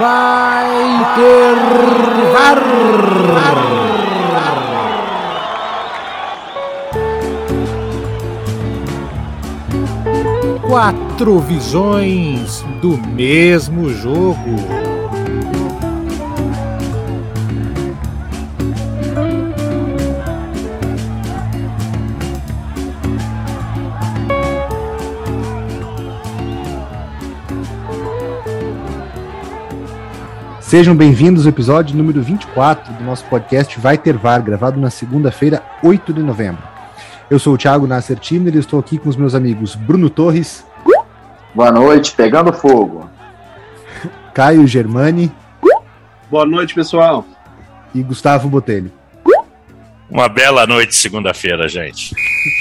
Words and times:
vai 0.00 1.14
ter 1.14 1.54
VAR. 2.32 2.60
Quatro 10.66 11.38
visões 11.40 12.64
do 12.80 12.96
mesmo 12.96 13.90
jogo. 13.90 14.89
Sejam 30.70 30.94
bem-vindos 30.94 31.46
ao 31.46 31.48
episódio 31.48 31.96
número 31.96 32.22
24 32.22 32.94
do 32.94 33.02
nosso 33.02 33.24
podcast 33.24 33.76
Vai 33.80 33.98
Ter 33.98 34.16
VAR, 34.16 34.40
gravado 34.40 34.78
na 34.78 34.88
segunda-feira, 34.88 35.60
8 35.82 36.12
de 36.12 36.22
novembro. 36.22 36.62
Eu 37.28 37.40
sou 37.40 37.54
o 37.54 37.58
Thiago 37.58 37.88
Nasser 37.88 38.16
Tiner 38.16 38.54
e 38.54 38.58
estou 38.60 38.78
aqui 38.78 38.96
com 38.96 39.08
os 39.08 39.16
meus 39.16 39.34
amigos 39.34 39.74
Bruno 39.74 40.08
Torres. 40.08 40.64
Boa 41.52 41.72
noite, 41.72 42.12
pegando 42.12 42.52
fogo. 42.52 43.10
Caio 44.32 44.64
Germani. 44.64 45.32
Boa 46.30 46.46
noite, 46.46 46.72
pessoal. 46.72 47.26
E 47.92 48.00
Gustavo 48.00 48.48
Botelho. 48.48 48.92
Uma 50.08 50.28
bela 50.28 50.68
noite 50.68 50.94
segunda-feira, 50.94 51.66
gente. 51.66 52.14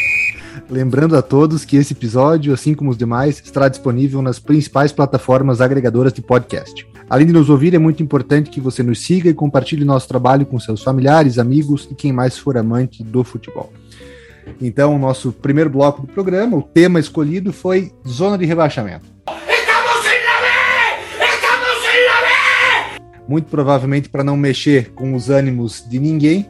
Lembrando 0.67 1.15
a 1.15 1.21
todos 1.21 1.63
que 1.63 1.77
esse 1.77 1.93
episódio, 1.93 2.55
assim 2.55 2.73
como 2.73 2.89
os 2.89 2.97
demais, 2.97 3.39
estará 3.39 3.69
disponível 3.69 4.19
nas 4.23 4.39
principais 4.39 4.91
plataformas 4.91 5.61
agregadoras 5.61 6.11
de 6.11 6.23
podcast. 6.23 6.89
Além 7.09 7.25
de 7.25 7.33
nos 7.33 7.49
ouvir, 7.49 7.73
é 7.73 7.79
muito 7.79 8.03
importante 8.03 8.51
que 8.51 8.61
você 8.61 8.83
nos 8.83 8.99
siga 8.99 9.29
e 9.29 9.33
compartilhe 9.33 9.83
nosso 9.83 10.07
trabalho 10.07 10.45
com 10.45 10.59
seus 10.59 10.83
familiares, 10.83 11.39
amigos 11.39 11.87
e 11.89 11.95
quem 11.95 12.13
mais 12.13 12.37
for 12.37 12.55
amante 12.55 13.03
do 13.03 13.23
futebol. 13.23 13.73
Então, 14.61 14.95
o 14.95 14.99
nosso 14.99 15.31
primeiro 15.31 15.71
bloco 15.71 16.03
do 16.03 16.07
programa, 16.07 16.55
o 16.55 16.61
tema 16.61 16.99
escolhido 16.99 17.51
foi 17.51 17.91
Zona 18.07 18.37
de 18.37 18.45
Rebaixamento. 18.45 19.05
Muito 23.27 23.45
provavelmente 23.45 24.07
para 24.07 24.23
não 24.23 24.37
mexer 24.37 24.91
com 24.93 25.15
os 25.15 25.31
ânimos 25.31 25.83
de 25.87 25.99
ninguém 25.99 26.47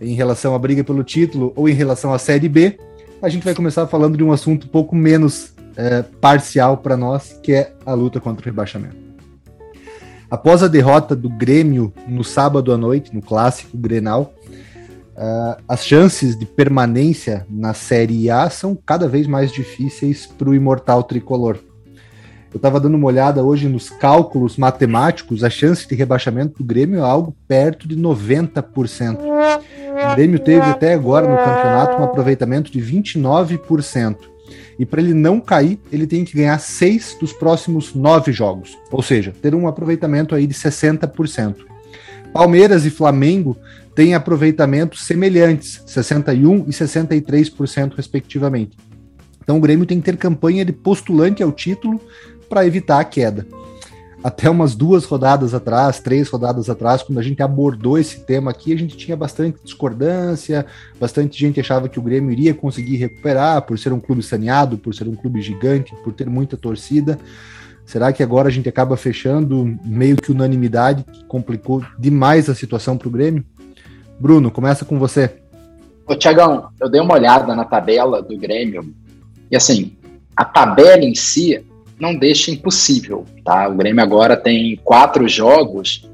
em 0.00 0.14
relação 0.14 0.54
à 0.54 0.58
briga 0.58 0.84
pelo 0.84 1.02
título 1.02 1.52
ou 1.56 1.66
em 1.66 1.72
relação 1.72 2.12
à 2.12 2.18
Série 2.18 2.48
B, 2.48 2.78
a 3.22 3.28
gente 3.30 3.44
vai 3.44 3.54
começar 3.54 3.86
falando 3.86 4.18
de 4.18 4.24
um 4.24 4.32
assunto 4.32 4.66
um 4.66 4.70
pouco 4.70 4.94
menos 4.94 5.54
é, 5.76 6.02
parcial 6.02 6.76
para 6.76 6.96
nós, 6.96 7.38
que 7.42 7.52
é 7.52 7.72
a 7.86 7.94
luta 7.94 8.20
contra 8.20 8.42
o 8.42 8.44
rebaixamento. 8.44 9.03
Após 10.34 10.64
a 10.64 10.68
derrota 10.68 11.14
do 11.14 11.28
Grêmio 11.28 11.92
no 12.08 12.24
sábado 12.24 12.72
à 12.72 12.76
noite, 12.76 13.14
no 13.14 13.22
clássico 13.22 13.78
Grenal, 13.78 14.34
uh, 15.16 15.62
as 15.68 15.86
chances 15.86 16.36
de 16.36 16.44
permanência 16.44 17.46
na 17.48 17.72
Série 17.72 18.28
A 18.28 18.50
são 18.50 18.76
cada 18.84 19.06
vez 19.06 19.28
mais 19.28 19.52
difíceis 19.52 20.26
para 20.26 20.50
o 20.50 20.54
imortal 20.54 21.04
tricolor. 21.04 21.60
Eu 22.52 22.56
estava 22.56 22.80
dando 22.80 22.96
uma 22.96 23.06
olhada 23.06 23.44
hoje 23.44 23.68
nos 23.68 23.88
cálculos 23.88 24.56
matemáticos, 24.56 25.44
a 25.44 25.50
chance 25.50 25.86
de 25.86 25.94
rebaixamento 25.94 26.58
do 26.58 26.64
Grêmio 26.64 26.98
é 26.98 27.02
algo 27.02 27.32
perto 27.46 27.86
de 27.86 27.96
90%. 27.96 29.18
O 29.20 30.16
Grêmio 30.16 30.40
teve 30.40 30.66
até 30.68 30.94
agora 30.94 31.28
no 31.28 31.36
campeonato 31.36 32.02
um 32.02 32.04
aproveitamento 32.06 32.72
de 32.72 32.80
29%. 32.80 34.16
E 34.78 34.84
para 34.84 35.00
ele 35.00 35.14
não 35.14 35.40
cair, 35.40 35.78
ele 35.90 36.06
tem 36.06 36.24
que 36.24 36.36
ganhar 36.36 36.58
seis 36.58 37.16
dos 37.18 37.32
próximos 37.32 37.94
nove 37.94 38.32
jogos. 38.32 38.76
Ou 38.90 39.02
seja, 39.02 39.32
ter 39.40 39.54
um 39.54 39.66
aproveitamento 39.66 40.34
aí 40.34 40.46
de 40.46 40.54
60%. 40.54 41.56
Palmeiras 42.32 42.84
e 42.84 42.90
Flamengo 42.90 43.56
têm 43.94 44.14
aproveitamentos 44.14 45.04
semelhantes, 45.04 45.82
61% 45.86 46.66
e 46.66 46.70
63%, 46.70 47.94
respectivamente. 47.96 48.76
Então 49.42 49.58
o 49.58 49.60
Grêmio 49.60 49.86
tem 49.86 49.98
que 49.98 50.04
ter 50.04 50.16
campanha 50.16 50.64
de 50.64 50.72
postulante 50.72 51.42
ao 51.42 51.52
título 51.52 52.00
para 52.48 52.66
evitar 52.66 52.98
a 52.98 53.04
queda 53.04 53.46
até 54.24 54.48
umas 54.48 54.74
duas 54.74 55.04
rodadas 55.04 55.52
atrás, 55.52 56.00
três 56.00 56.30
rodadas 56.30 56.70
atrás, 56.70 57.02
quando 57.02 57.18
a 57.18 57.22
gente 57.22 57.42
abordou 57.42 57.98
esse 57.98 58.20
tema 58.20 58.50
aqui, 58.50 58.72
a 58.72 58.78
gente 58.78 58.96
tinha 58.96 59.14
bastante 59.14 59.58
discordância, 59.62 60.64
bastante 60.98 61.38
gente 61.38 61.60
achava 61.60 61.90
que 61.90 61.98
o 61.98 62.02
Grêmio 62.02 62.32
iria 62.32 62.54
conseguir 62.54 62.96
recuperar 62.96 63.60
por 63.60 63.78
ser 63.78 63.92
um 63.92 64.00
clube 64.00 64.22
saneado, 64.22 64.78
por 64.78 64.94
ser 64.94 65.06
um 65.06 65.14
clube 65.14 65.42
gigante, 65.42 65.94
por 66.02 66.14
ter 66.14 66.26
muita 66.26 66.56
torcida. 66.56 67.18
Será 67.84 68.14
que 68.14 68.22
agora 68.22 68.48
a 68.48 68.50
gente 68.50 68.66
acaba 68.66 68.96
fechando 68.96 69.78
meio 69.84 70.16
que 70.16 70.32
unanimidade, 70.32 71.04
que 71.04 71.22
complicou 71.24 71.84
demais 71.98 72.48
a 72.48 72.54
situação 72.54 72.96
para 72.96 73.08
o 73.08 73.10
Grêmio? 73.10 73.44
Bruno, 74.18 74.50
começa 74.50 74.86
com 74.86 74.98
você. 74.98 75.36
Ô, 76.06 76.16
Tiagão, 76.16 76.70
eu 76.80 76.88
dei 76.88 77.02
uma 77.02 77.12
olhada 77.12 77.54
na 77.54 77.66
tabela 77.66 78.22
do 78.22 78.38
Grêmio 78.38 78.90
e 79.50 79.54
assim, 79.54 79.98
a 80.34 80.46
tabela 80.46 81.04
em 81.04 81.14
si 81.14 81.62
não 81.98 82.16
deixa 82.16 82.50
impossível, 82.50 83.24
tá? 83.44 83.68
O 83.68 83.74
Grêmio 83.74 84.02
agora 84.02 84.36
tem 84.36 84.80
quatro 84.82 85.28
jogos 85.28 86.08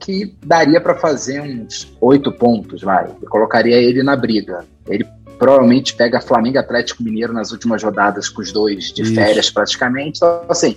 que 0.00 0.34
daria 0.44 0.80
para 0.80 0.96
fazer 0.96 1.40
uns 1.40 1.96
oito 2.00 2.32
pontos, 2.32 2.82
vai. 2.82 3.06
Eu 3.22 3.28
colocaria 3.28 3.76
ele 3.76 4.02
na 4.02 4.16
briga. 4.16 4.64
Ele 4.88 5.06
provavelmente 5.38 5.94
pega 5.94 6.20
Flamengo 6.20 6.58
Atlético 6.58 7.02
Mineiro 7.02 7.32
nas 7.32 7.52
últimas 7.52 7.82
rodadas 7.82 8.28
com 8.28 8.42
os 8.42 8.52
dois 8.52 8.92
de 8.92 9.02
Isso. 9.02 9.14
férias 9.14 9.50
praticamente. 9.50 10.18
Então, 10.18 10.44
assim, 10.48 10.76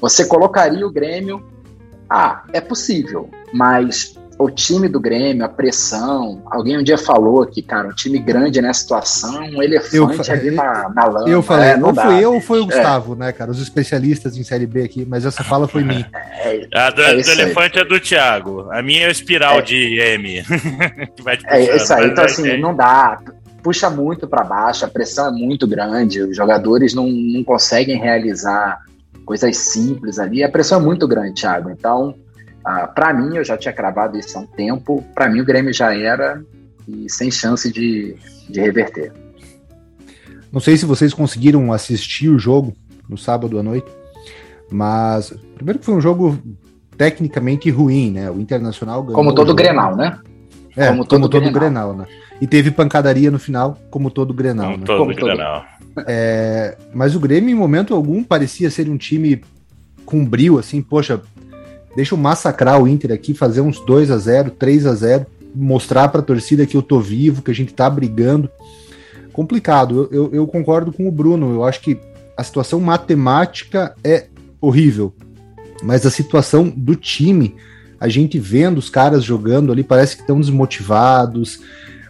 você 0.00 0.24
colocaria 0.26 0.86
o 0.86 0.92
Grêmio. 0.92 1.44
Ah, 2.10 2.44
é 2.52 2.60
possível, 2.60 3.30
mas 3.52 4.18
o 4.38 4.50
time 4.50 4.88
do 4.88 5.00
Grêmio, 5.00 5.44
a 5.44 5.48
pressão. 5.48 6.42
Alguém 6.50 6.78
um 6.78 6.82
dia 6.82 6.98
falou 6.98 7.46
que, 7.46 7.62
cara, 7.62 7.88
um 7.88 7.92
time 7.92 8.18
grande 8.18 8.60
nessa 8.60 8.80
situação, 8.80 9.40
um 9.44 9.62
elefante 9.62 10.28
eu, 10.28 10.34
ali 10.34 10.50
na, 10.50 10.88
na 10.90 11.04
lama. 11.06 11.28
Eu 11.28 11.42
falei, 11.42 11.70
é, 11.70 11.76
não, 11.76 11.92
não 11.92 12.02
fui 12.02 12.24
eu 12.24 12.34
ou 12.34 12.40
foi 12.40 12.60
o 12.60 12.64
é. 12.64 12.66
Gustavo, 12.66 13.14
né, 13.14 13.32
cara? 13.32 13.50
Os 13.50 13.60
especialistas 13.60 14.36
em 14.36 14.44
Série 14.44 14.66
B 14.66 14.82
aqui, 14.82 15.06
mas 15.08 15.24
essa 15.24 15.44
fala 15.44 15.68
foi 15.68 15.84
minha. 15.84 16.08
É, 16.12 16.66
a 16.74 16.90
do, 16.90 17.02
é 17.02 17.22
do 17.22 17.30
elefante 17.30 17.78
é 17.78 17.84
do 17.84 18.00
Thiago. 18.00 18.68
A 18.70 18.82
minha 18.82 19.04
é 19.04 19.08
o 19.08 19.12
espiral 19.12 19.58
é. 19.58 19.62
de 19.62 19.98
M. 19.98 20.42
que 21.16 21.22
vai 21.22 21.36
te 21.36 21.44
puxando, 21.44 21.58
é 21.58 21.76
isso 21.76 21.94
aí, 21.94 22.06
então 22.08 22.24
assim, 22.24 22.56
não 22.58 22.74
dá. 22.74 23.18
Puxa 23.62 23.88
muito 23.88 24.28
para 24.28 24.44
baixo, 24.44 24.84
a 24.84 24.88
pressão 24.88 25.28
é 25.28 25.30
muito 25.30 25.66
grande, 25.66 26.20
os 26.20 26.36
jogadores 26.36 26.92
não, 26.92 27.08
não 27.08 27.42
conseguem 27.42 27.98
realizar 27.98 28.78
coisas 29.24 29.56
simples 29.56 30.18
ali, 30.18 30.44
a 30.44 30.50
pressão 30.50 30.80
é 30.80 30.82
muito 30.82 31.08
grande, 31.08 31.40
Thiago. 31.40 31.70
Então, 31.70 32.14
ah, 32.64 32.86
para 32.86 33.12
mim, 33.12 33.36
eu 33.36 33.44
já 33.44 33.56
tinha 33.56 33.72
cravado 33.72 34.18
isso 34.18 34.38
há 34.38 34.40
um 34.40 34.46
tempo. 34.46 35.04
Para 35.14 35.28
mim, 35.28 35.40
o 35.40 35.44
Grêmio 35.44 35.72
já 35.72 35.94
era 35.94 36.42
e 36.88 37.10
sem 37.10 37.30
chance 37.30 37.70
de, 37.70 38.16
de 38.48 38.60
reverter. 38.60 39.12
Não 40.50 40.60
sei 40.60 40.76
se 40.76 40.86
vocês 40.86 41.12
conseguiram 41.12 41.72
assistir 41.72 42.28
o 42.28 42.38
jogo 42.38 42.74
no 43.08 43.18
sábado 43.18 43.58
à 43.58 43.62
noite, 43.62 43.90
mas 44.70 45.34
primeiro 45.56 45.78
que 45.78 45.84
foi 45.84 45.94
um 45.94 46.00
jogo 46.00 46.38
tecnicamente 46.96 47.68
ruim, 47.70 48.10
né? 48.12 48.30
O 48.30 48.40
Internacional 48.40 49.02
ganhou. 49.02 49.16
Como 49.16 49.34
todo 49.34 49.54
Grenal, 49.54 49.96
né? 49.96 50.18
É, 50.76 50.88
como 50.88 51.04
todo, 51.04 51.20
como 51.20 51.28
todo 51.28 51.52
Grenal. 51.52 51.92
Grenal, 51.92 51.96
né? 51.96 52.06
E 52.40 52.46
teve 52.46 52.70
pancadaria 52.70 53.30
no 53.30 53.38
final, 53.38 53.76
como 53.90 54.10
todo 54.10 54.32
Grenal. 54.32 54.72
Como 54.72 54.78
né? 54.78 54.86
todo 54.86 54.98
como 54.98 55.14
Grenal. 55.14 55.64
Todo. 55.94 56.04
É, 56.08 56.76
mas 56.94 57.14
o 57.14 57.20
Grêmio, 57.20 57.50
em 57.50 57.54
momento 57.54 57.94
algum, 57.94 58.22
parecia 58.22 58.70
ser 58.70 58.88
um 58.88 58.96
time 58.96 59.42
com 60.04 60.24
brilho, 60.24 60.58
assim, 60.58 60.82
poxa, 60.82 61.20
Deixa 61.96 62.14
eu 62.14 62.18
massacrar 62.18 62.82
o 62.82 62.88
Inter 62.88 63.12
aqui, 63.12 63.34
fazer 63.34 63.60
uns 63.60 63.78
2 63.80 64.10
a 64.10 64.18
0 64.18 64.50
3 64.50 64.86
a 64.86 64.94
0 64.94 65.26
mostrar 65.54 66.08
para 66.08 66.20
a 66.20 66.24
torcida 66.24 66.66
que 66.66 66.76
eu 66.76 66.82
tô 66.82 67.00
vivo, 67.00 67.42
que 67.42 67.50
a 67.50 67.54
gente 67.54 67.72
tá 67.72 67.88
brigando. 67.88 68.50
Complicado, 69.32 70.08
eu, 70.10 70.24
eu, 70.24 70.34
eu 70.34 70.46
concordo 70.46 70.92
com 70.92 71.06
o 71.06 71.12
Bruno, 71.12 71.52
eu 71.52 71.64
acho 71.64 71.80
que 71.80 71.98
a 72.36 72.42
situação 72.42 72.80
matemática 72.80 73.94
é 74.02 74.26
horrível, 74.60 75.14
mas 75.82 76.04
a 76.04 76.10
situação 76.10 76.68
do 76.68 76.96
time, 76.96 77.54
a 78.00 78.08
gente 78.08 78.38
vendo 78.38 78.78
os 78.78 78.90
caras 78.90 79.22
jogando 79.22 79.70
ali, 79.70 79.84
parece 79.84 80.16
que 80.16 80.22
estão 80.22 80.40
desmotivados, 80.40 81.60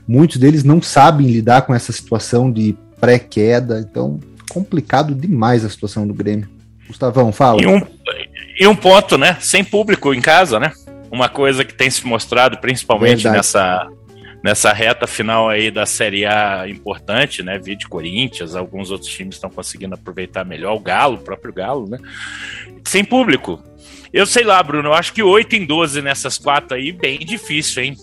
muitos 0.09 0.39
deles 0.39 0.65
não 0.65 0.81
sabem 0.81 1.27
lidar 1.27 1.63
com 1.63 1.75
essa 1.75 1.93
situação 1.93 2.51
de 2.51 2.77
pré-queda, 3.01 3.81
então 3.81 4.19
complicado 4.49 5.15
demais 5.15 5.65
a 5.65 5.69
situação 5.69 6.07
do 6.07 6.15
Grêmio. 6.15 6.49
Gustavão, 6.87 7.33
fala. 7.33 7.63
E 7.63 7.67
um, 7.67 7.81
e 8.59 8.67
um 8.67 8.77
ponto, 8.77 9.19
né? 9.19 9.37
Sem 9.41 9.65
público 9.65 10.15
em 10.15 10.21
casa, 10.21 10.61
né? 10.61 10.73
Uma 11.11 11.29
coisa 11.29 11.65
que 11.65 11.75
tem 11.75 11.91
se 11.91 12.07
mostrado 12.07 12.59
principalmente 12.59 13.29
nessa, 13.29 13.89
nessa 14.43 14.73
reta 14.73 15.07
final 15.07 15.49
aí 15.49 15.71
da 15.71 15.87
Série 15.87 16.25
A 16.25 16.69
importante, 16.69 17.43
né? 17.43 17.59
Vídeo 17.59 17.89
Corinthians, 17.89 18.55
alguns 18.55 18.91
outros 18.91 19.11
times 19.11 19.37
estão 19.37 19.51
conseguindo 19.51 19.95
aproveitar 19.95 20.45
melhor, 20.45 20.75
o 20.75 20.81
Galo, 20.81 21.17
o 21.17 21.23
próprio 21.23 21.53
Galo, 21.53 21.89
né? 21.89 21.99
Sem 22.85 23.05
público. 23.05 23.63
Eu 24.13 24.27
sei 24.27 24.45
lá, 24.45 24.63
Bruno, 24.63 24.91
eu 24.91 24.95
acho 24.95 25.13
que 25.13 25.23
8 25.23 25.57
em 25.57 25.67
12 25.67 26.01
nessas 26.01 26.39
quatro 26.39 26.77
aí, 26.77 26.93
bem 26.93 27.19
difícil, 27.19 27.83
hein? 27.83 27.97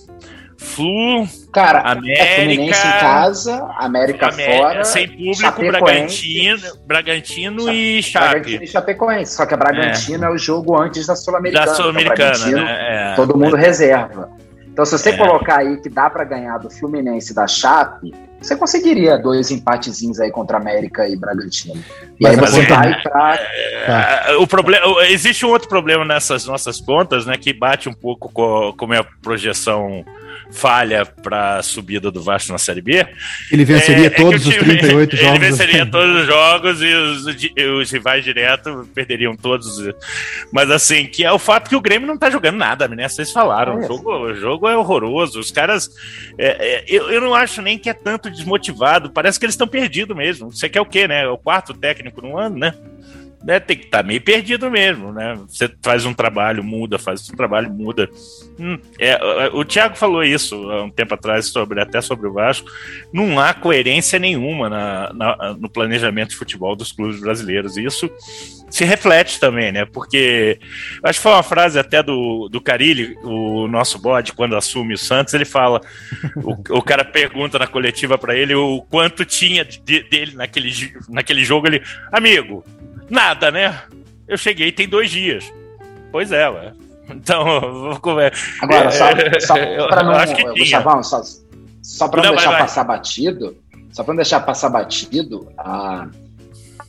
Flu, 0.62 1.28
Cara, 1.52 1.82
América, 1.82 2.24
é 2.24 2.36
Fluminense 2.36 2.88
em 2.88 2.92
casa, 2.92 3.68
América, 3.78 4.28
América 4.28 4.58
fora. 4.62 4.86
Sem 4.86 5.08
público, 5.08 5.62
Bragantino, 5.66 6.62
Bragantino 6.86 7.74
e 7.74 8.04
Chape. 8.04 8.30
Bragantino 8.30 8.64
e 8.64 8.68
Chapecoense. 8.68 9.36
Só 9.36 9.46
que 9.46 9.54
a 9.54 9.58
Bragantino 9.58 10.24
é, 10.24 10.28
é 10.28 10.32
o 10.32 10.38
jogo 10.38 10.80
antes 10.80 11.08
da 11.08 11.16
Sul-Americana. 11.16 11.66
Da 11.66 11.76
Sul-Americana, 11.76 12.48
então, 12.48 12.64
né? 12.64 13.12
É, 13.12 13.16
todo 13.16 13.38
mundo 13.38 13.56
reserva. 13.56 14.30
Então, 14.72 14.86
se 14.86 14.98
você 14.98 15.10
é. 15.10 15.18
colocar 15.18 15.60
aí 15.60 15.82
que 15.82 15.90
dá 15.90 16.10
para 16.10 16.24
ganhar 16.24 16.58
do 16.60 16.70
Fluminense 16.70 17.34
e 17.34 17.36
da 17.36 17.48
Chape, 17.48 18.14
você 18.40 18.56
conseguiria 18.56 19.18
dois 19.18 19.52
empatezinhos 19.52 20.20
aí 20.22 20.32
contra 20.32 20.58
América 20.58 21.08
e 21.10 21.18
Bragantino. 21.18 21.76
E 21.76 22.24
Mas 22.24 22.40
aí 22.40 22.40
você 22.40 22.66
vai 22.66 23.02
pra. 23.02 23.36
É, 23.36 24.36
o 24.38 24.48
problema, 24.48 24.86
existe 25.08 25.46
um 25.46 25.50
outro 25.50 25.68
problema 25.68 26.06
nessas 26.06 26.46
nossas 26.46 26.80
contas, 26.80 27.26
né? 27.26 27.36
Que 27.38 27.52
bate 27.52 27.90
um 27.90 27.94
pouco 27.94 28.32
com, 28.32 28.74
com 28.78 28.86
a 28.86 28.88
minha 28.88 29.06
projeção 29.22 30.06
falha 30.52 31.06
para 31.06 31.58
a 31.58 31.64
subida 31.64 32.12
do 32.12 32.22
Vasco 32.22 32.52
na 32.52 32.58
Série 32.58 32.82
B. 32.82 33.06
Ele 33.52 33.66
venceria 33.66 34.08
é, 34.08 34.10
todos 34.10 34.46
é 34.46 34.50
os 34.50 34.56
38 34.56 35.16
jogos. 35.16 35.30
Ele 35.30 35.40
venceria 35.40 35.86
todos 35.86 36.22
os 36.22 36.28
jogos 36.28 36.82
e 36.82 36.94
os, 36.94 37.26
os 37.80 37.92
rivais 37.92 38.24
direto 38.24 38.88
perderiam 38.94 39.36
todos. 39.36 39.68
Mas 40.52 40.70
assim, 40.70 41.06
que 41.06 41.24
é 41.24 41.32
o 41.32 41.40
fato 41.40 41.70
que 41.70 41.76
o 41.76 41.82
Grêmio 41.82 42.08
não 42.08 42.18
tá 42.18 42.30
jogando 42.30 42.58
nada, 42.58 42.88
né? 42.88 43.08
Vocês 43.08 43.32
falaram. 43.32 43.82
É 43.82 43.86
o, 43.86 43.88
jogo, 43.88 44.12
o 44.12 44.36
jogo 44.36 44.68
é 44.68 44.76
horroroso. 44.76 45.40
Os 45.40 45.52
caras. 45.52 45.90
É, 46.38 46.48
é, 46.48 46.86
eu, 46.88 47.10
eu 47.10 47.22
não 47.22 47.34
acho 47.34 47.62
nem 47.62 47.78
que 47.78 47.90
é 47.90 47.94
tanto 47.94 48.30
desmotivado. 48.30 49.12
Parece 49.12 49.40
que 49.40 49.46
eles 49.46 49.54
estão 49.54 49.68
perdidos 49.68 50.16
mesmo. 50.16 50.52
Você 50.52 50.70
quer 50.70 50.82
o 50.82 50.86
quê, 50.86 51.08
né? 51.08 51.28
O 51.28 51.38
quarto 51.38 51.74
técnico 51.74 52.22
no 52.22 52.38
ano, 52.38 52.58
né? 52.58 52.74
Né, 53.44 53.60
tem 53.60 53.78
que 53.78 53.86
estar 53.86 54.00
tá 54.00 54.04
meio 54.04 54.22
perdido 54.22 54.70
mesmo, 54.70 55.12
né? 55.12 55.38
Você 55.48 55.70
faz 55.82 56.06
um 56.06 56.14
trabalho, 56.14 56.64
muda, 56.64 57.00
faz 57.00 57.28
um 57.30 57.36
trabalho, 57.36 57.72
muda. 57.72 58.10
Hum, 58.60 58.78
é, 59.00 59.20
o 59.54 59.66
Thiago 59.66 59.96
falou 59.96 60.24
isso 60.24 60.56
há 60.70 60.84
um 60.84 60.90
tempo 60.90 61.14
atrás, 61.14 61.48
sobre, 61.48 61.82
até 61.82 62.02
sobre 62.02 62.28
o 62.28 62.34
Vasco. 62.34 62.70
Não 63.12 63.40
há 63.40 63.54
coerência 63.54 64.20
nenhuma 64.20 64.70
na, 64.70 65.14
na, 65.14 65.54
no 65.60 65.70
planejamento 65.70 66.30
de 66.30 66.36
futebol 66.36 66.76
dos 66.76 66.92
clubes 66.92 67.20
brasileiros. 67.20 67.78
E 67.78 67.86
isso 67.86 68.10
se 68.70 68.86
reflete 68.86 69.40
também, 69.40 69.72
né? 69.72 69.86
Porque 69.86 70.60
acho 71.04 71.20
que 71.20 71.24
foi 71.24 71.32
uma 71.32 71.44
frase 71.44 71.80
até 71.80 72.02
do, 72.04 72.48
do 72.48 72.62
Carilli, 72.62 73.18
o 73.24 73.68
nosso 73.68 74.00
bode, 74.00 74.34
quando 74.34 74.56
assume 74.56 74.94
o 74.94 74.98
Santos, 74.98 75.34
ele 75.34 75.46
fala: 75.46 75.82
o, 76.38 76.78
o 76.78 76.82
cara 76.82 77.04
pergunta 77.04 77.58
na 77.58 77.68
coletiva 77.68 78.18
para 78.18 78.36
ele 78.36 78.54
o 78.54 78.82
quanto 78.84 79.26
tinha 79.26 79.66
de, 79.66 80.04
dele 80.04 80.36
naquele, 80.36 80.72
naquele 81.10 81.44
jogo. 81.44 81.68
Ele, 81.68 81.82
amigo, 82.12 82.64
Nada, 83.12 83.52
né? 83.52 83.78
Eu 84.26 84.38
cheguei 84.38 84.72
tem 84.72 84.88
dois 84.88 85.12
dias. 85.12 85.52
Pois 86.14 86.32
é, 86.32 86.50
ué. 86.50 86.74
Então, 87.10 87.44
vou 87.84 88.00
comer. 88.00 88.34
Agora, 88.62 88.90
só, 88.90 89.06
só 89.40 89.88
para 89.88 90.04
não. 90.04 90.12
Acho 90.14 90.34
que 90.34 90.66
só, 91.04 91.22
só 91.84 92.08
para 92.08 92.22
não, 92.22 92.30
não 92.30 92.36
deixar 92.36 92.52
vai, 92.52 92.62
passar 92.62 92.84
vai. 92.84 92.98
batido, 92.98 93.58
só 93.92 94.04
para 94.04 94.14
não 94.14 94.16
deixar 94.16 94.40
passar 94.40 94.70
batido, 94.70 95.52
a, 95.58 96.08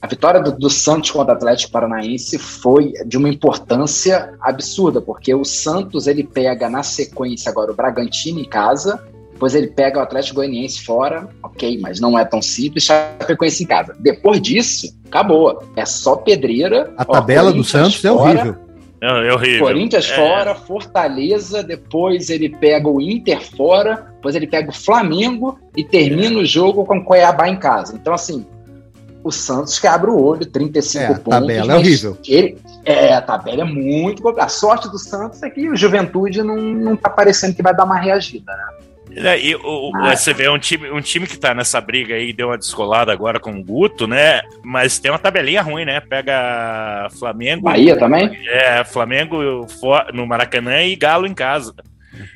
a 0.01 0.07
vitória 0.07 0.41
do, 0.41 0.53
do, 0.53 0.71
Santos 0.71 1.11
contra 1.11 1.35
o 1.35 1.37
Atlético 1.37 1.73
Paranaense 1.73 2.39
foi 2.39 2.93
de 3.05 3.17
uma 3.19 3.29
importância 3.29 4.33
absurda, 4.41 5.01
porque 5.01 5.35
o 5.35 5.45
Santos 5.45 6.07
ele 6.07 6.23
pega 6.23 6.71
na 6.71 6.85
sequência 6.85 7.51
agora 7.51 7.73
o 7.73 7.75
Bragantino 7.75 8.39
em 8.39 8.49
casa, 8.49 9.03
depois 9.43 9.57
ele 9.57 9.67
pega 9.67 9.99
o 9.99 10.03
Atlético 10.03 10.37
Goianiense 10.37 10.85
fora, 10.85 11.29
ok, 11.43 11.77
mas 11.81 11.99
não 11.99 12.17
é 12.17 12.25
tão 12.25 12.41
simples, 12.41 12.85
Chapecoense 12.85 13.65
em 13.65 13.67
casa. 13.67 13.93
Depois 13.99 14.41
disso, 14.41 14.97
acabou. 15.07 15.65
É 15.75 15.85
só 15.85 16.15
pedreira. 16.15 16.93
A 16.97 17.05
tabela 17.05 17.53
do 17.53 17.65
Santos 17.65 17.97
fora, 17.97 18.09
é 18.09 18.13
horrível. 18.13 18.57
É, 19.01 19.29
é 19.29 19.35
horrível. 19.35 19.67
Corinthians 19.67 20.09
é. 20.09 20.15
fora, 20.15 20.55
Fortaleza, 20.55 21.61
depois 21.61 22.31
ele 22.31 22.51
pega 22.51 22.89
o 22.89 23.01
Inter 23.01 23.41
fora, 23.57 24.07
depois 24.15 24.37
ele 24.37 24.47
pega 24.47 24.71
o 24.71 24.73
Flamengo 24.73 25.59
e 25.77 25.83
termina 25.83 26.39
é. 26.39 26.43
o 26.43 26.47
jogo 26.47 26.85
com 26.85 26.99
o 26.99 27.05
Cuiabá 27.05 27.49
em 27.49 27.59
casa. 27.59 27.97
Então, 27.97 28.15
assim, 28.15 28.47
o 29.25 29.33
Santos 29.33 29.77
que 29.77 29.89
abre 29.89 30.09
o 30.09 30.23
olho, 30.23 30.47
35 30.47 31.03
é, 31.03 31.09
pontos. 31.15 31.33
A 31.33 31.41
tabela 31.41 31.73
é 31.73 31.77
horrível. 31.79 32.17
Ele, 32.29 32.59
é, 32.85 33.13
a 33.13 33.21
tabela 33.21 33.63
é 33.63 33.65
muito. 33.65 34.23
A 34.39 34.49
sorte 34.49 34.89
do 34.89 35.01
Santos 35.01 35.43
é 35.43 35.51
que 35.51 35.69
o 35.69 35.75
Juventude 35.75 36.45
não, 36.45 36.57
não 36.57 36.97
tá 36.97 37.11
parecendo 37.11 37.57
que 37.57 37.63
vai 37.63 37.75
dar 37.75 37.85
uma 37.85 37.99
reagida, 37.99 38.53
né? 38.53 38.83
É, 39.17 39.39
e 39.39 39.55
o, 39.55 39.91
ah. 39.97 40.17
Você 40.17 40.33
vê 40.33 40.49
um 40.49 40.59
time, 40.59 40.91
um 40.91 41.01
time 41.01 41.27
que 41.27 41.39
tá 41.39 41.55
nessa 41.55 41.81
briga 41.81 42.15
aí, 42.15 42.33
deu 42.33 42.49
uma 42.49 42.59
descolada 42.59 43.13
agora 43.13 43.39
com 43.39 43.53
o 43.53 43.63
Guto, 43.63 44.07
né? 44.07 44.41
Mas 44.63 44.99
tem 44.99 45.11
uma 45.11 45.19
tabelinha 45.19 45.63
ruim, 45.63 45.85
né? 45.85 46.01
Pega 46.01 47.09
Flamengo. 47.19 47.65
Bahia 47.65 47.99
também? 47.99 48.31
É, 48.49 48.85
Flamengo 48.85 49.67
no 50.15 50.27
Maracanã 50.27 50.83
e 50.83 50.97
Galo 50.97 51.27
em 51.27 51.35
casa. 51.35 51.75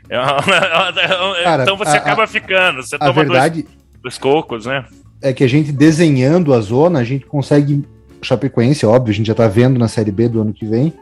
É 0.08 0.18
uma, 0.18 0.38
é 1.38 1.44
Cara, 1.44 1.62
então 1.62 1.76
você 1.76 1.96
a, 1.96 2.00
acaba 2.00 2.26
ficando. 2.26 2.82
Você 2.82 2.98
toma 2.98 3.12
verdade 3.12 3.62
dois, 3.62 3.76
dois 4.02 4.18
cocos, 4.18 4.66
né? 4.66 4.84
É 5.22 5.32
que 5.32 5.44
a 5.44 5.48
gente 5.48 5.72
desenhando 5.72 6.52
a 6.52 6.60
zona, 6.60 7.00
a 7.00 7.04
gente 7.04 7.24
consegue. 7.26 7.84
Chapecoense, 8.22 8.84
óbvio, 8.86 9.12
a 9.12 9.14
gente 9.14 9.26
já 9.26 9.34
tá 9.34 9.46
vendo 9.46 9.78
na 9.78 9.88
Série 9.88 10.10
B 10.10 10.28
do 10.28 10.40
ano 10.40 10.52
que 10.52 10.64
vem. 10.64 10.92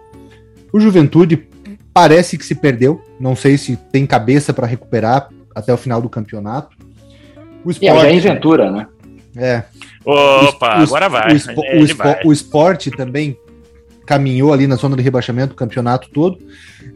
O 0.73 0.81
Juventude 0.81 1.47
parece 1.93 2.37
que 2.37 2.44
se 2.44 2.56
perdeu. 2.56 3.00
Não 3.19 3.37
sei 3.37 3.56
se 3.56 3.77
tem 3.77 4.05
cabeça 4.05 4.53
para 4.53 4.67
recuperar 4.67 5.29
até 5.55 5.73
o 5.73 5.77
final 5.77 6.01
do 6.01 6.09
campeonato. 6.09 6.77
O 7.65 7.71
esporte, 7.71 8.06
e 8.06 8.17
é 8.17 8.21
Ventura, 8.21 8.71
né? 8.71 8.87
É. 9.37 9.65
Opa, 10.05 10.81
o, 10.81 10.83
agora 10.83 11.09
vai. 11.09 11.33
O, 11.33 11.37
espo, 11.37 11.61
o, 11.61 11.77
espo, 11.77 12.03
vai. 12.03 12.21
o 12.25 12.33
esporte 12.33 12.91
também 12.91 13.39
caminhou 14.05 14.53
ali 14.53 14.67
na 14.67 14.77
zona 14.77 14.97
de 14.97 15.03
rebaixamento 15.03 15.55
o 15.55 15.56
campeonato 15.56 16.11
todo. 16.11 16.39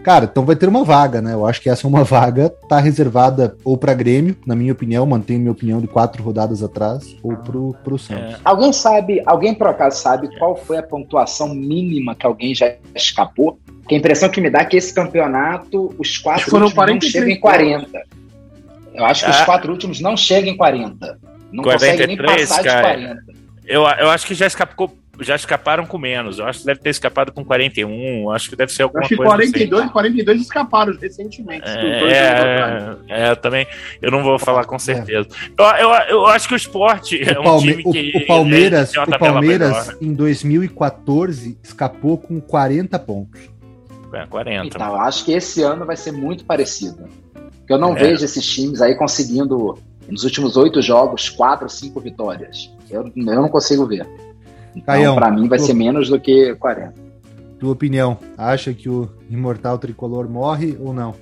Cara, 0.02 0.28
então 0.30 0.44
vai 0.44 0.54
ter 0.54 0.68
uma 0.68 0.84
vaga, 0.84 1.20
né? 1.20 1.32
Eu 1.32 1.46
acho 1.46 1.60
que 1.60 1.68
essa 1.68 1.86
é 1.86 1.88
uma 1.88 2.04
vaga, 2.04 2.50
tá 2.68 2.78
reservada 2.78 3.56
ou 3.64 3.76
para 3.76 3.94
Grêmio, 3.94 4.36
na 4.46 4.54
minha 4.54 4.72
opinião, 4.72 5.04
mantenho 5.06 5.40
minha 5.40 5.52
opinião 5.52 5.80
de 5.80 5.86
quatro 5.86 6.22
rodadas 6.22 6.62
atrás, 6.62 7.16
ou 7.22 7.36
pro, 7.36 7.74
pro 7.82 7.98
Santos. 7.98 8.34
É. 8.34 8.38
Alguém 8.44 8.72
sabe, 8.72 9.22
alguém 9.26 9.54
por 9.54 9.66
acaso 9.66 10.00
sabe 10.00 10.28
qual 10.38 10.56
foi 10.56 10.78
a 10.78 10.82
pontuação 10.82 11.54
mínima 11.54 12.14
que 12.14 12.26
alguém 12.26 12.54
já 12.54 12.74
escapou? 12.94 13.58
Que 13.88 13.94
a 13.94 13.98
impressão 13.98 14.28
que 14.28 14.40
me 14.40 14.50
dá 14.50 14.60
é 14.60 14.64
que 14.66 14.76
esse 14.76 14.92
campeonato, 14.92 15.94
os 15.98 16.18
quatro 16.18 16.50
foram 16.50 16.70
43 16.70 17.00
não 17.02 17.10
chegam 17.10 17.28
em 17.28 17.40
40. 17.40 18.02
Eu 18.98 19.06
acho 19.06 19.24
que 19.24 19.30
ah. 19.30 19.34
os 19.34 19.40
quatro 19.42 19.70
últimos 19.70 20.00
não 20.00 20.16
chegam 20.16 20.52
em 20.52 20.56
40. 20.56 21.18
Não 21.52 21.62
43, 21.62 21.98
conseguem 21.98 22.06
nem 22.06 22.16
passar 22.16 22.62
cara. 22.64 22.96
de 22.96 23.04
40. 23.04 23.38
Eu, 23.66 23.82
eu 23.82 24.10
acho 24.10 24.26
que 24.26 24.34
já 24.34 24.46
escapou 24.46 24.92
já 25.20 25.34
escaparam 25.34 25.84
com 25.84 25.98
menos. 25.98 26.38
Eu 26.38 26.46
acho 26.46 26.60
que 26.60 26.66
deve 26.66 26.80
ter 26.80 26.90
escapado 26.90 27.32
com 27.32 27.44
41. 27.44 28.30
Acho 28.30 28.50
que 28.50 28.56
deve 28.56 28.72
ser 28.72 28.84
alguma 28.84 29.04
acho 29.04 29.16
coisa. 29.16 29.32
Acho 29.32 29.52
que 29.52 29.52
42, 29.52 29.82
assim. 29.82 29.92
42 29.92 30.40
escaparam 30.42 30.96
recentemente. 30.96 31.68
É, 31.68 32.96
é, 33.08 33.30
é, 33.30 33.34
também. 33.34 33.66
Eu 34.00 34.10
não 34.10 34.22
vou 34.22 34.38
falar 34.38 34.64
com 34.64 34.78
certeza. 34.78 35.28
É. 35.58 35.82
Eu, 35.82 35.90
eu, 35.90 35.94
eu, 36.08 36.26
acho 36.26 36.46
que 36.46 36.54
o 36.54 36.56
esporte 36.56 37.16
o 37.16 37.28
é 37.28 37.40
um 37.40 37.42
Palme 37.42 37.82
time 37.82 37.92
que. 37.92 38.16
O, 38.16 38.20
o 38.20 38.26
Palmeiras, 38.26 38.92
o 38.96 39.18
Palmeiras 39.18 39.96
em 40.00 40.14
2014 40.14 41.58
escapou 41.62 42.16
com 42.16 42.40
40 42.40 42.98
pontos. 43.00 43.40
É, 44.12 44.24
40. 44.24 44.66
Então, 44.66 45.00
acho 45.00 45.24
que 45.24 45.32
esse 45.32 45.62
ano 45.62 45.84
vai 45.84 45.96
ser 45.96 46.12
muito 46.12 46.44
parecido. 46.44 47.08
Eu 47.68 47.78
não 47.78 47.96
é. 47.96 48.00
vejo 48.00 48.24
esses 48.24 48.46
times 48.46 48.80
aí 48.80 48.94
conseguindo, 48.94 49.78
nos 50.08 50.24
últimos 50.24 50.56
oito 50.56 50.80
jogos, 50.80 51.28
quatro, 51.28 51.68
cinco 51.68 52.00
vitórias. 52.00 52.72
Eu, 52.90 53.10
eu 53.14 53.42
não 53.42 53.48
consigo 53.48 53.86
ver. 53.86 54.06
Então, 54.74 55.14
para 55.14 55.30
mim, 55.30 55.48
vai 55.48 55.58
tua, 55.58 55.66
ser 55.66 55.74
menos 55.74 56.08
do 56.08 56.18
que 56.18 56.54
40. 56.54 56.94
Tua 57.58 57.72
opinião, 57.72 58.16
acha 58.36 58.72
que 58.72 58.88
o 58.88 59.10
Imortal 59.28 59.78
Tricolor 59.78 60.28
morre 60.28 60.76
ou 60.80 60.94
não? 60.94 61.14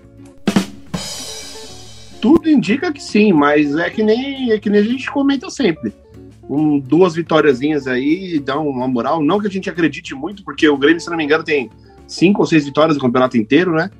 Tudo 2.21 2.49
indica 2.49 2.93
que 2.93 3.03
sim, 3.03 3.33
mas 3.33 3.75
é 3.77 3.91
que 3.91 4.03
nem, 4.03 4.53
é 4.53 4.59
que 4.59 4.71
nem 4.71 4.81
a 4.81 4.85
gente 4.85 5.11
comenta 5.11 5.51
sempre. 5.51 5.93
Um, 6.49 6.79
duas 6.79 7.15
vitóriazinhas 7.15 7.87
aí 7.87 8.39
dá 8.39 8.59
uma 8.59 8.87
moral. 8.87 9.23
Não 9.23 9.41
que 9.41 9.49
a 9.49 9.51
gente 9.51 9.69
acredite 9.69 10.15
muito, 10.15 10.45
porque 10.45 10.69
o 10.69 10.77
Grêmio, 10.77 11.01
se 11.01 11.11
não 11.11 11.17
me 11.17 11.25
engano, 11.25 11.43
tem 11.43 11.71
cinco 12.07 12.41
ou 12.43 12.47
seis 12.47 12.65
vitórias 12.65 12.97
no 12.97 13.03
campeonato 13.03 13.37
inteiro, 13.37 13.73
né? 13.73 13.91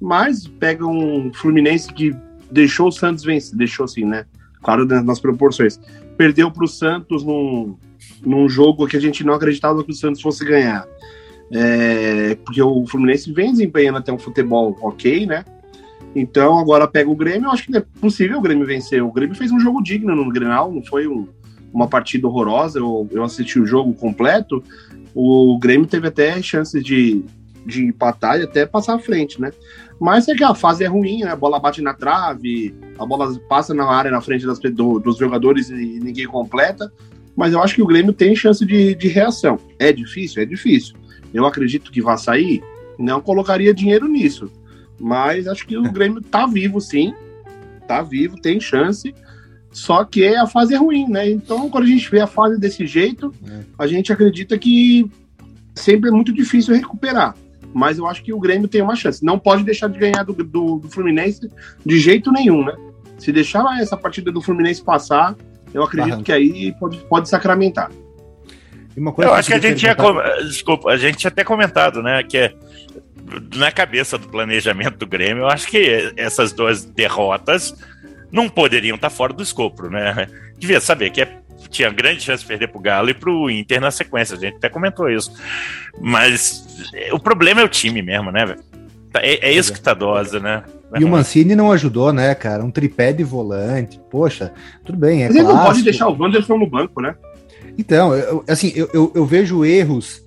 Mas 0.00 0.46
pega 0.46 0.86
um 0.86 1.32
Fluminense 1.32 1.92
que 1.92 2.14
deixou 2.50 2.88
o 2.88 2.92
Santos 2.92 3.24
vencer, 3.24 3.56
deixou 3.56 3.84
assim, 3.84 4.04
né? 4.04 4.24
Claro, 4.62 4.84
nas 4.86 5.20
proporções. 5.20 5.80
Perdeu 6.16 6.50
para 6.50 6.64
o 6.64 6.68
Santos 6.68 7.24
num, 7.24 7.76
num 8.24 8.48
jogo 8.48 8.86
que 8.86 8.96
a 8.96 9.00
gente 9.00 9.24
não 9.24 9.34
acreditava 9.34 9.84
que 9.84 9.90
o 9.90 9.94
Santos 9.94 10.20
fosse 10.20 10.44
ganhar. 10.44 10.86
É, 11.50 12.34
porque 12.44 12.60
o 12.60 12.86
Fluminense 12.86 13.32
vem 13.32 13.52
desempenhando 13.52 13.98
até 13.98 14.12
um 14.12 14.18
futebol 14.18 14.76
ok, 14.82 15.26
né? 15.26 15.44
Então 16.14 16.58
agora 16.58 16.86
pega 16.86 17.10
o 17.10 17.16
Grêmio, 17.16 17.46
eu 17.46 17.50
acho 17.52 17.66
que 17.66 17.76
é 17.76 17.84
possível 18.00 18.38
o 18.38 18.42
Grêmio 18.42 18.66
vencer. 18.66 19.02
O 19.02 19.12
Grêmio 19.12 19.36
fez 19.36 19.50
um 19.50 19.60
jogo 19.60 19.82
digno 19.82 20.14
no 20.14 20.28
Grenal, 20.30 20.72
não 20.72 20.82
foi 20.82 21.06
um, 21.06 21.28
uma 21.72 21.86
partida 21.86 22.26
horrorosa. 22.26 22.78
Eu, 22.78 23.08
eu 23.10 23.22
assisti 23.22 23.60
o 23.60 23.66
jogo 23.66 23.94
completo. 23.94 24.62
O 25.14 25.58
Grêmio 25.58 25.86
teve 25.86 26.08
até 26.08 26.40
chances 26.42 26.82
de, 26.82 27.24
de 27.64 27.84
empatar 27.84 28.40
e 28.40 28.44
até 28.44 28.66
passar 28.66 28.94
à 28.94 28.98
frente, 28.98 29.40
né? 29.40 29.50
Mas 30.00 30.28
é 30.28 30.34
que 30.34 30.44
a 30.44 30.54
fase 30.54 30.84
é 30.84 30.86
ruim, 30.86 31.24
né? 31.24 31.32
A 31.32 31.36
bola 31.36 31.58
bate 31.58 31.82
na 31.82 31.92
trave, 31.92 32.74
a 32.98 33.04
bola 33.04 33.36
passa 33.48 33.74
na 33.74 33.84
área 33.84 34.10
na 34.10 34.20
frente 34.20 34.46
das, 34.46 34.58
do, 34.58 35.00
dos 35.00 35.18
jogadores 35.18 35.70
e 35.70 35.98
ninguém 36.00 36.26
completa. 36.26 36.92
Mas 37.36 37.52
eu 37.52 37.62
acho 37.62 37.74
que 37.74 37.82
o 37.82 37.86
Grêmio 37.86 38.12
tem 38.12 38.34
chance 38.34 38.64
de, 38.64 38.94
de 38.94 39.08
reação. 39.08 39.58
É 39.78 39.92
difícil? 39.92 40.42
É 40.42 40.46
difícil. 40.46 40.96
Eu 41.32 41.46
acredito 41.46 41.90
que 41.90 42.02
vai 42.02 42.16
sair. 42.18 42.62
Não 42.98 43.20
colocaria 43.20 43.74
dinheiro 43.74 44.08
nisso. 44.08 44.50
Mas 45.00 45.46
acho 45.46 45.66
que 45.66 45.76
o 45.76 45.82
Grêmio 45.90 46.20
tá 46.20 46.46
vivo, 46.46 46.80
sim. 46.80 47.14
tá 47.86 48.02
vivo, 48.02 48.40
tem 48.40 48.60
chance. 48.60 49.14
Só 49.70 50.04
que 50.04 50.26
a 50.34 50.46
fase 50.46 50.74
é 50.74 50.76
ruim, 50.76 51.08
né? 51.08 51.30
Então, 51.30 51.68
quando 51.70 51.84
a 51.84 51.88
gente 51.88 52.10
vê 52.10 52.20
a 52.20 52.26
fase 52.26 52.58
desse 52.58 52.86
jeito, 52.86 53.32
é. 53.46 53.60
a 53.78 53.86
gente 53.86 54.12
acredita 54.12 54.58
que 54.58 55.08
sempre 55.74 56.08
é 56.08 56.12
muito 56.12 56.32
difícil 56.32 56.74
recuperar. 56.74 57.36
Mas 57.78 57.96
eu 57.96 58.06
acho 58.08 58.24
que 58.24 58.32
o 58.32 58.40
Grêmio 58.40 58.66
tem 58.66 58.82
uma 58.82 58.96
chance. 58.96 59.24
Não 59.24 59.38
pode 59.38 59.62
deixar 59.62 59.88
de 59.88 59.98
ganhar 59.98 60.24
do, 60.24 60.32
do, 60.32 60.78
do 60.78 60.88
Fluminense 60.88 61.48
de 61.86 61.98
jeito 62.00 62.32
nenhum, 62.32 62.64
né? 62.64 62.74
Se 63.18 63.30
deixar 63.30 63.64
essa 63.80 63.96
partida 63.96 64.32
do 64.32 64.42
Fluminense 64.42 64.82
passar, 64.82 65.36
eu 65.72 65.84
acredito 65.84 66.08
Barranco. 66.08 66.24
que 66.24 66.32
aí 66.32 66.74
pode, 66.80 66.98
pode 67.08 67.28
sacramentar. 67.28 67.90
eu 68.96 69.32
acho 69.32 69.48
que 69.48 69.54
a 69.54 69.60
gente 69.60 69.78
tinha. 69.78 69.94
Desculpa, 70.42 70.90
a 70.90 70.96
gente 70.96 71.18
tinha 71.18 71.28
até 71.28 71.44
comentado, 71.44 72.02
né? 72.02 72.20
Que 72.24 72.38
é 72.38 72.54
na 73.54 73.70
cabeça 73.70 74.18
do 74.18 74.26
planejamento 74.26 74.96
do 74.96 75.06
Grêmio, 75.06 75.42
eu 75.42 75.48
acho 75.48 75.68
que 75.68 76.12
essas 76.16 76.50
duas 76.52 76.84
derrotas 76.84 77.74
não 78.32 78.48
poderiam 78.48 78.96
estar 78.96 79.10
fora 79.10 79.32
do 79.32 79.42
escopo, 79.42 79.88
né? 79.88 80.26
Devia 80.58 80.80
saber 80.80 81.10
que 81.10 81.20
é, 81.20 81.38
tinha 81.68 81.90
grande 81.90 82.22
chance 82.22 82.42
de 82.42 82.48
perder 82.48 82.68
para 82.68 82.78
o 82.78 82.82
Galo 82.82 83.10
e 83.10 83.14
para 83.14 83.30
o 83.30 83.50
Inter 83.50 83.80
na 83.80 83.90
sequência, 83.90 84.36
a 84.36 84.40
gente 84.40 84.56
até 84.56 84.68
comentou 84.68 85.10
isso. 85.10 85.32
Mas 86.00 86.66
o 87.12 87.18
problema 87.18 87.60
é 87.60 87.64
o 87.64 87.68
time 87.68 88.02
mesmo, 88.02 88.30
né, 88.30 88.56
tá, 89.12 89.20
É, 89.22 89.48
é 89.48 89.52
isso 89.52 89.72
que 89.72 89.80
tá 89.80 89.94
dose, 89.94 90.38
né? 90.40 90.64
E 90.98 91.04
o 91.04 91.08
Mancini 91.08 91.54
não 91.54 91.70
ajudou, 91.70 92.12
né, 92.12 92.34
cara? 92.34 92.64
Um 92.64 92.70
tripé 92.70 93.12
de 93.12 93.22
volante. 93.22 94.00
Poxa, 94.10 94.52
tudo 94.84 94.96
bem, 94.98 95.24
é 95.24 95.26
Mas 95.26 95.36
ele 95.36 95.46
não 95.46 95.62
pode 95.62 95.82
deixar 95.82 96.08
o 96.08 96.16
Wanderson 96.18 96.56
no 96.56 96.66
banco, 96.66 97.02
né? 97.02 97.14
Então, 97.76 98.14
eu, 98.14 98.42
assim, 98.48 98.72
eu, 98.74 98.88
eu, 98.92 99.12
eu 99.14 99.26
vejo 99.26 99.64
erros 99.64 100.24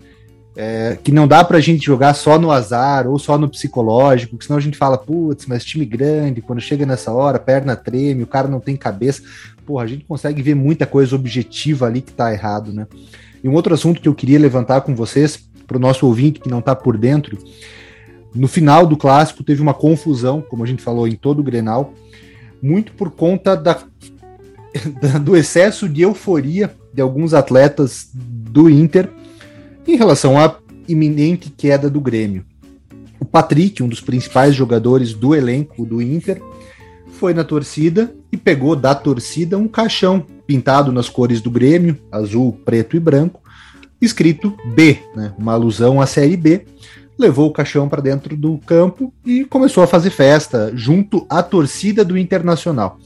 é, 0.56 0.98
que 1.02 1.12
não 1.12 1.28
dá 1.28 1.44
pra 1.44 1.60
gente 1.60 1.86
jogar 1.86 2.14
só 2.14 2.38
no 2.38 2.52
azar 2.52 3.08
ou 3.08 3.18
só 3.18 3.38
no 3.38 3.50
psicológico, 3.50 4.32
porque 4.32 4.46
senão 4.46 4.58
a 4.58 4.62
gente 4.62 4.78
fala, 4.78 4.98
putz, 4.98 5.46
mas 5.46 5.64
time 5.64 5.86
grande, 5.86 6.42
quando 6.42 6.62
chega 6.62 6.86
nessa 6.86 7.12
hora, 7.12 7.40
perna 7.40 7.76
treme, 7.76 8.24
o 8.24 8.28
cara 8.28 8.48
não 8.48 8.60
tem 8.60 8.76
cabeça. 8.76 9.22
Porra, 9.66 9.84
a 9.84 9.88
gente 9.88 10.06
consegue 10.06 10.42
ver 10.42 10.56
muita 10.56 10.86
coisa 10.86 11.16
objetiva 11.16 11.86
ali 11.86 12.02
que 12.02 12.12
tá 12.12 12.32
errado, 12.34 12.74
né? 12.74 12.88
E 13.44 13.48
um 13.48 13.54
outro 13.54 13.74
assunto 13.74 14.02
que 14.02 14.08
eu 14.08 14.16
queria 14.16 14.40
levantar 14.40 14.82
com 14.82 14.96
vocês, 14.96 15.50
para 15.66 15.78
o 15.78 15.80
nosso 15.80 16.06
ouvinte 16.06 16.40
que 16.40 16.50
não 16.50 16.62
tá 16.62 16.76
por 16.76 16.98
dentro, 16.98 17.38
no 18.34 18.48
final 18.48 18.86
do 18.86 18.98
clássico 18.98 19.44
teve 19.44 19.62
uma 19.62 19.74
confusão, 19.74 20.42
como 20.42 20.64
a 20.64 20.68
gente 20.68 20.82
falou 20.82 21.08
em 21.08 21.16
todo 21.16 21.40
o 21.40 21.44
Grenal, 21.44 21.94
muito 22.62 22.94
por 22.94 23.12
conta 23.12 23.56
da, 23.56 23.80
do 25.22 25.36
excesso 25.36 25.88
de 25.88 26.02
euforia 26.02 26.74
de 26.94 27.02
alguns 27.02 27.34
atletas 27.34 28.10
do 28.14 28.70
Inter 28.70 29.10
em 29.88 29.96
relação 29.96 30.38
à 30.38 30.58
iminente 30.88 31.50
queda 31.50 31.90
do 31.90 32.02
Grêmio. 32.02 32.46
O 33.20 33.26
Patrick, 33.26 33.82
um 33.82 33.88
dos 33.88 34.02
principais 34.02 34.56
jogadores 34.56 35.14
do 35.14 35.36
elenco 35.36 35.86
do 35.86 36.02
Inter, 36.02 36.42
foi 37.22 37.36
na 37.36 37.44
torcida 37.44 38.12
e 38.32 38.36
pegou 38.36 38.76
da 38.76 38.96
torcida 38.96 39.56
um 39.56 39.68
caixão 39.68 40.26
pintado 40.48 40.92
nas 40.92 41.08
cores 41.08 41.40
do 41.40 41.52
Grêmio, 41.52 41.96
azul, 42.12 42.60
preto 42.66 42.98
e 42.98 43.00
branco, 43.00 43.44
escrito 44.02 44.58
B, 44.74 44.98
né, 45.16 45.32
uma 45.38 45.54
alusão 45.54 46.02
à 46.02 46.08
Série 46.08 46.36
B. 46.36 46.66
Levou 47.20 47.48
o 47.48 47.54
caixão 47.54 47.88
para 47.88 48.02
dentro 48.02 48.36
do 48.36 48.58
campo 48.66 49.14
e 49.24 49.46
começou 49.46 49.84
a 49.84 49.88
fazer 49.88 50.10
festa 50.10 50.72
junto 50.74 51.28
à 51.30 51.44
torcida 51.44 52.04
do 52.04 52.18
Internacional. 52.18 52.98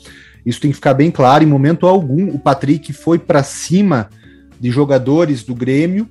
Isso 0.45 0.61
tem 0.61 0.71
que 0.71 0.75
ficar 0.75 0.93
bem 0.93 1.11
claro. 1.11 1.43
Em 1.43 1.47
momento 1.47 1.85
algum, 1.85 2.33
o 2.33 2.39
Patrick 2.39 2.93
foi 2.93 3.19
para 3.19 3.43
cima 3.43 4.09
de 4.57 4.71
jogadores 4.71 5.43
do 5.43 5.53
Grêmio 5.53 6.07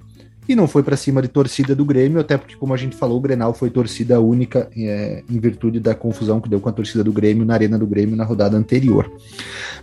e 0.48 0.54
não 0.54 0.68
foi 0.68 0.82
para 0.82 0.96
cima 0.96 1.22
de 1.22 1.28
torcida 1.28 1.74
do 1.74 1.84
Grêmio, 1.84 2.20
até 2.20 2.36
porque, 2.36 2.54
como 2.56 2.74
a 2.74 2.76
gente 2.76 2.94
falou, 2.94 3.18
o 3.18 3.20
Grenal 3.20 3.54
foi 3.54 3.70
torcida 3.70 4.20
única 4.20 4.68
é, 4.76 5.22
em 5.30 5.38
virtude 5.38 5.80
da 5.80 5.94
confusão 5.94 6.40
que 6.40 6.48
deu 6.48 6.60
com 6.60 6.68
a 6.68 6.72
torcida 6.72 7.02
do 7.02 7.12
Grêmio 7.12 7.44
na 7.44 7.54
Arena 7.54 7.78
do 7.78 7.86
Grêmio 7.86 8.16
na 8.16 8.24
rodada 8.24 8.56
anterior. 8.56 9.10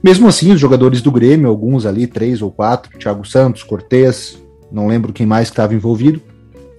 Mesmo 0.03 0.27
assim, 0.27 0.51
os 0.51 0.59
jogadores 0.59 1.01
do 1.01 1.11
Grêmio, 1.11 1.49
alguns 1.49 1.85
ali, 1.85 2.05
três 2.05 2.41
ou 2.41 2.51
quatro, 2.51 2.97
Thiago 2.97 3.25
Santos, 3.25 3.63
Cortez, 3.63 4.41
não 4.71 4.87
lembro 4.87 5.11
quem 5.11 5.25
mais 5.25 5.47
estava 5.47 5.73
envolvido, 5.73 6.21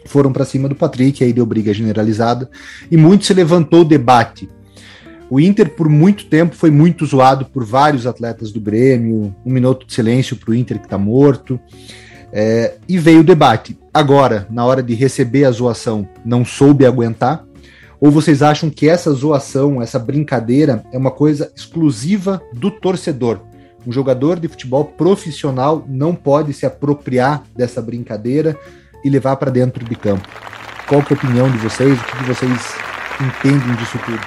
foram 0.04 0.32
para 0.32 0.44
cima 0.44 0.68
do 0.68 0.74
Patrick, 0.74 1.22
aí 1.22 1.32
deu 1.32 1.46
briga 1.46 1.72
generalizada, 1.72 2.48
e 2.90 2.96
muito 2.96 3.24
se 3.24 3.34
levantou 3.34 3.80
o 3.80 3.84
debate. 3.84 4.48
O 5.30 5.40
Inter, 5.40 5.70
por 5.70 5.88
muito 5.88 6.26
tempo, 6.26 6.54
foi 6.54 6.70
muito 6.70 7.06
zoado 7.06 7.46
por 7.46 7.64
vários 7.64 8.06
atletas 8.06 8.52
do 8.52 8.60
Grêmio, 8.60 9.34
um 9.46 9.50
minuto 9.50 9.86
de 9.86 9.94
silêncio 9.94 10.36
para 10.36 10.50
o 10.50 10.54
Inter 10.54 10.78
que 10.78 10.84
está 10.84 10.98
morto. 10.98 11.58
É, 12.32 12.76
e 12.88 12.98
veio 12.98 13.20
o 13.20 13.24
debate. 13.24 13.78
Agora, 13.92 14.46
na 14.50 14.64
hora 14.64 14.82
de 14.82 14.94
receber 14.94 15.44
a 15.44 15.50
zoação, 15.50 16.08
não 16.24 16.44
soube 16.44 16.86
aguentar? 16.86 17.44
Ou 18.00 18.10
vocês 18.10 18.42
acham 18.42 18.70
que 18.70 18.88
essa 18.88 19.12
zoação, 19.12 19.80
essa 19.80 19.98
brincadeira, 19.98 20.82
é 20.92 20.98
uma 20.98 21.10
coisa 21.10 21.52
exclusiva 21.54 22.42
do 22.54 22.70
torcedor? 22.70 23.40
Um 23.86 23.92
jogador 23.92 24.40
de 24.40 24.48
futebol 24.48 24.84
profissional 24.84 25.84
não 25.86 26.14
pode 26.14 26.52
se 26.52 26.64
apropriar 26.64 27.42
dessa 27.54 27.82
brincadeira 27.82 28.58
e 29.04 29.10
levar 29.10 29.36
para 29.36 29.50
dentro 29.50 29.84
de 29.84 29.94
campo. 29.94 30.26
Qual 30.88 31.00
é 31.00 31.04
a 31.10 31.14
opinião 31.14 31.50
de 31.50 31.58
vocês? 31.58 32.00
O 32.00 32.04
que 32.04 32.24
vocês 32.24 32.74
entendem 33.20 33.74
disso 33.76 33.98
tudo? 34.04 34.20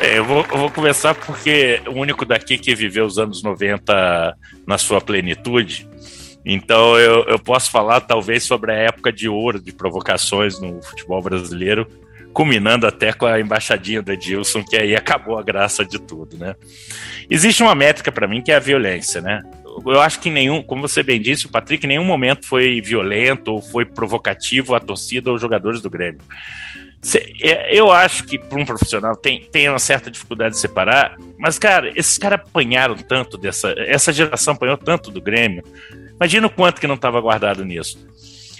É, 0.00 0.18
eu, 0.18 0.24
vou, 0.24 0.44
eu 0.50 0.58
vou 0.58 0.70
começar 0.70 1.14
porque 1.14 1.80
o 1.86 1.92
único 1.92 2.24
daqui 2.24 2.58
que 2.58 2.74
viveu 2.74 3.06
os 3.06 3.18
anos 3.18 3.42
90 3.42 4.36
na 4.66 4.76
sua 4.76 5.00
plenitude 5.00 5.88
então 6.44 6.98
eu, 6.98 7.24
eu 7.24 7.38
posso 7.38 7.70
falar 7.70 8.00
talvez 8.00 8.42
sobre 8.42 8.72
a 8.72 8.76
época 8.76 9.12
de 9.12 9.28
ouro 9.28 9.60
de 9.60 9.72
provocações 9.72 10.60
no 10.60 10.82
futebol 10.82 11.22
brasileiro, 11.22 11.86
culminando 12.32 12.86
até 12.86 13.12
com 13.12 13.26
a 13.26 13.40
embaixadinha 13.40 14.02
do 14.02 14.12
Edilson, 14.12 14.64
que 14.64 14.76
aí 14.76 14.96
acabou 14.96 15.38
a 15.38 15.42
graça 15.42 15.84
de 15.84 15.98
tudo, 15.98 16.36
né? 16.36 16.54
Existe 17.30 17.62
uma 17.62 17.74
métrica 17.74 18.10
para 18.10 18.26
mim 18.26 18.42
que 18.42 18.50
é 18.50 18.56
a 18.56 18.60
violência, 18.60 19.20
né? 19.20 19.42
Eu 19.86 20.00
acho 20.00 20.20
que 20.20 20.30
nenhum, 20.30 20.62
como 20.62 20.86
você 20.86 21.02
bem 21.02 21.20
disse, 21.20 21.46
o 21.46 21.48
Patrick 21.48 21.84
em 21.86 21.88
nenhum 21.88 22.04
momento 22.04 22.46
foi 22.46 22.80
violento 22.80 23.52
ou 23.52 23.62
foi 23.62 23.84
provocativo 23.84 24.74
à 24.74 24.80
torcida 24.80 25.30
ou 25.30 25.38
jogadores 25.38 25.80
do 25.80 25.88
Grêmio. 25.88 26.20
É, 27.40 27.76
eu 27.76 27.90
acho 27.90 28.24
que 28.24 28.38
para 28.38 28.60
um 28.60 28.64
profissional 28.64 29.16
tem, 29.16 29.44
tem 29.50 29.68
uma 29.68 29.78
certa 29.78 30.10
dificuldade 30.10 30.54
de 30.54 30.60
separar, 30.60 31.16
mas, 31.38 31.58
cara, 31.58 31.90
esses 31.96 32.16
caras 32.16 32.40
apanharam 32.40 32.94
tanto 32.96 33.36
dessa. 33.36 33.74
Essa 33.76 34.12
geração 34.12 34.54
apanhou 34.54 34.76
tanto 34.76 35.10
do 35.10 35.20
Grêmio 35.20 35.64
Imagina 36.22 36.46
o 36.46 36.50
quanto 36.50 36.80
que 36.80 36.86
não 36.86 36.94
estava 36.94 37.20
guardado 37.20 37.64
nisso. 37.64 37.98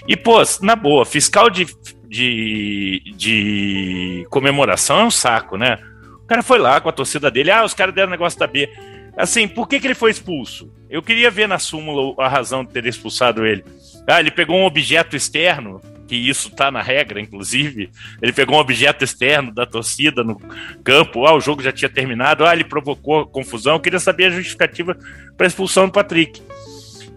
E, 0.05 0.17
pô, 0.17 0.41
na 0.61 0.75
boa, 0.75 1.05
fiscal 1.05 1.49
de, 1.49 1.65
de, 2.09 3.01
de 3.15 4.27
comemoração 4.29 4.99
é 4.99 5.05
um 5.05 5.11
saco, 5.11 5.55
né? 5.55 5.79
O 6.21 6.27
cara 6.27 6.43
foi 6.43 6.59
lá 6.59 6.81
com 6.81 6.89
a 6.89 6.91
torcida 6.91 7.31
dele, 7.31 7.51
ah, 7.51 7.63
os 7.63 7.73
caras 7.73 7.95
deram 7.95 8.11
negócio 8.11 8.37
da 8.37 8.47
B. 8.47 8.69
Assim, 9.15 9.47
por 9.47 9.65
que, 9.65 9.79
que 9.79 9.87
ele 9.87 9.95
foi 9.95 10.11
expulso? 10.11 10.73
Eu 10.89 11.01
queria 11.01 11.31
ver 11.31 11.47
na 11.47 11.57
súmula 11.57 12.13
a 12.21 12.27
razão 12.27 12.65
de 12.65 12.73
ter 12.73 12.85
expulsado 12.85 13.45
ele. 13.45 13.63
Ah, 14.05 14.19
ele 14.19 14.31
pegou 14.31 14.57
um 14.57 14.65
objeto 14.65 15.15
externo, 15.15 15.79
que 16.05 16.17
isso 16.17 16.49
tá 16.49 16.69
na 16.69 16.81
regra, 16.81 17.21
inclusive. 17.21 17.89
Ele 18.21 18.33
pegou 18.33 18.57
um 18.57 18.59
objeto 18.59 19.05
externo 19.05 19.53
da 19.53 19.65
torcida 19.65 20.21
no 20.21 20.37
campo. 20.83 21.25
Ah, 21.25 21.33
o 21.33 21.39
jogo 21.39 21.63
já 21.63 21.71
tinha 21.71 21.87
terminado. 21.87 22.45
Ah, 22.45 22.53
ele 22.53 22.65
provocou 22.65 23.25
confusão. 23.25 23.75
Eu 23.75 23.79
queria 23.79 24.01
saber 24.01 24.25
a 24.25 24.31
justificativa 24.31 24.97
para 25.37 25.45
a 25.45 25.47
expulsão 25.47 25.85
do 25.85 25.93
Patrick. 25.93 26.41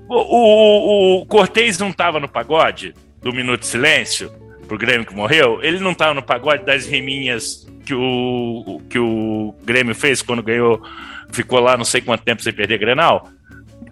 O, 0.09 0.15
o, 0.15 1.21
o 1.21 1.27
Cortez 1.27 1.79
não 1.79 1.91
estava 1.91 2.21
no 2.21 2.29
pagode 2.29 2.95
do 3.21 3.33
Minuto 3.33 3.61
de 3.61 3.67
Silêncio, 3.67 4.31
pro 4.69 4.79
Grêmio 4.79 5.07
que 5.07 5.15
morreu? 5.15 5.61
Ele 5.63 5.81
não 5.81 5.93
estava 5.93 6.15
no 6.15 6.23
pagode 6.23 6.65
das 6.65 6.87
riminhas 6.87 7.67
que 7.85 7.95
o, 7.95 8.81
que 8.91 8.99
o 8.99 9.55
Grêmio 9.65 9.95
fez 9.95 10.23
quando 10.23 10.43
ganhou, 10.43 10.83
ficou 11.31 11.61
lá 11.61 11.77
não 11.77 11.85
sei 11.85 12.01
quanto 12.01 12.25
tempo 12.25 12.43
sem 12.43 12.53
perder 12.53 12.79
Grenal? 12.79 13.29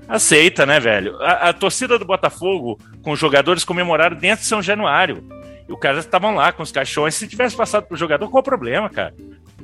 Aceita, 0.09 0.67
né, 0.67 0.79
velho? 0.79 1.17
A, 1.23 1.49
a 1.49 1.53
torcida 1.53 1.99
do 1.99 2.05
Botafogo, 2.05 2.79
com 3.03 3.13
os 3.13 3.19
jogadores, 3.19 3.65
comemoraram 3.65 4.17
dentro 4.17 4.43
de 4.43 4.49
São 4.49 4.61
Januário. 4.61 5.27
E 5.67 5.73
os 5.73 5.79
caras 5.79 6.05
estavam 6.05 6.35
lá 6.35 6.53
com 6.53 6.63
os 6.63 6.71
caixões. 6.71 7.15
Se 7.15 7.27
tivesse 7.27 7.57
passado 7.57 7.87
pro 7.87 7.97
jogador, 7.97 8.29
qual 8.29 8.41
o 8.41 8.45
problema, 8.45 8.91
cara? 8.91 9.15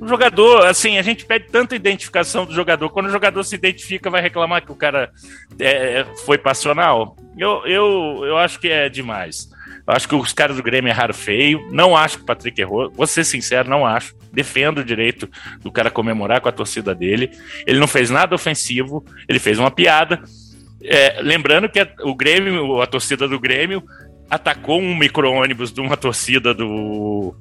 O 0.00 0.09
jogador, 0.09 0.66
assim, 0.66 0.97
a 0.97 1.02
gente 1.02 1.26
pede 1.26 1.49
tanta 1.50 1.76
identificação 1.76 2.47
do 2.47 2.54
jogador. 2.54 2.88
Quando 2.88 3.07
o 3.07 3.11
jogador 3.11 3.45
se 3.45 3.54
identifica, 3.54 4.09
vai 4.09 4.23
reclamar 4.23 4.64
que 4.64 4.73
o 4.73 4.75
cara 4.75 5.12
é, 5.59 6.07
foi 6.25 6.38
passional. 6.38 7.16
Eu, 7.37 7.66
eu, 7.66 8.25
eu 8.25 8.38
acho 8.38 8.59
que 8.59 8.69
é 8.69 8.88
demais. 8.88 9.50
Eu 9.87 9.95
acho 9.95 10.09
que 10.09 10.14
os 10.14 10.33
caras 10.33 10.57
do 10.57 10.62
Grêmio 10.62 10.88
erraram 10.88 11.12
feio. 11.12 11.61
Não 11.71 11.95
acho 11.95 12.16
que 12.16 12.23
o 12.23 12.26
Patrick 12.26 12.59
errou. 12.59 12.90
Vou 12.90 13.07
ser 13.07 13.25
sincero, 13.25 13.69
não 13.69 13.85
acho. 13.85 14.14
Defendo 14.33 14.78
o 14.78 14.85
direito 14.85 15.28
do 15.61 15.71
cara 15.71 15.90
comemorar 15.90 16.40
com 16.40 16.49
a 16.49 16.52
torcida 16.52 16.95
dele. 16.95 17.30
Ele 17.66 17.78
não 17.78 17.87
fez 17.87 18.09
nada 18.09 18.35
ofensivo. 18.35 19.04
Ele 19.28 19.38
fez 19.38 19.59
uma 19.59 19.71
piada. 19.71 20.23
É, 20.83 21.21
lembrando 21.21 21.69
que 21.69 21.87
o 22.04 22.14
Grêmio, 22.14 22.80
a 22.80 22.87
torcida 22.87 23.28
do 23.28 23.38
Grêmio, 23.38 23.83
atacou 24.30 24.80
um 24.80 24.97
micro-ônibus 24.97 25.71
de 25.71 25.83
uma 25.83 25.97
torcida 25.97 26.54
do, 26.54 27.35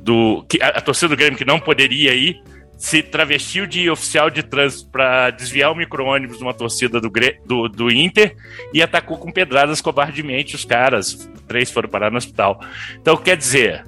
do 0.00 0.44
que 0.48 0.62
a, 0.62 0.68
a 0.68 0.80
torcida 0.80 1.08
do 1.08 1.16
Grêmio 1.16 1.38
que 1.38 1.44
não 1.44 1.58
poderia 1.58 2.14
ir 2.14 2.40
se 2.78 3.02
travestiu 3.02 3.66
de 3.66 3.90
oficial 3.90 4.30
de 4.30 4.42
trânsito 4.42 4.88
para 4.90 5.30
desviar 5.30 5.72
o 5.72 5.74
micro-ônibus 5.74 6.38
de 6.38 6.44
uma 6.44 6.54
torcida 6.54 7.00
do, 7.00 7.10
do, 7.44 7.68
do, 7.68 7.90
Inter 7.90 8.36
e 8.72 8.80
atacou 8.80 9.18
com 9.18 9.32
pedradas 9.32 9.80
covardemente 9.80 10.54
os 10.54 10.64
caras. 10.64 11.28
Três 11.48 11.72
foram 11.72 11.88
parar 11.88 12.10
no 12.10 12.16
hospital. 12.16 12.60
Então, 13.00 13.16
quer 13.16 13.36
dizer, 13.36 13.84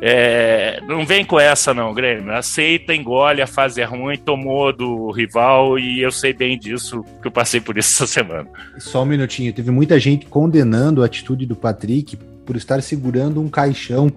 É, 0.00 0.80
não 0.88 1.06
vem 1.06 1.24
com 1.24 1.38
essa, 1.38 1.72
não, 1.72 1.94
Grêmio. 1.94 2.34
Aceita, 2.34 2.92
engole, 2.92 3.40
a 3.40 3.46
fase 3.46 3.80
é 3.80 3.84
ruim, 3.84 4.18
tomou 4.18 4.72
do 4.72 5.12
rival 5.12 5.78
e 5.78 6.02
eu 6.02 6.10
sei 6.10 6.32
bem 6.32 6.58
disso, 6.58 7.04
que 7.22 7.28
eu 7.28 7.30
passei 7.30 7.60
por 7.60 7.78
isso 7.78 8.02
essa 8.02 8.12
semana. 8.12 8.48
Só 8.78 9.02
um 9.02 9.06
minutinho, 9.06 9.52
teve 9.52 9.70
muita 9.70 9.98
gente 10.00 10.26
condenando 10.26 11.02
a 11.02 11.06
atitude 11.06 11.46
do 11.46 11.54
Patrick 11.54 12.16
por 12.44 12.56
estar 12.56 12.82
segurando 12.82 13.40
um 13.40 13.48
caixão 13.48 14.10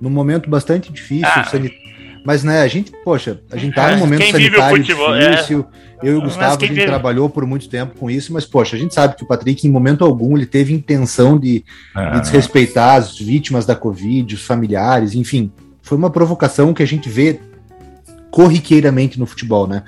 num 0.00 0.10
momento 0.10 0.48
bastante 0.48 0.92
difícil, 0.92 1.26
ah, 1.26 1.44
mas, 2.24 2.44
né, 2.44 2.62
a 2.62 2.68
gente, 2.68 2.92
poxa, 3.04 3.40
a 3.50 3.56
gente 3.56 3.74
tá 3.74 3.92
num 3.92 3.98
momento 4.04 4.20
Quem 4.20 4.32
sanitário 4.32 4.76
futebol, 4.76 5.14
é. 5.14 5.30
difícil. 5.30 5.66
É. 5.84 5.88
Eu 6.08 6.14
e 6.14 6.16
o 6.16 6.22
Gustavo, 6.22 6.56
a 6.56 6.60
gente 6.60 6.74
vive... 6.74 6.86
trabalhou 6.86 7.28
por 7.28 7.44
muito 7.44 7.68
tempo 7.68 7.98
com 7.98 8.10
isso, 8.10 8.32
mas, 8.32 8.44
poxa, 8.44 8.76
a 8.76 8.78
gente 8.78 8.94
sabe 8.94 9.16
que 9.16 9.24
o 9.24 9.26
Patrick, 9.26 9.66
em 9.66 9.70
momento 9.70 10.04
algum, 10.04 10.36
ele 10.36 10.46
teve 10.46 10.72
intenção 10.72 11.38
de, 11.38 11.64
ah. 11.94 12.10
de 12.10 12.20
desrespeitar 12.20 12.96
as 12.96 13.18
vítimas 13.18 13.66
da 13.66 13.74
Covid, 13.74 14.34
os 14.34 14.42
familiares, 14.42 15.14
enfim. 15.14 15.50
Foi 15.82 15.96
uma 15.96 16.10
provocação 16.10 16.72
que 16.74 16.82
a 16.82 16.86
gente 16.86 17.08
vê 17.08 17.40
corriqueiramente 18.30 19.18
no 19.18 19.26
futebol, 19.26 19.66
né? 19.66 19.82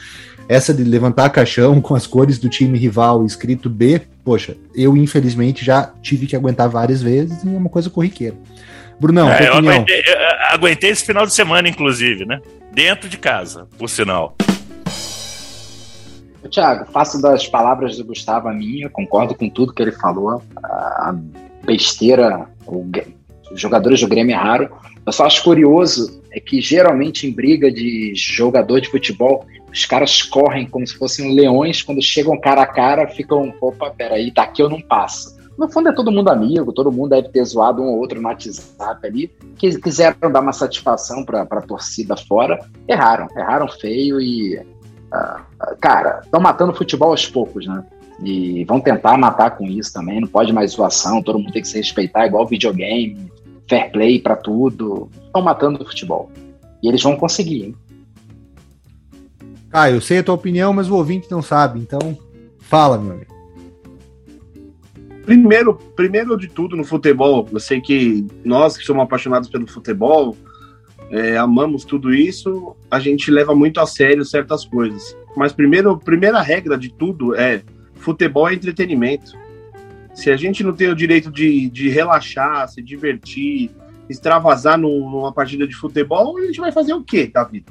Essa 0.48 0.74
de 0.74 0.82
levantar 0.82 1.30
caixão 1.30 1.80
com 1.80 1.94
as 1.94 2.08
cores 2.08 2.38
do 2.38 2.48
time 2.48 2.76
rival 2.76 3.24
escrito 3.24 3.70
B, 3.70 4.00
poxa, 4.24 4.56
eu 4.74 4.96
infelizmente 4.96 5.64
já 5.64 5.92
tive 6.02 6.26
que 6.26 6.34
aguentar 6.34 6.68
várias 6.68 7.00
vezes 7.00 7.44
e 7.44 7.54
é 7.54 7.56
uma 7.56 7.68
coisa 7.68 7.88
corriqueira. 7.88 8.36
Brunão, 9.00 9.30
é, 9.30 9.48
eu 9.48 9.54
aguentei, 9.54 10.00
eu 10.00 10.16
aguentei, 10.52 10.90
esse 10.90 11.04
final 11.06 11.24
de 11.24 11.32
semana, 11.32 11.68
inclusive, 11.68 12.26
né? 12.26 12.40
Dentro 12.70 13.08
de 13.08 13.16
casa, 13.16 13.66
por 13.78 13.88
sinal. 13.88 14.36
Tiago, 16.50 16.90
faço 16.92 17.20
das 17.22 17.46
palavras 17.46 17.96
do 17.96 18.04
Gustavo 18.04 18.48
a 18.48 18.52
minha, 18.52 18.90
concordo 18.90 19.34
com 19.34 19.48
tudo 19.48 19.72
que 19.72 19.80
ele 19.80 19.92
falou. 19.92 20.42
A 20.62 21.14
besteira, 21.64 22.46
o, 22.66 22.90
os 23.50 23.60
jogadores 23.60 24.00
do 24.00 24.08
Grêmio 24.08 24.34
erraram. 24.34 24.68
Eu 25.06 25.12
só 25.12 25.24
acho 25.24 25.42
curioso 25.42 26.20
é 26.30 26.38
que 26.38 26.60
geralmente 26.60 27.26
em 27.26 27.32
briga 27.32 27.72
de 27.72 28.12
jogador 28.14 28.80
de 28.80 28.90
futebol, 28.90 29.46
os 29.72 29.84
caras 29.84 30.22
correm 30.22 30.66
como 30.66 30.86
se 30.86 30.96
fossem 30.96 31.34
leões, 31.34 31.82
quando 31.82 32.02
chegam 32.02 32.38
cara 32.38 32.62
a 32.62 32.66
cara, 32.66 33.08
ficam, 33.08 33.52
opa, 33.60 33.90
peraí, 33.90 34.30
daqui 34.30 34.62
eu 34.62 34.68
não 34.68 34.80
passo. 34.80 35.39
No 35.60 35.68
fundo 35.68 35.90
é 35.90 35.92
todo 35.92 36.10
mundo 36.10 36.30
amigo, 36.30 36.72
todo 36.72 36.90
mundo 36.90 37.10
deve 37.10 37.28
ter 37.28 37.44
zoado 37.44 37.82
um 37.82 37.88
ou 37.88 37.98
outro 37.98 38.18
no 38.18 38.26
WhatsApp 38.26 39.06
ali, 39.06 39.30
que 39.58 39.78
quiseram 39.78 40.32
dar 40.32 40.40
uma 40.40 40.54
satisfação 40.54 41.22
para 41.22 41.42
a 41.42 41.60
torcida 41.60 42.16
fora, 42.16 42.64
erraram, 42.88 43.28
erraram 43.36 43.68
feio 43.68 44.18
e, 44.18 44.56
uh, 44.56 45.76
cara, 45.78 46.22
estão 46.24 46.40
matando 46.40 46.72
o 46.72 46.74
futebol 46.74 47.10
aos 47.10 47.26
poucos, 47.26 47.66
né? 47.66 47.84
E 48.24 48.64
vão 48.64 48.80
tentar 48.80 49.18
matar 49.18 49.50
com 49.50 49.66
isso 49.66 49.92
também, 49.92 50.22
não 50.22 50.28
pode 50.28 50.50
mais 50.50 50.70
zoação, 50.72 51.22
todo 51.22 51.38
mundo 51.38 51.52
tem 51.52 51.60
que 51.60 51.68
se 51.68 51.76
respeitar, 51.76 52.26
igual 52.26 52.46
videogame, 52.46 53.30
fair 53.68 53.92
play 53.92 54.18
para 54.18 54.36
tudo. 54.36 55.10
Estão 55.26 55.42
matando 55.42 55.82
o 55.82 55.86
futebol. 55.86 56.30
E 56.82 56.88
eles 56.88 57.02
vão 57.02 57.16
conseguir, 57.16 57.64
hein? 57.64 57.76
Ah, 59.70 59.90
eu 59.90 60.00
sei 60.00 60.20
a 60.20 60.24
tua 60.24 60.36
opinião, 60.36 60.72
mas 60.72 60.88
o 60.88 60.96
ouvinte 60.96 61.30
não 61.30 61.42
sabe, 61.42 61.78
então 61.80 62.16
fala, 62.60 62.96
meu 62.96 63.12
amigo. 63.12 63.39
Primeiro, 65.30 65.76
primeiro 65.94 66.36
de 66.36 66.48
tudo 66.48 66.76
no 66.76 66.82
futebol, 66.82 67.48
eu 67.52 67.60
sei 67.60 67.80
que 67.80 68.26
nós 68.44 68.76
que 68.76 68.82
somos 68.82 69.04
apaixonados 69.04 69.48
pelo 69.48 69.64
futebol, 69.64 70.36
é, 71.08 71.36
amamos 71.36 71.84
tudo 71.84 72.12
isso, 72.12 72.74
a 72.90 72.98
gente 72.98 73.30
leva 73.30 73.54
muito 73.54 73.78
a 73.78 73.86
sério 73.86 74.24
certas 74.24 74.64
coisas. 74.64 75.16
Mas 75.36 75.52
primeiro, 75.52 75.96
primeira 75.96 76.40
regra 76.42 76.76
de 76.76 76.92
tudo 76.92 77.36
é 77.36 77.62
futebol 77.94 78.48
é 78.48 78.54
entretenimento. 78.54 79.38
Se 80.14 80.32
a 80.32 80.36
gente 80.36 80.64
não 80.64 80.72
tem 80.72 80.88
o 80.88 80.96
direito 80.96 81.30
de, 81.30 81.70
de 81.70 81.88
relaxar, 81.88 82.66
se 82.66 82.82
divertir, 82.82 83.70
extravasar 84.08 84.76
no, 84.76 85.08
numa 85.08 85.32
partida 85.32 85.64
de 85.64 85.76
futebol, 85.76 86.38
a 86.38 86.46
gente 86.46 86.60
vai 86.60 86.72
fazer 86.72 86.92
o 86.92 87.04
quê 87.04 87.30
da 87.32 87.44
vida? 87.44 87.70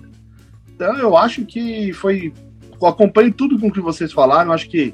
Então 0.73 0.97
eu 0.97 1.17
acho 1.17 1.43
que 1.43 1.91
foi. 1.91 2.33
Acompanho 2.81 3.33
tudo 3.33 3.59
com 3.59 3.67
o 3.67 3.73
que 3.73 3.81
vocês 3.81 4.13
falaram, 4.13 4.53
acho 4.53 4.69
que 4.69 4.93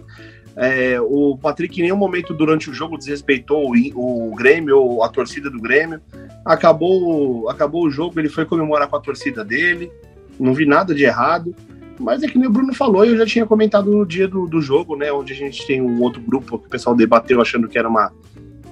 é, 0.57 0.99
o 1.01 1.37
Patrick 1.37 1.79
em 1.79 1.83
nenhum 1.83 1.97
momento 1.97 2.33
durante 2.33 2.69
o 2.69 2.73
jogo 2.73 2.97
desrespeitou 2.97 3.73
o, 3.73 4.29
o 4.31 4.35
Grêmio 4.35 4.79
ou 4.79 5.03
a 5.03 5.09
torcida 5.09 5.49
do 5.49 5.59
Grêmio. 5.59 6.01
Acabou, 6.45 7.49
acabou 7.49 7.85
o 7.85 7.91
jogo, 7.91 8.19
ele 8.19 8.29
foi 8.29 8.45
comemorar 8.45 8.87
com 8.87 8.95
a 8.95 9.01
torcida 9.01 9.43
dele. 9.43 9.91
Não 10.39 10.53
vi 10.53 10.65
nada 10.65 10.95
de 10.95 11.03
errado. 11.03 11.53
Mas 11.99 12.23
é 12.23 12.27
que 12.27 12.37
nem 12.37 12.47
o 12.47 12.51
Bruno 12.51 12.73
falou, 12.73 13.05
eu 13.05 13.17
já 13.17 13.25
tinha 13.25 13.45
comentado 13.45 13.89
no 13.89 14.05
dia 14.05 14.27
do, 14.27 14.45
do 14.45 14.61
jogo, 14.61 14.97
né? 14.97 15.11
Onde 15.11 15.31
a 15.31 15.35
gente 15.35 15.65
tem 15.65 15.81
um 15.81 16.01
outro 16.01 16.21
grupo 16.21 16.59
que 16.59 16.67
o 16.67 16.69
pessoal 16.69 16.95
debateu 16.95 17.41
achando 17.41 17.69
que 17.69 17.77
era 17.77 17.87
uma, 17.87 18.11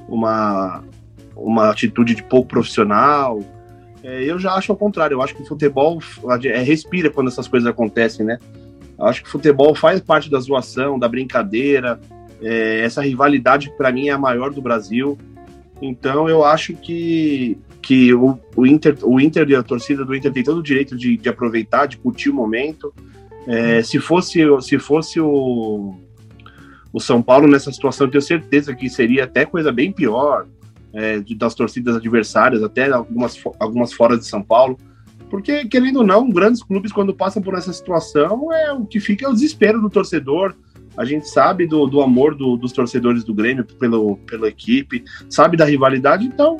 uma, 0.09 0.83
uma 1.35 1.69
atitude 1.69 2.15
de 2.15 2.23
pouco 2.23 2.49
profissional. 2.49 3.41
É, 4.03 4.23
eu 4.23 4.37
já 4.37 4.53
acho 4.53 4.71
ao 4.73 4.77
contrário, 4.77 5.15
eu 5.15 5.21
acho 5.21 5.33
que 5.33 5.41
o 5.41 5.45
futebol 5.45 5.99
é, 6.43 6.61
respira 6.61 7.09
quando 7.09 7.29
essas 7.29 7.47
coisas 7.47 7.67
acontecem, 7.67 8.25
né? 8.25 8.37
Acho 9.03 9.23
que 9.23 9.29
futebol 9.29 9.75
faz 9.75 9.99
parte 10.01 10.29
da 10.29 10.39
zoação, 10.39 10.97
da 10.97 11.07
brincadeira. 11.07 11.99
É, 12.41 12.81
essa 12.81 13.01
rivalidade, 13.01 13.71
para 13.77 13.91
mim, 13.91 14.09
é 14.09 14.11
a 14.11 14.17
maior 14.17 14.51
do 14.51 14.61
Brasil. 14.61 15.17
Então, 15.81 16.29
eu 16.29 16.43
acho 16.43 16.73
que, 16.73 17.57
que 17.81 18.13
o, 18.13 18.39
o, 18.55 18.65
Inter, 18.65 18.97
o 19.03 19.19
Inter 19.19 19.49
e 19.49 19.55
a 19.55 19.63
torcida 19.63 20.05
do 20.05 20.15
Inter 20.15 20.31
tem 20.31 20.43
todo 20.43 20.59
o 20.59 20.63
direito 20.63 20.95
de, 20.95 21.17
de 21.17 21.29
aproveitar, 21.29 21.87
de 21.87 21.97
curtir 21.97 22.29
o 22.29 22.33
momento. 22.33 22.93
É, 23.45 23.83
se 23.83 23.99
fosse, 23.99 24.41
se 24.61 24.79
fosse 24.79 25.19
o, 25.19 25.95
o 26.93 26.99
São 26.99 27.21
Paulo 27.21 27.47
nessa 27.47 27.71
situação, 27.71 28.09
tenho 28.09 28.21
certeza 28.21 28.73
que 28.73 28.89
seria 28.89 29.25
até 29.25 29.45
coisa 29.45 29.71
bem 29.71 29.91
pior 29.91 30.47
é, 30.93 31.19
das 31.35 31.55
torcidas 31.55 31.95
adversárias, 31.95 32.63
até 32.63 32.89
algumas, 32.91 33.37
algumas 33.59 33.91
fora 33.91 34.17
de 34.17 34.25
São 34.25 34.41
Paulo. 34.41 34.77
Porque, 35.33 35.65
querendo 35.65 35.97
ou 35.97 36.05
não, 36.05 36.29
grandes 36.29 36.61
clubes, 36.61 36.91
quando 36.91 37.11
passam 37.11 37.41
por 37.41 37.55
essa 37.55 37.73
situação, 37.73 38.53
é 38.53 38.71
o 38.71 38.85
que 38.85 38.99
fica 38.99 39.25
é 39.25 39.27
o 39.27 39.33
desespero 39.33 39.81
do 39.81 39.89
torcedor. 39.89 40.53
A 40.95 41.03
gente 41.05 41.27
sabe 41.27 41.65
do, 41.65 41.87
do 41.87 42.01
amor 42.01 42.35
do, 42.35 42.55
dos 42.55 42.71
torcedores 42.71 43.23
do 43.23 43.33
Grêmio 43.33 43.65
pelo, 43.65 44.17
pela 44.17 44.47
equipe, 44.47 45.03
sabe 45.27 45.57
da 45.57 45.65
rivalidade, 45.65 46.23
então 46.23 46.57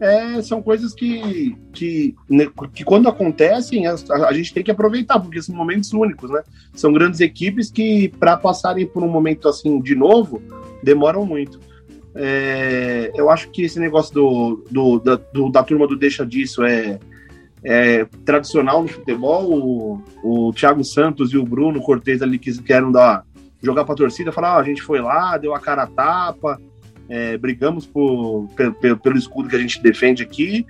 é, 0.00 0.42
são 0.42 0.60
coisas 0.60 0.92
que, 0.92 1.56
que, 1.72 2.16
né, 2.28 2.48
que 2.74 2.82
quando 2.82 3.08
acontecem, 3.08 3.86
a, 3.86 3.94
a, 3.94 4.32
gente 4.32 4.52
tem 4.52 4.64
que 4.64 4.72
aproveitar, 4.72 5.20
porque 5.20 5.40
são 5.40 5.54
momentos 5.54 5.92
únicos, 5.92 6.28
né? 6.28 6.42
São 6.74 6.92
grandes 6.92 7.20
equipes 7.20 7.70
que, 7.70 8.08
para 8.08 8.36
passarem 8.36 8.88
por 8.88 9.04
um 9.04 9.08
momento 9.08 9.48
assim 9.48 9.80
de 9.80 9.94
novo, 9.94 10.42
demoram 10.82 11.24
muito. 11.24 11.60
É, 12.12 13.12
eu 13.14 13.30
acho 13.30 13.50
que 13.50 13.62
esse 13.62 13.78
negócio 13.78 14.12
do, 14.12 14.64
do, 14.68 14.98
da, 14.98 15.14
do, 15.14 15.48
da 15.48 15.62
turma 15.62 15.86
do 15.86 15.94
deixa 15.94 16.26
disso 16.26 16.64
é, 16.64 16.98
é, 17.68 18.06
tradicional 18.24 18.80
no 18.80 18.86
futebol, 18.86 20.00
o, 20.22 20.48
o 20.48 20.52
Thiago 20.52 20.84
Santos 20.84 21.32
e 21.32 21.36
o 21.36 21.44
Bruno 21.44 21.80
Cortez 21.80 22.22
ali 22.22 22.38
quiseram 22.38 22.92
dar, 22.92 23.24
jogar 23.60 23.84
para 23.84 23.92
a 23.92 23.96
torcida, 23.96 24.30
falar: 24.30 24.50
ah, 24.50 24.58
a 24.58 24.62
gente 24.62 24.80
foi 24.80 25.00
lá, 25.00 25.36
deu 25.36 25.52
a 25.52 25.58
cara 25.58 25.82
a 25.82 25.86
tapa, 25.88 26.60
é, 27.08 27.36
brigamos 27.36 27.84
por, 27.84 28.48
pelo, 28.80 28.96
pelo, 28.96 29.18
escudo 29.18 29.48
que 29.48 29.56
a 29.56 29.58
gente 29.58 29.82
defende 29.82 30.22
aqui. 30.22 30.64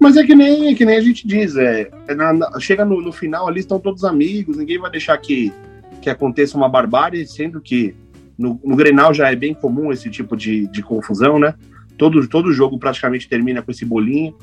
Mas 0.00 0.16
é 0.16 0.24
que 0.24 0.34
nem, 0.34 0.72
é 0.72 0.74
que 0.74 0.84
nem 0.84 0.96
a 0.96 1.00
gente 1.00 1.24
diz, 1.24 1.56
é, 1.56 1.88
é 2.08 2.14
na, 2.16 2.32
na, 2.32 2.58
chega 2.58 2.84
no, 2.84 3.00
no, 3.00 3.12
final 3.12 3.46
ali, 3.46 3.60
estão 3.60 3.78
todos 3.78 4.02
amigos, 4.02 4.56
ninguém 4.56 4.78
vai 4.78 4.90
deixar 4.90 5.16
que, 5.18 5.52
que 6.02 6.10
aconteça 6.10 6.56
uma 6.56 6.68
barbárie, 6.68 7.28
sendo 7.28 7.60
que 7.60 7.94
no, 8.36 8.58
no 8.64 8.74
Grenal 8.74 9.14
já 9.14 9.30
é 9.30 9.36
bem 9.36 9.54
comum 9.54 9.92
esse 9.92 10.10
tipo 10.10 10.36
de, 10.36 10.66
de 10.66 10.82
confusão, 10.82 11.38
né? 11.38 11.54
Todo, 11.96 12.26
todo 12.26 12.52
jogo 12.52 12.76
praticamente 12.76 13.28
termina 13.28 13.62
com 13.62 13.70
esse 13.70 13.84
bolinho. 13.84 14.34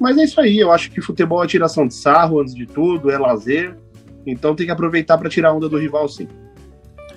Mas 0.00 0.16
é 0.16 0.24
isso 0.24 0.40
aí, 0.40 0.58
eu 0.58 0.72
acho 0.72 0.90
que 0.90 1.02
futebol 1.02 1.44
é 1.44 1.46
tiração 1.46 1.86
de 1.86 1.94
sarro, 1.94 2.40
antes 2.40 2.54
de 2.54 2.64
tudo, 2.64 3.10
é 3.10 3.18
lazer. 3.18 3.76
Então 4.26 4.54
tem 4.54 4.64
que 4.64 4.72
aproveitar 4.72 5.18
para 5.18 5.28
tirar 5.28 5.50
a 5.50 5.52
onda 5.52 5.68
do 5.68 5.78
rival, 5.78 6.08
sim. 6.08 6.26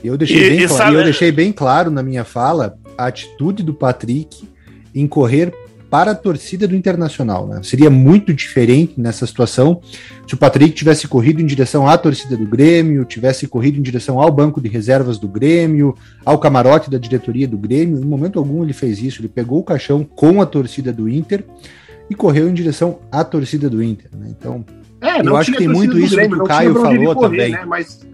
Eu 0.03 0.17
deixei, 0.17 0.47
e, 0.47 0.49
bem, 0.49 0.63
e 0.63 0.67
sabe... 0.67 0.97
eu 0.97 1.03
deixei 1.03 1.31
bem 1.31 1.53
claro 1.53 1.89
na 1.89 2.03
minha 2.03 2.25
fala 2.25 2.77
a 2.97 3.05
atitude 3.05 3.63
do 3.63 3.73
Patrick 3.73 4.47
em 4.93 5.07
correr 5.07 5.53
para 5.89 6.11
a 6.11 6.15
torcida 6.15 6.67
do 6.67 6.75
Internacional. 6.75 7.47
Né? 7.47 7.61
Seria 7.63 7.89
muito 7.89 8.33
diferente 8.33 8.95
nessa 8.97 9.25
situação 9.25 9.79
se 10.27 10.33
o 10.33 10.37
Patrick 10.37 10.73
tivesse 10.73 11.07
corrido 11.07 11.39
em 11.39 11.45
direção 11.45 11.87
à 11.87 11.97
torcida 11.97 12.35
do 12.35 12.45
Grêmio, 12.45 13.05
tivesse 13.05 13.47
corrido 13.47 13.77
em 13.77 13.81
direção 13.81 14.19
ao 14.19 14.31
banco 14.31 14.59
de 14.59 14.67
reservas 14.67 15.17
do 15.17 15.27
Grêmio, 15.27 15.95
ao 16.25 16.39
camarote 16.39 16.89
da 16.89 16.97
diretoria 16.97 17.47
do 17.47 17.57
Grêmio. 17.57 18.01
Em 18.01 18.05
momento 18.05 18.39
algum 18.39 18.63
ele 18.63 18.73
fez 18.73 19.01
isso, 19.01 19.21
ele 19.21 19.29
pegou 19.29 19.59
o 19.59 19.63
caixão 19.63 20.03
com 20.03 20.41
a 20.41 20.45
torcida 20.45 20.91
do 20.91 21.07
Inter 21.07 21.45
e 22.09 22.15
correu 22.15 22.49
em 22.49 22.53
direção 22.53 22.99
à 23.11 23.23
torcida 23.23 23.69
do 23.69 23.81
Inter. 23.81 24.09
Né? 24.15 24.27
Então, 24.29 24.65
é, 25.01 25.21
eu 25.21 25.35
acho 25.35 25.51
que 25.51 25.57
tem 25.57 25.67
muito 25.67 25.99
isso 25.99 26.15
Grêmio, 26.15 26.37
que 26.37 26.43
o 26.43 26.47
Caio 26.47 26.73
falou 26.73 27.15
correr, 27.15 27.29
também. 27.29 27.51
Né? 27.51 27.65
Mas 27.65 28.05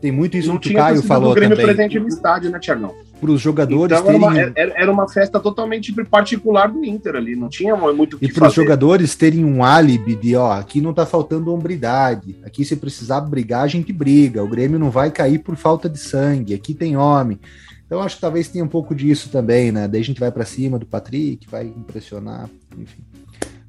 tem 0.00 0.10
muito 0.10 0.36
isso 0.36 0.58
que 0.58 0.70
o 0.70 0.74
Caio 0.74 1.02
falou 1.02 1.34
também. 1.34 1.50
presente 1.50 2.00
no 2.00 2.08
estádio, 2.08 2.50
né, 2.50 2.58
Tiagão? 2.58 2.94
Para 3.20 3.30
os 3.32 3.40
jogadores 3.42 3.98
então, 3.98 4.06
terem... 4.06 4.38
era, 4.38 4.70
uma, 4.70 4.78
era 4.78 4.92
uma 4.92 5.08
festa 5.08 5.38
totalmente 5.38 5.92
particular 6.04 6.68
do 6.68 6.82
Inter 6.82 7.16
ali, 7.16 7.36
não 7.36 7.50
tinha 7.50 7.76
muito 7.76 8.16
E 8.18 8.32
para 8.32 8.48
os 8.48 8.54
jogadores 8.54 9.14
terem 9.14 9.44
um 9.44 9.62
álibi 9.62 10.14
de, 10.14 10.34
ó, 10.34 10.52
aqui 10.52 10.80
não 10.80 10.90
está 10.90 11.04
faltando 11.04 11.52
hombridade, 11.52 12.36
aqui 12.42 12.64
se 12.64 12.74
precisar 12.76 13.20
brigar, 13.20 13.64
a 13.64 13.68
gente 13.68 13.92
briga, 13.92 14.42
o 14.42 14.48
Grêmio 14.48 14.78
não 14.78 14.90
vai 14.90 15.10
cair 15.10 15.38
por 15.38 15.54
falta 15.56 15.86
de 15.86 15.98
sangue, 15.98 16.54
aqui 16.54 16.72
tem 16.72 16.96
homem. 16.96 17.38
Então 17.84 18.00
acho 18.00 18.14
que 18.14 18.22
talvez 18.22 18.48
tenha 18.48 18.64
um 18.64 18.68
pouco 18.68 18.94
disso 18.94 19.28
também, 19.28 19.70
né? 19.70 19.86
Daí 19.86 20.00
a 20.00 20.04
gente 20.04 20.20
vai 20.20 20.30
para 20.30 20.46
cima 20.46 20.78
do 20.78 20.86
Patrick, 20.86 21.46
vai 21.50 21.66
impressionar, 21.66 22.48
enfim. 22.78 23.02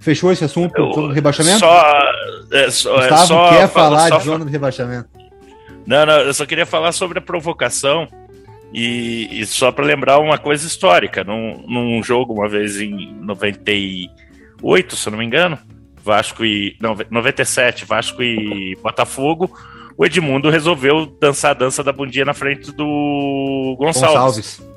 Fechou 0.01 0.31
esse 0.31 0.43
assunto 0.43 0.75
Eu- 0.75 0.91
sobre 0.93 1.13
rebaixamento? 1.13 1.59
Só, 1.59 1.99
é, 2.51 2.69
só, 2.71 2.95
é, 2.97 2.99
Gustavo 3.01 3.27
só- 3.27 3.49
quer 3.49 3.69
falar 3.69 4.09
só- 4.09 4.17
de 4.17 4.23
zona 4.25 4.45
de 4.45 4.51
rebaixamento. 4.51 5.07
Não, 5.85 6.05
não, 6.05 6.19
eu 6.21 6.33
só 6.33 6.45
queria 6.45 6.65
falar 6.65 6.91
sobre 6.91 7.19
a 7.19 7.21
provocação 7.21 8.07
e, 8.73 9.27
e 9.31 9.45
só 9.45 9.71
para 9.71 9.85
lembrar 9.85 10.17
uma 10.19 10.37
coisa 10.37 10.65
histórica. 10.65 11.23
Num, 11.23 11.63
num 11.67 12.03
jogo, 12.03 12.33
uma 12.33 12.49
vez 12.49 12.81
em 12.81 13.13
98, 13.21 14.95
se 14.95 15.07
eu 15.07 15.11
não 15.11 15.19
me 15.19 15.25
engano, 15.25 15.57
Vasco 16.03 16.43
e. 16.43 16.75
Não, 16.81 16.95
97, 17.09 17.85
Vasco 17.85 18.23
e 18.23 18.75
Botafogo, 18.81 19.51
o 19.97 20.05
Edmundo 20.05 20.49
resolveu 20.49 21.05
dançar 21.19 21.51
a 21.51 21.55
dança 21.55 21.83
da 21.83 21.91
bundinha 21.93 22.25
na 22.25 22.33
frente 22.33 22.71
do 22.71 23.75
Gonçalves. 23.77 24.15
Gonçalves. 24.15 24.70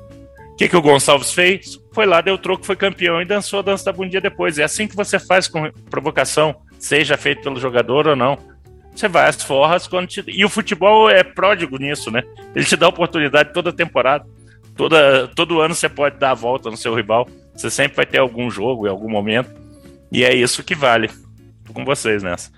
O 0.55 0.57
que, 0.57 0.69
que 0.69 0.77
o 0.77 0.81
Gonçalves 0.81 1.33
fez? 1.33 1.77
Foi 1.91 2.05
lá, 2.05 2.21
deu 2.21 2.37
troco, 2.37 2.65
foi 2.65 2.77
campeão 2.77 3.21
e 3.21 3.25
dançou 3.25 3.59
a 3.59 3.61
dança 3.61 3.83
da 3.83 3.91
bundinha 3.91 4.21
depois. 4.21 4.57
É 4.57 4.63
assim 4.63 4.87
que 4.87 4.95
você 4.95 5.19
faz 5.19 5.49
com 5.49 5.69
provocação, 5.89 6.55
seja 6.79 7.17
feito 7.17 7.41
pelo 7.43 7.59
jogador 7.59 8.07
ou 8.07 8.15
não. 8.15 8.37
Você 8.95 9.09
vai 9.09 9.27
às 9.27 9.43
forras 9.43 9.85
quando 9.85 10.07
te... 10.07 10.23
E 10.25 10.45
o 10.45 10.49
futebol 10.49 11.09
é 11.09 11.25
pródigo 11.25 11.77
nisso, 11.77 12.09
né? 12.09 12.23
Ele 12.55 12.63
te 12.63 12.77
dá 12.77 12.87
oportunidade 12.87 13.51
toda 13.51 13.73
temporada. 13.73 14.25
Toda, 14.77 15.27
todo 15.35 15.59
ano 15.59 15.75
você 15.75 15.89
pode 15.89 16.17
dar 16.19 16.31
a 16.31 16.35
volta 16.35 16.71
no 16.71 16.77
seu 16.77 16.95
rival. 16.95 17.27
Você 17.53 17.69
sempre 17.69 17.97
vai 17.97 18.05
ter 18.05 18.19
algum 18.19 18.49
jogo 18.49 18.87
em 18.87 18.89
algum 18.89 19.09
momento. 19.09 19.51
E 20.09 20.23
é 20.23 20.33
isso 20.33 20.63
que 20.63 20.73
vale. 20.73 21.09
Tô 21.65 21.73
com 21.73 21.83
vocês 21.83 22.23
nessa. 22.23 22.49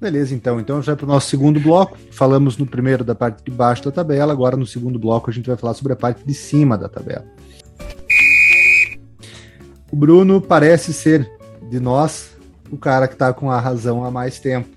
Beleza, 0.00 0.34
então. 0.34 0.60
Então 0.60 0.80
já 0.80 0.94
para 0.94 1.04
o 1.04 1.08
nosso 1.08 1.28
segundo 1.28 1.58
bloco. 1.58 1.98
Falamos 2.12 2.56
no 2.56 2.66
primeiro 2.66 3.02
da 3.02 3.14
parte 3.14 3.44
de 3.44 3.50
baixo 3.50 3.84
da 3.84 3.90
tabela. 3.90 4.32
Agora 4.32 4.56
no 4.56 4.66
segundo 4.66 4.98
bloco 4.98 5.30
a 5.30 5.32
gente 5.32 5.46
vai 5.46 5.56
falar 5.56 5.74
sobre 5.74 5.92
a 5.92 5.96
parte 5.96 6.24
de 6.24 6.34
cima 6.34 6.78
da 6.78 6.88
tabela. 6.88 7.24
O 9.90 9.96
Bruno 9.96 10.40
parece 10.40 10.92
ser 10.92 11.28
de 11.70 11.80
nós 11.80 12.36
o 12.70 12.76
cara 12.76 13.08
que 13.08 13.14
está 13.14 13.32
com 13.32 13.50
a 13.50 13.58
razão 13.58 14.04
há 14.04 14.10
mais 14.10 14.38
tempo. 14.38 14.68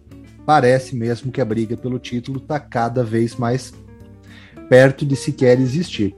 Parece 0.46 0.96
mesmo 0.96 1.32
que 1.32 1.42
a 1.42 1.46
briga 1.46 1.78
pelo 1.78 2.00
título 2.00 2.40
está 2.40 2.60
cada 2.60 3.04
vez 3.04 3.36
mais 3.36 3.74
perto 4.68 5.06
de 5.06 5.16
sequer 5.16 5.60
existir. 5.60 6.16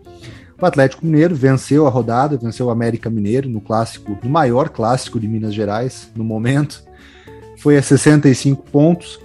O 0.62 0.66
Atlético 0.66 1.06
Mineiro 1.06 1.36
venceu 1.36 1.86
a 1.86 1.90
rodada, 1.90 2.38
venceu 2.38 2.68
o 2.68 2.70
América 2.70 3.10
Mineiro 3.10 3.50
no 3.50 3.60
clássico, 3.60 4.18
no 4.24 4.30
maior 4.30 4.70
clássico 4.70 5.20
de 5.20 5.28
Minas 5.28 5.54
Gerais 5.54 6.10
no 6.16 6.24
momento. 6.24 6.84
Foi 7.64 7.78
a 7.78 7.82
65 7.82 8.62
pontos. 8.70 9.18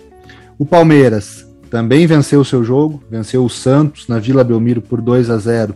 O 0.57 0.65
Palmeiras 0.65 1.45
também 1.69 2.07
venceu 2.07 2.41
o 2.41 2.45
seu 2.45 2.63
jogo, 2.63 3.03
venceu 3.11 3.45
o 3.45 3.51
Santos 3.51 4.07
na 4.07 4.21
Vila 4.21 4.45
Belmiro 4.45 4.81
por 4.81 5.01
2 5.01 5.29
a 5.29 5.39
0 5.39 5.75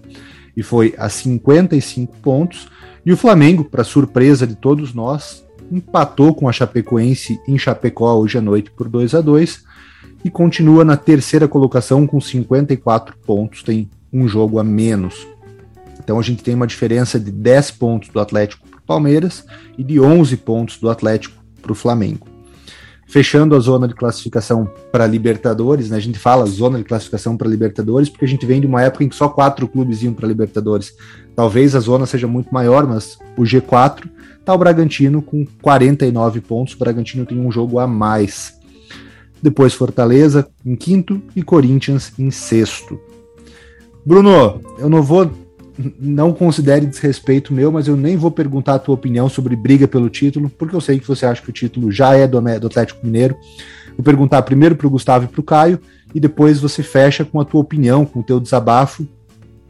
e 0.57 0.62
foi 0.62 0.94
a 0.96 1.09
55 1.09 2.16
pontos. 2.18 2.68
E 3.05 3.12
o 3.12 3.16
Flamengo, 3.16 3.64
para 3.64 3.83
surpresa 3.83 4.46
de 4.46 4.55
todos 4.55 4.94
nós, 4.94 5.44
empatou 5.72 6.33
com 6.33 6.48
a 6.48 6.53
Chapecoense 6.53 7.40
em 7.48 7.59
Chapecó 7.59 8.14
hoje 8.14 8.38
à 8.38 8.40
noite 8.40 8.70
por 8.70 8.88
2 8.88 9.16
a 9.16 9.20
2 9.20 9.64
e 10.25 10.31
continua 10.31 10.85
na 10.85 10.96
terceira 10.96 11.48
colocação 11.48 12.07
com 12.07 12.20
54 12.20 13.16
pontos, 13.27 13.64
tem 13.64 13.90
um 14.12 14.29
jogo 14.29 14.61
a 14.61 14.62
menos. 14.62 15.27
Então 15.98 16.16
a 16.16 16.22
gente 16.22 16.44
tem 16.44 16.55
uma 16.55 16.68
diferença 16.68 17.18
de 17.18 17.33
10 17.33 17.72
pontos 17.72 18.09
do 18.11 18.20
Atlético 18.20 18.68
para 18.68 18.79
o 18.79 18.83
Palmeiras 18.83 19.44
e 19.77 19.83
de 19.83 19.98
11 19.98 20.37
pontos 20.37 20.79
do 20.79 20.88
Atlético 20.88 21.42
para 21.61 21.72
o 21.72 21.75
Flamengo. 21.75 22.32
Fechando 23.12 23.55
a 23.55 23.59
zona 23.59 23.87
de 23.87 23.94
classificação 23.94 24.66
para 24.90 25.07
Libertadores, 25.07 25.90
né? 25.90 25.98
a 25.98 26.01
gente 26.01 26.18
fala 26.18 26.46
zona 26.46 26.79
de 26.79 26.85
classificação 26.85 27.37
para 27.37 27.46
Libertadores 27.46 28.09
porque 28.09 28.25
a 28.25 28.29
gente 28.29 28.46
vem 28.46 28.59
de 28.59 28.66
uma 28.66 28.81
época 28.81 29.05
em 29.05 29.09
que 29.11 29.14
só 29.14 29.29
quatro 29.29 29.68
clubes 29.68 30.03
iam 30.03 30.14
para 30.14 30.27
Libertadores. 30.27 30.96
Talvez 31.37 31.75
a 31.77 31.81
zona 31.81 32.07
seja 32.07 32.27
muito 32.27 32.48
maior, 32.55 32.87
mas 32.87 33.18
o 33.37 33.42
G4 33.42 34.09
está 34.40 34.55
o 34.55 34.59
Bragantino 34.59 35.20
com 35.20 35.46
49 35.61 36.40
pontos. 36.40 36.72
O 36.72 36.79
Bragantino 36.79 37.27
tem 37.27 37.38
um 37.38 37.53
jogo 37.53 37.79
a 37.79 37.87
mais. 37.87 38.59
Depois 39.42 39.75
Fortaleza 39.75 40.48
em 40.64 40.75
quinto 40.75 41.20
e 41.37 41.42
Corinthians 41.42 42.14
em 42.18 42.31
sexto. 42.31 42.98
Bruno, 44.07 44.59
eu 44.79 44.88
não 44.88 45.03
vou 45.03 45.31
não 45.99 46.33
considere 46.33 46.87
desrespeito 46.87 47.53
meu, 47.53 47.73
mas 47.73 47.88
eu 47.88 47.97
nem 47.97 48.16
vou 48.16 48.31
perguntar 48.31 48.75
a 48.75 48.79
tua 48.79 48.95
opinião 48.95 49.29
sobre 49.29 49.57
briga 49.57 49.88
pelo 49.88 50.11
título, 50.11 50.51
porque 50.51 50.75
eu 50.75 50.81
sei 50.81 50.99
que 50.99 51.07
você 51.07 51.27
acha 51.27 51.42
que 51.42 51.51
o 51.51 51.53
título 51.53 51.90
já 51.90 52.14
é 52.14 52.27
do, 52.27 52.40
do 52.40 52.66
Atlético 52.66 53.05
Mineiro. 53.05 53.37
Vou 53.97 54.05
perguntar 54.05 54.42
primeiro 54.42 54.77
para 54.77 54.87
o 54.87 54.90
Gustavo 54.90 55.25
e 55.25 55.29
para 55.29 55.40
o 55.40 55.45
Caio, 55.45 55.81
e 56.14 56.21
depois 56.21 56.61
você 56.61 56.83
fecha 56.83 57.25
com 57.25 57.40
a 57.40 57.45
tua 57.45 57.61
opinião, 57.61 58.05
com 58.05 58.21
o 58.21 58.23
teu 58.23 58.38
desabafo 58.38 59.07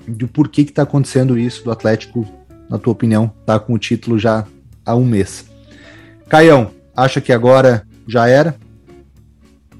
de 0.07 0.27
por 0.27 0.49
que 0.49 0.63
está 0.63 0.83
acontecendo 0.83 1.39
isso 1.39 1.65
do 1.65 1.71
Atlético, 1.71 2.27
na 2.69 2.79
tua 2.79 2.93
opinião, 2.93 3.31
tá 3.47 3.59
com 3.59 3.75
o 3.75 3.79
título 3.79 4.19
já 4.19 4.47
há 4.85 4.95
um 4.95 5.05
mês. 5.05 5.47
Caião, 6.29 6.71
acha 6.97 7.21
que 7.21 7.33
agora 7.33 7.87
já 8.07 8.29
era? 8.29 8.57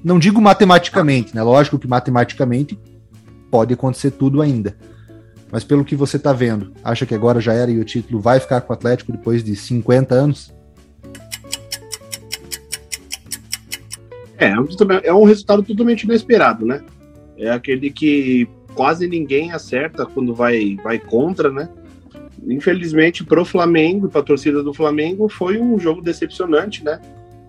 Não 0.03 0.19
digo 0.19 0.41
matematicamente, 0.41 1.35
né? 1.35 1.41
Lógico 1.41 1.79
que 1.79 1.87
matematicamente 1.87 2.77
pode 3.49 3.73
acontecer 3.73 4.11
tudo 4.11 4.41
ainda. 4.41 4.75
Mas 5.53 5.63
pelo 5.63 5.85
que 5.85 5.95
você 5.95 6.17
está 6.17 6.33
vendo, 6.33 6.73
acha 6.83 7.05
que 7.05 7.13
agora 7.13 7.39
já 7.39 7.53
era 7.53 7.69
e 7.69 7.77
o 7.77 7.83
título 7.83 8.19
vai 8.19 8.39
ficar 8.39 8.59
com 8.61 8.73
o 8.73 8.75
Atlético 8.75 9.11
depois 9.11 9.43
de 9.43 9.55
50 9.55 10.15
anos? 10.15 10.51
É, 14.35 14.51
é 15.03 15.13
um 15.13 15.23
resultado 15.25 15.61
totalmente 15.61 16.05
inesperado, 16.05 16.65
né? 16.65 16.81
É 17.37 17.51
aquele 17.51 17.91
que 17.91 18.49
quase 18.73 19.07
ninguém 19.07 19.51
acerta 19.51 20.07
quando 20.07 20.33
vai, 20.33 20.75
vai 20.83 20.97
contra, 20.97 21.51
né? 21.51 21.69
Infelizmente, 22.47 23.23
para 23.23 23.39
o 23.39 23.45
Flamengo 23.45 24.09
para 24.09 24.21
a 24.21 24.23
torcida 24.23 24.63
do 24.63 24.73
Flamengo, 24.73 25.29
foi 25.29 25.61
um 25.61 25.79
jogo 25.79 26.01
decepcionante, 26.01 26.83
né? 26.83 26.99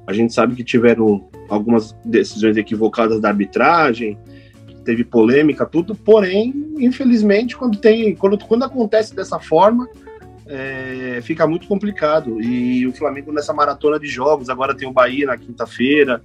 A 0.06 0.12
gente 0.12 0.34
sabe 0.34 0.54
que 0.54 0.62
tiveram 0.62 1.26
algumas 1.48 1.96
decisões 2.04 2.58
equivocadas 2.58 3.18
da 3.18 3.30
arbitragem, 3.30 4.18
teve 4.85 5.03
polêmica, 5.05 5.66
tudo, 5.66 5.94
porém, 5.94 6.53
infelizmente, 6.79 7.57
quando 7.57 7.79
tem, 7.79 8.14
quando, 8.14 8.38
quando 8.38 8.64
acontece 8.64 9.14
dessa 9.14 9.40
forma, 9.40 9.88
é, 10.47 11.20
fica 11.23 11.47
muito 11.47 11.66
complicado. 11.66 12.40
E 12.40 12.87
o 12.87 12.92
Flamengo 12.92 13.33
nessa 13.33 13.53
maratona 13.53 13.99
de 13.99 14.07
jogos, 14.07 14.49
agora 14.49 14.75
tem 14.75 14.88
o 14.88 14.92
Bahia 14.92 15.27
na 15.27 15.37
quinta-feira, 15.37 16.23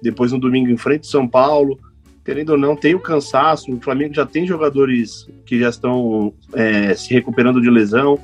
depois 0.00 0.32
no 0.32 0.38
domingo 0.38 0.70
em 0.70 0.76
frente 0.76 1.06
São 1.06 1.26
Paulo. 1.26 1.78
Querendo 2.24 2.50
ou 2.50 2.58
não, 2.58 2.74
tem 2.74 2.94
o 2.94 3.00
cansaço. 3.00 3.72
O 3.72 3.80
Flamengo 3.80 4.14
já 4.14 4.26
tem 4.26 4.46
jogadores 4.46 5.28
que 5.44 5.60
já 5.60 5.68
estão 5.68 6.32
é, 6.52 6.94
se 6.94 7.12
recuperando 7.14 7.60
de 7.60 7.70
lesão, 7.70 8.18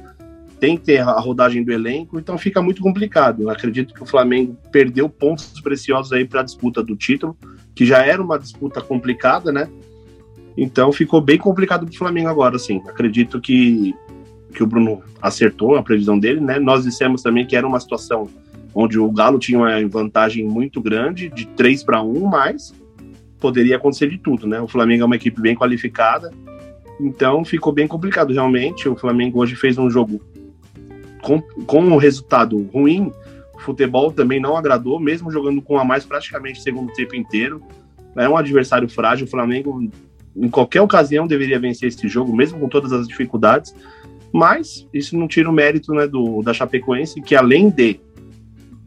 tem 0.59 0.77
que 0.77 0.85
ter 0.85 1.01
a 1.01 1.19
rodagem 1.19 1.65
do 1.65 1.73
elenco, 1.73 2.19
então 2.21 2.39
fica 2.39 2.63
muito 2.63 2.83
complicado. 2.83 3.43
Eu 3.43 3.51
acredito 3.51 3.93
que 3.93 4.03
o 4.03 4.07
Flamengo 4.07 4.57
perdeu 4.71 5.09
pontos 5.09 5.61
preciosos 5.61 6.13
aí 6.13 6.25
para 6.25 6.41
a 6.41 6.45
disputa 6.45 6.83
do 6.83 6.95
título, 6.95 7.37
que 7.83 7.87
já 7.87 8.07
era 8.07 8.23
uma 8.23 8.39
disputa 8.39 8.81
complicada, 8.81 9.51
né? 9.51 9.69
Então 10.57 10.93
ficou 10.93 11.21
bem 11.21 11.37
complicado 11.37 11.85
para 11.85 11.99
Flamengo 11.99 12.29
agora, 12.29 12.57
sim. 12.57 12.81
Acredito 12.87 13.41
que, 13.41 13.93
que 14.55 14.63
o 14.63 14.67
Bruno 14.69 15.03
acertou 15.21 15.75
a 15.75 15.83
previsão 15.83 16.17
dele, 16.17 16.39
né? 16.39 16.61
Nós 16.61 16.85
dissemos 16.85 17.23
também 17.23 17.45
que 17.45 17.57
era 17.57 17.67
uma 17.67 17.81
situação 17.81 18.31
onde 18.73 19.01
o 19.01 19.11
Galo 19.11 19.37
tinha 19.37 19.59
uma 19.59 19.89
vantagem 19.89 20.47
muito 20.47 20.81
grande, 20.81 21.29
de 21.29 21.45
3 21.45 21.83
para 21.83 22.01
1, 22.01 22.25
mas 22.25 22.73
poderia 23.41 23.75
acontecer 23.75 24.09
de 24.09 24.19
tudo, 24.19 24.47
né? 24.47 24.61
O 24.61 24.69
Flamengo 24.69 25.03
é 25.03 25.07
uma 25.07 25.17
equipe 25.17 25.41
bem 25.41 25.57
qualificada, 25.57 26.31
então 27.01 27.45
ficou 27.45 27.73
bem 27.73 27.89
complicado 27.89 28.33
realmente. 28.33 28.89
O 28.89 28.95
Flamengo 28.95 29.41
hoje 29.41 29.57
fez 29.57 29.77
um 29.77 29.91
jogo 29.91 30.21
com, 31.21 31.41
com 31.67 31.81
um 31.81 31.97
resultado 31.97 32.63
ruim. 32.73 33.11
Futebol 33.63 34.13
também 34.13 34.41
não 34.41 34.57
agradou, 34.57 34.99
mesmo 35.01 35.31
jogando 35.31 35.63
com 35.63 35.79
a 35.79 35.85
mais 35.85 36.05
praticamente 36.05 36.61
o 36.61 36.63
segundo 36.63 36.93
tempo 36.93 37.17
inteiro. 37.17 37.63
É 38.17 38.29
um 38.29 38.37
adversário 38.37 38.89
frágil. 38.89 39.27
O 39.27 39.31
Flamengo, 39.31 39.91
em 40.37 40.49
qualquer 40.49 40.81
ocasião, 40.81 41.27
deveria 41.27 41.59
vencer 41.59 41.89
esse 41.89 42.09
jogo, 42.09 42.35
mesmo 42.35 42.59
com 42.59 42.69
todas 42.69 42.93
as 42.93 43.09
dificuldades. 43.09 43.75
Mas 44.33 44.89
isso 44.93 45.17
não 45.17 45.29
tira 45.29 45.49
o 45.49 45.53
mérito 45.53 45.93
né, 45.93 46.07
do, 46.07 46.43
da 46.43 46.55
Chapecoense, 46.55 47.21
que 47.21 47.35
além 47.35 47.69
de 47.69 48.01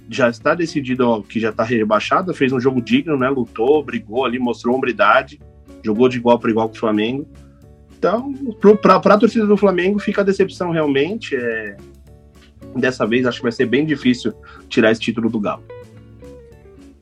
já 0.10 0.30
está 0.30 0.54
decidido 0.54 1.08
ó, 1.08 1.22
que 1.22 1.40
já 1.40 1.50
está 1.50 1.64
rebaixada, 1.64 2.34
fez 2.34 2.52
um 2.52 2.60
jogo 2.60 2.82
digno, 2.82 3.18
né? 3.18 3.30
Lutou, 3.30 3.84
brigou 3.84 4.26
ali, 4.26 4.38
mostrou 4.38 4.76
hombridade, 4.76 5.40
jogou 5.84 6.08
de 6.08 6.18
igual 6.18 6.40
para 6.40 6.52
igual 6.52 6.70
com 6.70 6.76
o 6.76 6.80
Flamengo. 6.80 7.28
Então, 7.98 8.34
para 8.82 8.96
a 8.96 9.18
torcida 9.18 9.48
do 9.48 9.58
Flamengo, 9.58 10.00
fica 10.00 10.22
a 10.22 10.24
decepção 10.24 10.72
realmente. 10.72 11.36
É... 11.36 11.78
Dessa 12.76 13.06
vez, 13.06 13.26
acho 13.26 13.38
que 13.38 13.44
vai 13.44 13.52
ser 13.52 13.66
bem 13.66 13.86
difícil 13.86 14.34
tirar 14.68 14.92
esse 14.92 15.02
título 15.02 15.30
do 15.30 15.40
Galo. 15.40 15.64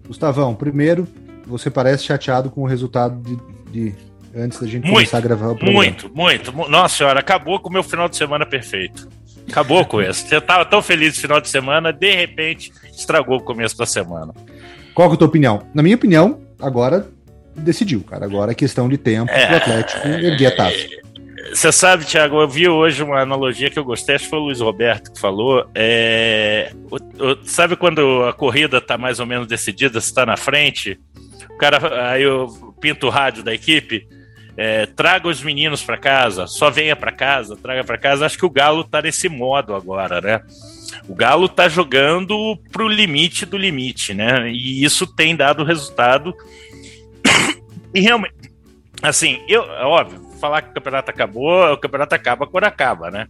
Gustavão, 0.08 0.54
primeiro, 0.54 1.08
você 1.46 1.70
parece 1.70 2.04
chateado 2.04 2.50
com 2.52 2.62
o 2.62 2.66
resultado 2.66 3.20
de, 3.22 3.38
de 3.72 3.96
antes 4.36 4.60
da 4.60 4.68
gente 4.68 4.84
muito, 4.84 4.96
começar 4.96 5.18
a 5.18 5.22
gravar 5.22 5.48
o 5.50 5.56
programa. 5.56 5.80
Muito, 5.80 6.12
muito. 6.14 6.52
Nossa 6.70 6.98
senhora, 6.98 7.20
acabou 7.20 7.60
com 7.60 7.70
o 7.70 7.74
meu 7.74 7.84
final 7.84 8.10
de 8.10 8.18
semana 8.18 8.46
perfeito. 8.46 9.08
Acabou 9.50 9.86
com 9.86 10.02
isso. 10.02 10.28
Você 10.28 10.38
estava 10.38 10.66
tão 10.66 10.82
feliz 10.82 11.16
no 11.16 11.22
final 11.22 11.42
de 11.42 11.50
semana, 11.50 11.92
de 11.92 12.16
repente 12.16 12.72
estragou 12.92 13.38
o 13.38 13.42
começo 13.42 13.78
da 13.78 13.86
semana. 13.86 14.34
Qual 14.94 15.10
que 15.10 15.14
é 15.14 15.16
a 15.16 15.18
tua 15.18 15.28
opinião? 15.28 15.64
Na 15.74 15.84
minha 15.84 15.96
opinião, 15.96 16.42
agora 16.60 17.08
decidiu, 17.56 18.02
cara. 18.02 18.26
Agora 18.26 18.52
é 18.52 18.56
questão 18.56 18.88
de 18.88 18.98
tempo 18.98 19.32
É, 19.32 19.48
do 19.48 19.56
Atlético 19.56 20.08
erguer 20.08 20.48
a 20.48 20.56
taça. 20.56 20.88
Você 21.52 21.72
sabe, 21.72 22.06
Thiago, 22.06 22.40
eu 22.42 22.48
vi 22.48 22.70
hoje 22.70 23.04
uma 23.04 23.20
analogia 23.20 23.70
que 23.70 23.78
eu 23.78 23.84
gostei, 23.84 24.16
acho 24.16 24.26
que 24.26 24.30
foi 24.30 24.40
o 24.40 24.44
Luiz 24.44 24.62
Roberto 24.62 25.12
que 25.12 25.20
falou. 25.20 25.70
É, 25.76 26.72
o, 26.90 26.96
o, 26.96 27.38
sabe 27.46 27.76
quando 27.76 28.24
a 28.24 28.34
corrida 28.34 28.78
está 28.78 28.98
mais 28.98 29.20
ou 29.20 29.26
menos 29.26 29.48
decidida, 29.48 30.00
você 30.00 30.08
está 30.08 30.26
na 30.26 30.38
frente, 30.38 31.00
o 31.50 31.58
cara, 31.58 32.10
aí 32.12 32.24
eu 32.24 32.48
pinto 32.80 33.08
o 33.08 33.10
rádio 33.10 33.44
da 33.44 33.54
equipe, 33.54 34.08
é, 34.56 34.86
traga 34.86 35.28
os 35.28 35.42
meninos 35.42 35.84
para 35.84 35.98
casa, 35.98 36.48
só 36.48 36.70
venha 36.70 36.96
para 36.96 37.12
casa, 37.12 37.58
traga 37.58 37.84
para 37.84 37.98
casa. 37.98 38.26
Acho 38.26 38.38
que 38.38 38.46
o 38.46 38.50
Galo 38.50 38.82
está 38.82 39.02
nesse 39.02 39.28
modo 39.28 39.76
agora, 39.76 40.22
né? 40.22 40.42
O 41.08 41.16
Galo 41.16 41.46
está 41.46 41.68
jogando 41.68 42.58
pro 42.72 42.88
limite 42.88 43.46
do 43.46 43.58
limite, 43.58 44.14
né? 44.14 44.50
E 44.52 44.84
isso 44.84 45.08
tem 45.08 45.36
dado 45.36 45.64
resultado. 45.64 46.34
e 47.94 48.00
realmente, 48.00 48.36
assim, 49.02 49.42
eu, 49.48 49.64
é 49.64 49.86
óbvio, 49.86 50.22
falar 50.44 50.62
que 50.62 50.72
o 50.72 50.74
campeonato 50.74 51.10
acabou, 51.10 51.72
o 51.72 51.78
campeonato 51.78 52.14
acaba 52.14 52.46
quando 52.46 52.66
acaba, 52.66 53.10
né? 53.10 53.28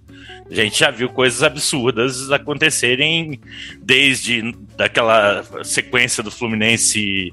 A 0.50 0.54
gente 0.56 0.80
já 0.80 0.90
viu 0.90 1.08
coisas 1.10 1.44
absurdas 1.44 2.32
acontecerem 2.32 3.40
desde 3.78 4.52
daquela 4.76 5.44
sequência 5.64 6.24
do 6.24 6.32
Fluminense 6.32 7.32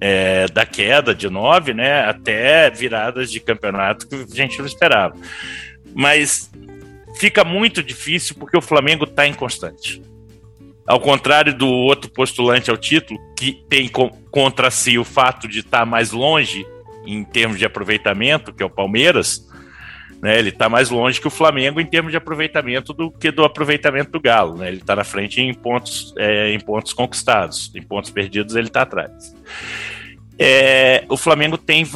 é, 0.00 0.48
da 0.48 0.66
queda 0.66 1.14
de 1.14 1.30
nove, 1.30 1.72
né, 1.72 2.00
até 2.00 2.68
viradas 2.70 3.30
de 3.30 3.38
campeonato 3.38 4.08
que 4.08 4.16
a 4.16 4.34
gente 4.34 4.58
não 4.58 4.66
esperava. 4.66 5.14
Mas 5.94 6.50
fica 7.16 7.44
muito 7.44 7.84
difícil 7.84 8.34
porque 8.36 8.56
o 8.56 8.62
Flamengo 8.62 9.04
está 9.04 9.28
inconstante. 9.28 10.02
Ao 10.84 10.98
contrário 10.98 11.54
do 11.54 11.68
outro 11.68 12.10
postulante 12.10 12.68
ao 12.68 12.76
título, 12.76 13.20
que 13.38 13.64
tem 13.68 13.88
contra 13.88 14.72
si 14.72 14.98
o 14.98 15.04
fato 15.04 15.46
de 15.46 15.60
estar 15.60 15.78
tá 15.78 15.86
mais 15.86 16.10
longe 16.10 16.66
em 17.06 17.24
termos 17.24 17.58
de 17.58 17.64
aproveitamento, 17.64 18.52
que 18.52 18.62
é 18.62 18.66
o 18.66 18.70
Palmeiras, 18.70 19.46
né, 20.22 20.38
ele 20.38 20.48
está 20.48 20.68
mais 20.68 20.88
longe 20.88 21.20
que 21.20 21.26
o 21.26 21.30
Flamengo 21.30 21.80
em 21.80 21.86
termos 21.86 22.10
de 22.10 22.16
aproveitamento 22.16 22.94
do 22.94 23.10
que 23.10 23.30
do 23.30 23.44
aproveitamento 23.44 24.10
do 24.10 24.20
Galo. 24.20 24.56
Né, 24.56 24.68
ele 24.68 24.78
está 24.78 24.96
na 24.96 25.04
frente 25.04 25.40
em 25.40 25.52
pontos, 25.52 26.14
é, 26.16 26.50
em 26.50 26.60
pontos 26.60 26.92
conquistados, 26.92 27.70
em 27.74 27.82
pontos 27.82 28.10
perdidos 28.10 28.56
ele 28.56 28.68
está 28.68 28.82
atrás. 28.82 29.34
É, 30.36 31.04
o 31.08 31.16
Flamengo 31.16 31.56
tem 31.56 31.86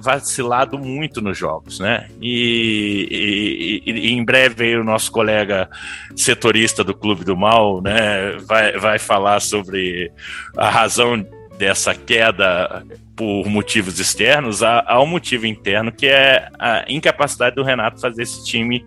vacilado 0.00 0.76
muito 0.76 1.20
nos 1.20 1.38
jogos, 1.38 1.78
né? 1.78 2.08
E, 2.20 3.82
e, 3.86 3.90
e, 3.90 4.12
em 4.12 4.24
breve 4.24 4.76
o 4.76 4.82
nosso 4.82 5.12
colega 5.12 5.68
setorista 6.16 6.82
do 6.82 6.92
Clube 6.92 7.24
do 7.24 7.36
Mal, 7.36 7.80
né, 7.80 8.36
vai, 8.48 8.72
vai 8.78 8.98
falar 8.98 9.38
sobre 9.40 10.10
a 10.56 10.68
razão 10.68 11.24
dessa 11.58 11.94
queda 11.94 12.84
por 13.16 13.46
motivos 13.46 14.00
externos, 14.00 14.62
há, 14.62 14.84
há, 14.86 15.00
um 15.00 15.06
motivo 15.06 15.46
interno 15.46 15.92
que 15.92 16.06
é 16.06 16.48
a 16.58 16.84
incapacidade 16.88 17.54
do 17.54 17.62
Renato 17.62 18.00
fazer 18.00 18.22
esse 18.22 18.44
time 18.44 18.84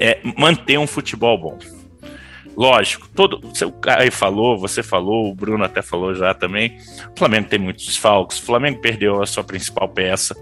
é, 0.00 0.18
manter 0.38 0.78
um 0.78 0.86
futebol 0.86 1.36
bom. 1.38 1.58
Lógico, 2.56 3.08
todo, 3.14 3.40
o 3.40 3.72
Caio 3.72 4.12
falou, 4.12 4.58
você 4.58 4.82
falou, 4.82 5.30
o 5.30 5.34
Bruno 5.34 5.64
até 5.64 5.80
falou 5.80 6.14
já 6.14 6.34
também. 6.34 6.76
O 7.14 7.18
Flamengo 7.18 7.48
tem 7.48 7.58
muitos 7.58 7.86
desfalques, 7.86 8.38
o 8.38 8.42
Flamengo 8.42 8.80
perdeu 8.80 9.22
a 9.22 9.26
sua 9.26 9.42
principal 9.42 9.88
peça, 9.88 10.36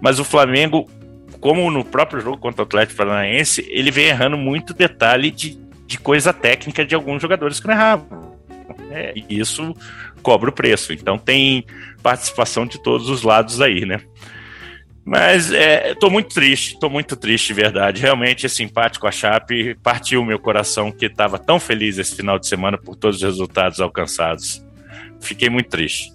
mas 0.00 0.18
o 0.18 0.24
Flamengo, 0.24 0.88
como 1.40 1.70
no 1.70 1.84
próprio 1.84 2.20
jogo 2.20 2.36
contra 2.38 2.62
o 2.62 2.64
Atlético 2.64 2.98
Paranaense, 2.98 3.66
ele 3.70 3.90
vem 3.90 4.06
errando 4.06 4.36
muito 4.36 4.74
detalhe 4.74 5.30
de, 5.30 5.58
de 5.86 5.98
coisa 5.98 6.32
técnica 6.32 6.84
de 6.84 6.94
alguns 6.94 7.22
jogadores 7.22 7.60
que 7.60 7.66
não 7.66 7.74
erravam. 7.74 8.28
É, 8.90 9.14
isso 9.28 9.74
cobra 10.18 10.50
o 10.50 10.52
preço. 10.52 10.92
Então 10.92 11.18
tem 11.18 11.64
participação 12.02 12.66
de 12.66 12.82
todos 12.82 13.08
os 13.08 13.22
lados 13.22 13.60
aí, 13.60 13.84
né? 13.84 14.00
Mas 15.04 15.50
é, 15.50 15.94
tô 15.94 16.10
muito 16.10 16.34
triste, 16.34 16.78
tô 16.78 16.90
muito 16.90 17.16
triste, 17.16 17.48
de 17.48 17.54
verdade. 17.54 18.02
Realmente 18.02 18.44
esse 18.44 18.62
empate 18.62 19.00
com 19.00 19.06
a 19.06 19.10
Chape 19.10 19.74
partiu 19.82 20.20
o 20.20 20.24
meu 20.24 20.38
coração, 20.38 20.92
que 20.92 21.06
estava 21.06 21.38
tão 21.38 21.58
feliz 21.58 21.96
esse 21.96 22.14
final 22.14 22.38
de 22.38 22.46
semana 22.46 22.76
por 22.76 22.94
todos 22.94 23.16
os 23.16 23.22
resultados 23.22 23.80
alcançados. 23.80 24.62
Fiquei 25.18 25.48
muito 25.48 25.70
triste. 25.70 26.12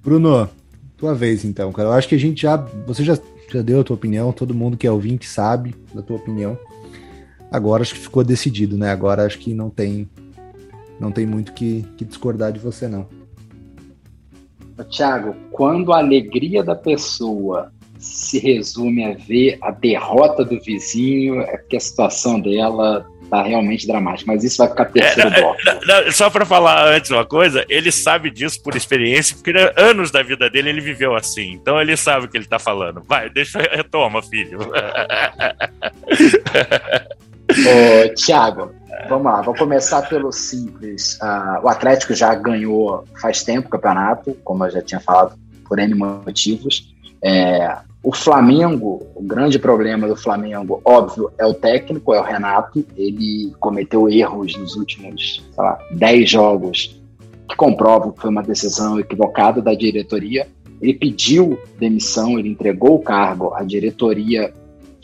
Bruno, 0.00 0.48
tua 0.96 1.16
vez 1.16 1.44
então, 1.44 1.72
cara. 1.72 1.88
Eu 1.88 1.92
acho 1.94 2.08
que 2.08 2.14
a 2.14 2.18
gente 2.18 2.42
já. 2.42 2.56
Você 2.86 3.02
já, 3.02 3.18
já 3.52 3.60
deu 3.60 3.80
a 3.80 3.84
tua 3.84 3.96
opinião, 3.96 4.32
todo 4.32 4.54
mundo 4.54 4.76
que 4.76 4.86
é 4.86 4.90
ouvinte 4.90 5.26
sabe 5.26 5.74
da 5.92 6.00
tua 6.00 6.16
opinião. 6.16 6.56
Agora 7.50 7.82
acho 7.82 7.94
que 7.94 8.00
ficou 8.00 8.22
decidido, 8.22 8.78
né? 8.78 8.90
Agora 8.92 9.26
acho 9.26 9.38
que 9.38 9.52
não 9.52 9.68
tem 9.68 10.08
não 11.00 11.10
tem 11.10 11.26
muito 11.26 11.52
que, 11.52 11.84
que 11.96 12.04
discordar 12.04 12.52
de 12.52 12.58
você, 12.58 12.88
não. 12.88 13.06
Tiago, 14.88 15.34
quando 15.50 15.92
a 15.92 15.98
alegria 15.98 16.62
da 16.62 16.74
pessoa 16.74 17.72
se 17.98 18.38
resume 18.38 19.04
a 19.04 19.14
ver 19.14 19.58
a 19.60 19.72
derrota 19.72 20.44
do 20.44 20.60
vizinho, 20.60 21.40
é 21.40 21.56
porque 21.56 21.76
a 21.76 21.80
situação 21.80 22.40
dela 22.40 23.04
tá 23.28 23.42
realmente 23.42 23.86
dramática. 23.86 24.32
Mas 24.32 24.44
isso 24.44 24.58
vai 24.58 24.68
ficar 24.68 24.84
terceiro 24.86 25.28
é, 25.30 25.40
bloco. 25.40 25.58
Não, 25.64 26.04
não, 26.04 26.12
só 26.12 26.30
para 26.30 26.46
falar 26.46 26.94
antes 26.94 27.10
uma 27.10 27.26
coisa, 27.26 27.64
ele 27.68 27.90
sabe 27.90 28.30
disso 28.30 28.62
por 28.62 28.76
experiência, 28.76 29.36
porque 29.36 29.52
anos 29.76 30.12
da 30.12 30.22
vida 30.22 30.48
dele 30.48 30.68
ele 30.70 30.80
viveu 30.80 31.14
assim. 31.16 31.52
Então 31.52 31.80
ele 31.80 31.96
sabe 31.96 32.26
o 32.26 32.28
que 32.28 32.36
ele 32.36 32.46
tá 32.46 32.58
falando. 32.58 33.02
Vai, 33.06 33.28
deixa, 33.28 33.58
retoma, 33.58 34.22
filho. 34.22 34.60
Ô, 37.50 38.14
Tiago, 38.14 38.72
vamos 39.08 39.24
lá, 39.24 39.42
vou 39.42 39.54
começar 39.54 40.02
pelo 40.08 40.32
simples. 40.32 41.18
Uh, 41.22 41.64
o 41.64 41.68
Atlético 41.68 42.14
já 42.14 42.34
ganhou 42.34 43.04
faz 43.20 43.42
tempo 43.42 43.68
o 43.68 43.70
campeonato, 43.70 44.36
como 44.44 44.64
eu 44.64 44.70
já 44.70 44.82
tinha 44.82 45.00
falado, 45.00 45.38
por 45.66 45.78
N 45.78 45.94
motivos. 45.94 46.94
É, 47.22 47.76
o 48.02 48.14
Flamengo, 48.14 49.06
o 49.14 49.22
grande 49.22 49.58
problema 49.58 50.06
do 50.06 50.16
Flamengo, 50.16 50.80
óbvio, 50.84 51.30
é 51.36 51.44
o 51.44 51.52
técnico, 51.52 52.14
é 52.14 52.20
o 52.20 52.24
Renato. 52.24 52.84
Ele 52.96 53.52
cometeu 53.58 54.08
erros 54.08 54.56
nos 54.56 54.76
últimos, 54.76 55.44
sei 55.52 55.64
lá, 55.64 55.78
10 55.90 56.30
jogos 56.30 57.00
que 57.48 57.56
comprovam 57.56 58.12
que 58.12 58.20
foi 58.20 58.30
uma 58.30 58.42
decisão 58.42 58.98
equivocada 59.00 59.60
da 59.60 59.74
diretoria. 59.74 60.46
Ele 60.80 60.94
pediu 60.94 61.58
demissão, 61.78 62.38
ele 62.38 62.50
entregou 62.50 62.94
o 62.94 63.02
cargo, 63.02 63.52
a 63.54 63.64
diretoria 63.64 64.52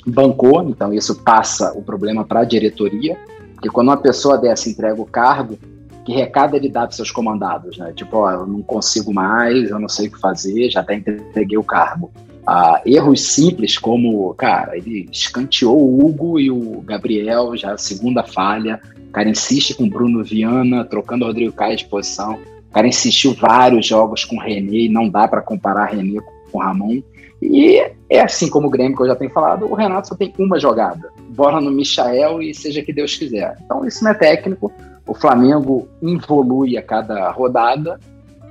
bancou, 0.07 0.63
então 0.69 0.93
isso 0.93 1.23
passa 1.23 1.73
o 1.77 1.83
problema 1.83 2.25
para 2.25 2.41
a 2.41 2.45
diretoria, 2.45 3.19
porque 3.55 3.71
quando 3.71 3.89
uma 3.89 3.97
pessoa 3.97 4.37
dessa 4.37 4.69
entrega 4.69 5.01
o 5.01 5.07
cargo, 5.07 5.59
que 6.05 6.13
recado 6.13 6.55
ele 6.55 6.69
dá 6.69 6.83
para 6.83 6.93
seus 6.93 7.11
comandados, 7.11 7.79
né? 7.79 7.93
Tipo, 7.95 8.19
ó, 8.19 8.31
eu 8.31 8.47
não 8.47 8.63
consigo 8.63 9.13
mais, 9.13 9.71
eu 9.71 9.79
não 9.79 9.89
sei 9.89 10.09
o 10.09 10.11
que 10.11 10.21
fazer, 10.21 10.71
já 10.71 10.81
até 10.81 10.97
entreguei 10.97 11.57
o 11.57 11.65
cargo. 11.65 12.11
Ah, 12.47 12.83
erros 12.85 13.23
simples 13.23 13.79
como, 13.79 14.35
cara, 14.35 14.77
ele 14.77 15.09
escanteou 15.11 15.79
o 15.79 16.05
Hugo 16.05 16.39
e 16.39 16.51
o 16.51 16.83
Gabriel, 16.83 17.57
já 17.57 17.73
a 17.73 17.79
segunda 17.79 18.23
falha. 18.23 18.81
O 19.09 19.13
cara 19.13 19.29
insiste 19.29 19.75
com 19.75 19.85
o 19.85 19.91
Bruno 19.91 20.23
Viana, 20.23 20.85
trocando 20.85 21.25
o 21.25 21.29
Rodrigo 21.29 21.53
Caio 21.53 21.77
de 21.77 21.87
posição. 21.87 22.35
O 22.69 22.73
cara 22.75 22.87
insistiu 22.87 23.33
vários 23.33 23.87
jogos 23.87 24.25
com 24.25 24.37
o 24.37 24.41
René, 24.41 24.89
não 24.91 25.09
dá 25.09 25.27
para 25.27 25.41
comparar 25.41 25.87
René 25.87 26.21
com 26.53 26.59
o 26.59 26.61
Ramon. 26.61 27.01
E 27.41 27.83
é 28.11 28.21
assim 28.21 28.51
como 28.51 28.67
o 28.67 28.71
Grêmio, 28.71 28.97
que 28.97 29.03
eu 29.03 29.07
já 29.07 29.17
tenho 29.17 29.31
falado, 29.31 29.65
o 29.65 29.75
Renato 29.75 30.09
só 30.09 30.15
tem 30.15 30.33
uma 30.39 30.59
jogada. 30.59 31.13
Bola 31.35 31.61
no 31.61 31.71
Michael 31.71 32.43
e 32.43 32.55
seja 32.55 32.83
que 32.83 32.93
Deus 32.93 33.17
quiser. 33.17 33.57
Então 33.65 33.85
isso 33.85 34.03
não 34.05 34.13
é 34.13 34.15
técnico. 34.15 34.73
O 35.07 35.15
Flamengo 35.15 35.89
evolui 36.03 36.77
a 36.77 36.83
cada 36.83 37.31
rodada. 37.31 37.99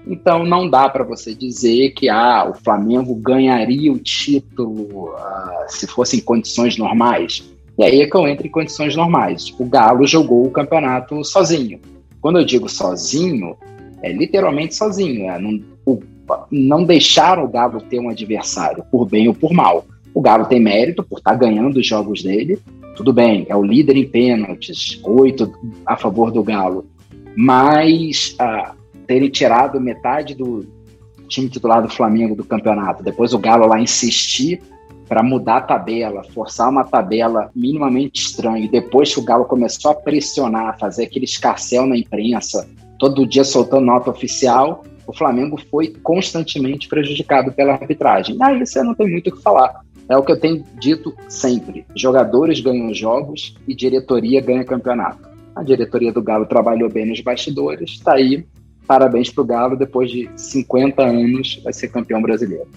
Então 0.06 0.46
não 0.46 0.70
dá 0.70 0.90
para 0.90 1.04
você 1.04 1.34
dizer 1.34 1.92
que 1.92 2.10
ah, 2.10 2.50
o 2.50 2.54
Flamengo 2.54 3.16
ganharia 3.16 3.92
o 3.92 3.98
título 3.98 5.10
uh, 5.14 5.66
se 5.68 5.88
fosse 5.88 6.18
em 6.18 6.22
condições 6.22 6.78
normais. 6.78 7.50
E 7.78 7.84
aí 7.84 8.02
é 8.02 8.08
que 8.08 8.16
eu 8.16 8.28
entro 8.28 8.46
em 8.46 8.52
condições 8.52 8.96
normais. 8.96 9.54
O 9.58 9.66
Galo 9.66 10.06
jogou 10.06 10.46
o 10.46 10.52
campeonato 10.52 11.24
sozinho. 11.24 11.80
Quando 12.22 12.38
eu 12.38 12.46
digo 12.46 12.70
sozinho, 12.70 13.56
é 14.02 14.12
literalmente 14.12 14.76
sozinho. 14.76 15.30
É, 15.30 15.40
não, 15.40 15.60
o 15.86 16.00
não 16.50 16.84
deixaram 16.84 17.44
o 17.44 17.50
Galo 17.50 17.82
ter 17.82 18.00
um 18.00 18.10
adversário, 18.10 18.84
por 18.92 19.06
bem 19.06 19.28
ou 19.28 19.34
por 19.34 19.54
mal. 19.54 19.86
O 20.14 20.22
Galo 20.22 20.46
tem 20.46 20.60
mérito 20.60 21.04
por 21.04 21.18
estar 21.18 21.32
tá 21.32 21.38
ganhando 21.38 21.78
os 21.78 21.88
jogos 21.88 22.22
dele. 22.22 22.60
Tudo 22.96 23.12
bem, 23.12 23.46
é 23.50 23.56
o 23.56 23.64
líder 23.64 23.96
em 23.98 24.08
pênaltis, 24.08 25.00
oito 25.04 25.52
a 25.86 25.98
favor 25.98 26.32
do 26.32 26.44
Galo. 26.44 26.86
Mas 27.36 28.36
ah, 28.40 28.74
terem 29.08 29.30
tirado 29.30 29.82
metade 29.82 30.36
do 30.36 30.66
time 31.28 31.50
titular 31.50 31.82
do 31.82 31.90
Flamengo 31.90 32.36
do 32.36 32.44
campeonato, 32.44 33.04
depois 33.04 33.34
o 33.34 33.40
Galo 33.40 33.66
lá 33.66 33.80
insistir 33.80 34.62
para 35.08 35.24
mudar 35.24 35.58
a 35.58 35.62
tabela, 35.62 36.24
forçar 36.34 36.70
uma 36.70 36.84
tabela 36.84 37.50
minimamente 37.56 38.22
estranha, 38.22 38.66
e 38.66 38.70
depois 38.70 39.14
que 39.14 39.20
o 39.20 39.24
Galo 39.24 39.46
começou 39.46 39.92
a 39.92 39.96
pressionar, 39.96 40.78
fazer 40.80 41.04
aquele 41.04 41.26
escarcel 41.26 41.86
na 41.86 41.98
imprensa, 41.98 42.70
todo 42.98 43.28
dia 43.28 43.44
soltando 43.44 43.86
nota 43.86 44.10
oficial, 44.10 44.84
o 45.06 45.14
Flamengo 45.14 45.60
foi 45.70 45.90
constantemente 46.02 46.88
prejudicado 46.88 47.52
pela 47.52 47.74
arbitragem. 47.74 48.38
Aí 48.42 48.66
você 48.66 48.82
não 48.82 48.96
tem 48.96 49.10
muito 49.10 49.30
o 49.30 49.36
que 49.36 49.42
falar. 49.42 49.82
É 50.10 50.18
o 50.18 50.24
que 50.24 50.32
eu 50.32 50.40
tenho 50.40 50.64
dito 50.80 51.16
sempre: 51.28 51.86
jogadores 51.96 52.60
ganham 52.60 52.94
jogos 52.94 53.56
e 53.68 53.76
diretoria 53.76 54.42
ganha 54.42 54.64
campeonato. 54.64 55.30
A 55.56 55.64
diretoria 55.64 56.12
do 56.12 56.22
Galo 56.22 56.46
trabalhou 56.46 56.90
bem 56.90 57.06
nos 57.06 57.22
bastidores, 57.22 57.92
está 57.92 58.14
aí. 58.14 58.46
Parabéns 58.88 59.30
para 59.30 59.42
o 59.42 59.46
Galo, 59.46 59.78
depois 59.78 60.12
de 60.12 60.30
50 60.36 61.02
anos, 61.02 61.62
vai 61.64 61.72
ser 61.72 61.88
campeão 61.88 62.22
brasileiro. 62.22 62.68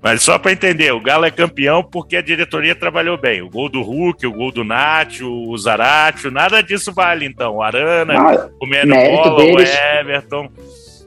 Mas 0.00 0.22
só 0.22 0.38
para 0.38 0.52
entender, 0.52 0.92
o 0.92 1.00
Galo 1.00 1.24
é 1.24 1.30
campeão 1.30 1.82
porque 1.82 2.16
a 2.16 2.22
diretoria 2.22 2.74
trabalhou 2.74 3.18
bem. 3.18 3.42
O 3.42 3.50
gol 3.50 3.68
do 3.68 3.82
Hulk, 3.82 4.24
o 4.26 4.32
gol 4.32 4.52
do 4.52 4.62
Nath, 4.62 5.20
o 5.22 5.56
Zaratio, 5.58 6.30
nada 6.30 6.62
disso 6.62 6.92
vale, 6.92 7.26
então. 7.26 7.56
O 7.56 7.62
Arana, 7.62 8.14
ah, 8.14 8.48
o 8.60 8.66
Meno 8.66 8.94
Bola, 8.94 9.36
deles, 9.36 9.70
o 9.70 9.98
Everton. 10.00 10.48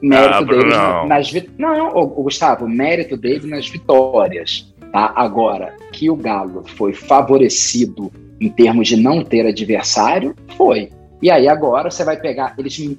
Mérito 0.02 0.34
ah, 0.34 0.42
deles 0.42 1.08
nas 1.08 1.48
Não, 1.56 1.96
o 1.96 2.22
Gustavo, 2.24 2.68
mérito 2.68 3.16
dele 3.16 3.46
nas 3.46 3.68
vitórias. 3.68 4.71
Tá? 4.92 5.12
Agora, 5.16 5.74
que 5.90 6.10
o 6.10 6.16
Galo 6.16 6.62
foi 6.76 6.92
favorecido 6.92 8.12
em 8.40 8.48
termos 8.48 8.88
de 8.88 8.96
não 8.96 9.24
ter 9.24 9.46
adversário, 9.46 10.34
foi. 10.56 10.90
E 11.20 11.30
aí 11.30 11.48
agora 11.48 11.90
você 11.90 12.04
vai 12.04 12.18
pegar. 12.18 12.54
Eles, 12.58 12.96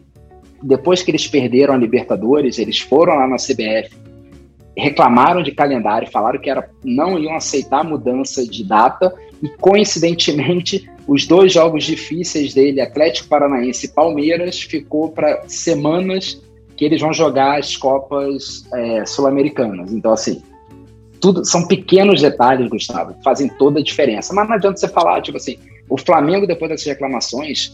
depois 0.61 1.03
que 1.03 1.11
eles 1.11 1.27
perderam 1.27 1.73
a 1.73 1.77
Libertadores, 1.77 2.57
eles 2.57 2.79
foram 2.79 3.15
lá 3.15 3.27
na 3.27 3.35
CBF 3.35 4.03
reclamaram 4.75 5.43
de 5.43 5.51
calendário, 5.51 6.09
falaram 6.09 6.39
que 6.39 6.49
era, 6.49 6.69
não 6.83 7.17
iam 7.17 7.35
aceitar 7.35 7.83
mudança 7.83 8.45
de 8.45 8.63
data 8.63 9.13
e, 9.41 9.47
coincidentemente, 9.49 10.89
os 11.07 11.27
dois 11.27 11.53
jogos 11.53 11.83
difíceis 11.83 12.53
dele, 12.53 12.81
Atlético 12.81 13.29
Paranaense 13.29 13.85
e 13.85 13.89
Palmeiras, 13.89 14.61
ficou 14.61 15.09
para 15.09 15.43
semanas 15.47 16.41
que 16.75 16.85
eles 16.85 17.01
vão 17.01 17.13
jogar 17.13 17.59
as 17.59 17.77
Copas 17.77 18.65
é, 18.73 19.05
Sul-Americanas. 19.05 19.93
Então, 19.93 20.11
assim, 20.11 20.41
tudo 21.23 21.45
são 21.45 21.65
pequenos 21.65 22.21
detalhes, 22.21 22.69
Gustavo, 22.69 23.13
que 23.13 23.23
fazem 23.23 23.47
toda 23.47 23.79
a 23.79 23.83
diferença. 23.83 24.33
Mas 24.33 24.45
não 24.45 24.55
adianta 24.55 24.77
você 24.77 24.89
falar, 24.89 25.21
tipo 25.21 25.37
assim, 25.37 25.57
o 25.89 25.97
Flamengo, 25.97 26.45
depois 26.45 26.69
dessas 26.69 26.85
reclamações, 26.85 27.73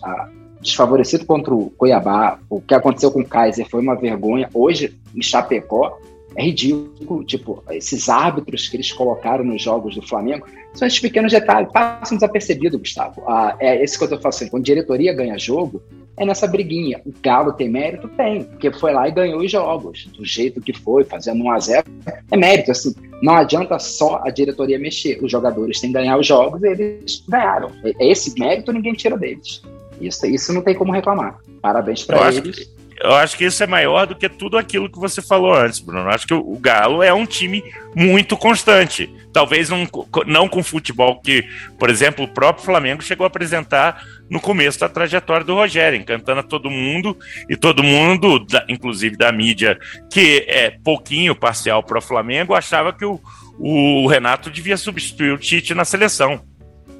desfavorecido 0.61 1.25
contra 1.25 1.51
o 1.51 1.71
Cuiabá, 1.71 2.37
o 2.47 2.61
que 2.61 2.75
aconteceu 2.75 3.11
com 3.11 3.21
o 3.21 3.25
Kaiser 3.25 3.67
foi 3.67 3.81
uma 3.81 3.95
vergonha. 3.95 4.47
Hoje, 4.53 4.95
em 5.15 5.23
Chapecó, 5.23 5.97
é 6.35 6.43
ridículo, 6.43 7.23
tipo, 7.23 7.63
esses 7.71 8.07
árbitros 8.07 8.69
que 8.69 8.77
eles 8.77 8.93
colocaram 8.93 9.43
nos 9.43 9.63
jogos 9.63 9.95
do 9.95 10.03
Flamengo 10.03 10.45
são 10.75 10.87
esses 10.87 10.99
pequenos 10.99 11.31
detalhes, 11.31 11.71
passam 11.71 12.19
desapercebido, 12.19 12.77
Gustavo. 12.77 13.23
Ah, 13.27 13.57
é 13.59 13.83
esse 13.83 13.97
que 13.97 14.03
eu 14.03 14.09
tô 14.09 14.17
falando, 14.17 14.35
assim, 14.35 14.47
quando 14.47 14.63
diretoria 14.63 15.11
ganha 15.11 15.39
jogo, 15.39 15.81
é 16.19 16.25
nessa 16.25 16.45
briguinha. 16.45 17.01
O 17.05 17.13
Galo 17.23 17.53
tem 17.53 17.69
mérito? 17.69 18.07
Tem, 18.09 18.43
porque 18.43 18.71
foi 18.73 18.93
lá 18.93 19.07
e 19.07 19.11
ganhou 19.11 19.39
os 19.39 19.49
jogos, 19.49 20.05
do 20.15 20.25
jeito 20.25 20.61
que 20.61 20.73
foi, 20.73 21.03
fazendo 21.05 21.43
1 21.43 21.51
a 21.51 21.59
0 21.59 21.83
é 22.31 22.37
mérito, 22.37 22.71
assim, 22.71 22.93
não 23.23 23.35
adianta 23.35 23.79
só 23.79 24.21
a 24.23 24.29
diretoria 24.29 24.77
mexer, 24.77 25.19
os 25.23 25.31
jogadores 25.31 25.79
têm 25.79 25.91
que 25.91 25.97
ganhar 25.97 26.17
os 26.17 26.27
jogos 26.27 26.61
e 26.61 26.67
eles 26.67 27.23
ganharam. 27.27 27.71
Esse 27.99 28.37
mérito 28.39 28.71
ninguém 28.71 28.93
tira 28.93 29.17
deles. 29.17 29.61
Isso, 29.99 30.25
isso 30.27 30.53
não 30.53 30.61
tem 30.61 30.75
como 30.75 30.91
reclamar. 30.91 31.39
Parabéns 31.61 32.03
para 32.03 32.31
eles. 32.33 32.59
Que 32.59 32.78
eu 33.01 33.13
acho 33.13 33.37
que 33.37 33.45
isso 33.45 33.63
é 33.63 33.67
maior 33.67 34.05
do 34.05 34.15
que 34.15 34.27
tudo 34.27 34.57
aquilo 34.57 34.91
que 34.91 34.99
você 34.99 35.21
falou 35.21 35.53
antes, 35.53 35.79
Bruno. 35.79 36.01
Eu 36.01 36.09
acho 36.09 36.27
que 36.27 36.33
o 36.33 36.57
Galo 36.57 37.01
é 37.01 37.13
um 37.13 37.25
time 37.25 37.63
muito 37.95 38.35
constante. 38.35 39.09
Talvez 39.31 39.69
não, 39.69 39.87
não 40.25 40.49
com 40.49 40.61
futebol 40.61 41.21
que, 41.21 41.45
por 41.77 41.89
exemplo, 41.89 42.25
o 42.25 42.27
próprio 42.27 42.65
Flamengo 42.65 43.01
chegou 43.01 43.23
a 43.23 43.27
apresentar 43.27 44.03
no 44.29 44.39
começo 44.39 44.79
da 44.79 44.89
trajetória 44.89 45.45
do 45.45 45.55
Rogério, 45.55 45.99
encantando 45.99 46.41
a 46.41 46.43
todo 46.43 46.69
mundo 46.69 47.17
e 47.47 47.55
todo 47.55 47.83
mundo, 47.83 48.45
inclusive 48.67 49.15
da 49.15 49.31
mídia, 49.31 49.79
que 50.11 50.45
é 50.47 50.69
pouquinho 50.69 51.33
parcial 51.33 51.81
para 51.81 51.99
o 51.99 52.01
Flamengo, 52.01 52.53
achava 52.53 52.91
que 52.91 53.05
o, 53.05 53.19
o 53.57 54.07
Renato 54.07 54.49
devia 54.49 54.75
substituir 54.75 55.31
o 55.31 55.37
Tite 55.37 55.73
na 55.73 55.85
seleção. 55.85 56.41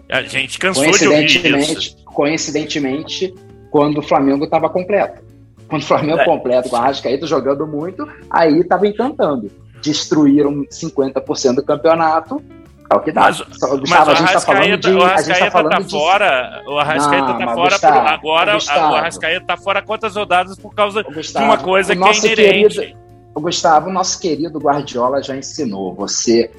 A 0.09 0.21
gente 0.21 0.57
cansou 0.57 0.91
de 0.91 1.07
ouvir 1.07 1.55
isso. 1.57 2.03
Coincidentemente, 2.05 3.33
quando 3.69 3.99
o 3.99 4.01
Flamengo 4.01 4.45
estava 4.45 4.69
completo. 4.69 5.28
Quando 5.69 5.83
o 5.83 5.85
Flamengo 5.85 6.19
é. 6.19 6.25
completo 6.25 6.69
com 6.69 6.75
a 6.75 6.79
Arrascaeta 6.79 7.27
jogando 7.27 7.67
muito, 7.67 8.07
aí 8.29 8.59
estava 8.59 8.87
encantando. 8.87 9.51
Destruíram 9.81 10.65
50% 10.65 11.55
do 11.55 11.63
campeonato. 11.63 12.43
É 12.91 12.95
o 12.95 12.99
que 13.01 13.11
dá. 13.11 13.21
Mas, 13.21 13.39
Gustavo, 13.39 13.83
mas 13.87 14.09
a 14.09 14.13
gente 14.15 14.27
está 14.27 14.41
falando 14.41 14.77
de. 14.77 14.91
O 14.91 15.03
Arrascaeta 15.03 15.45
está 15.45 15.63
tá 15.63 15.81
fora. 15.81 16.63
O 16.67 16.79
Arrascaeta 16.79 17.31
está 17.31 17.53
fora. 17.53 17.69
Gustavo, 17.69 17.99
por, 17.99 18.07
agora 18.07 18.53
Gustavo, 18.53 18.91
o 18.91 18.95
Arrascaeta 18.95 19.41
está 19.41 19.57
fora 19.57 19.81
quantas 19.83 20.15
rodadas 20.15 20.57
por 20.57 20.73
causa 20.73 21.03
Gustavo, 21.03 21.45
de 21.45 21.51
uma 21.51 21.57
coisa 21.57 21.95
que 21.95 22.03
é 22.03 22.17
inerente. 22.17 22.79
Querido, 22.79 22.99
o 23.35 23.41
Gustavo, 23.41 23.91
nosso 23.91 24.19
querido 24.19 24.57
Guardiola 24.59 25.21
já 25.21 25.37
ensinou. 25.37 25.93
Você 25.93 26.49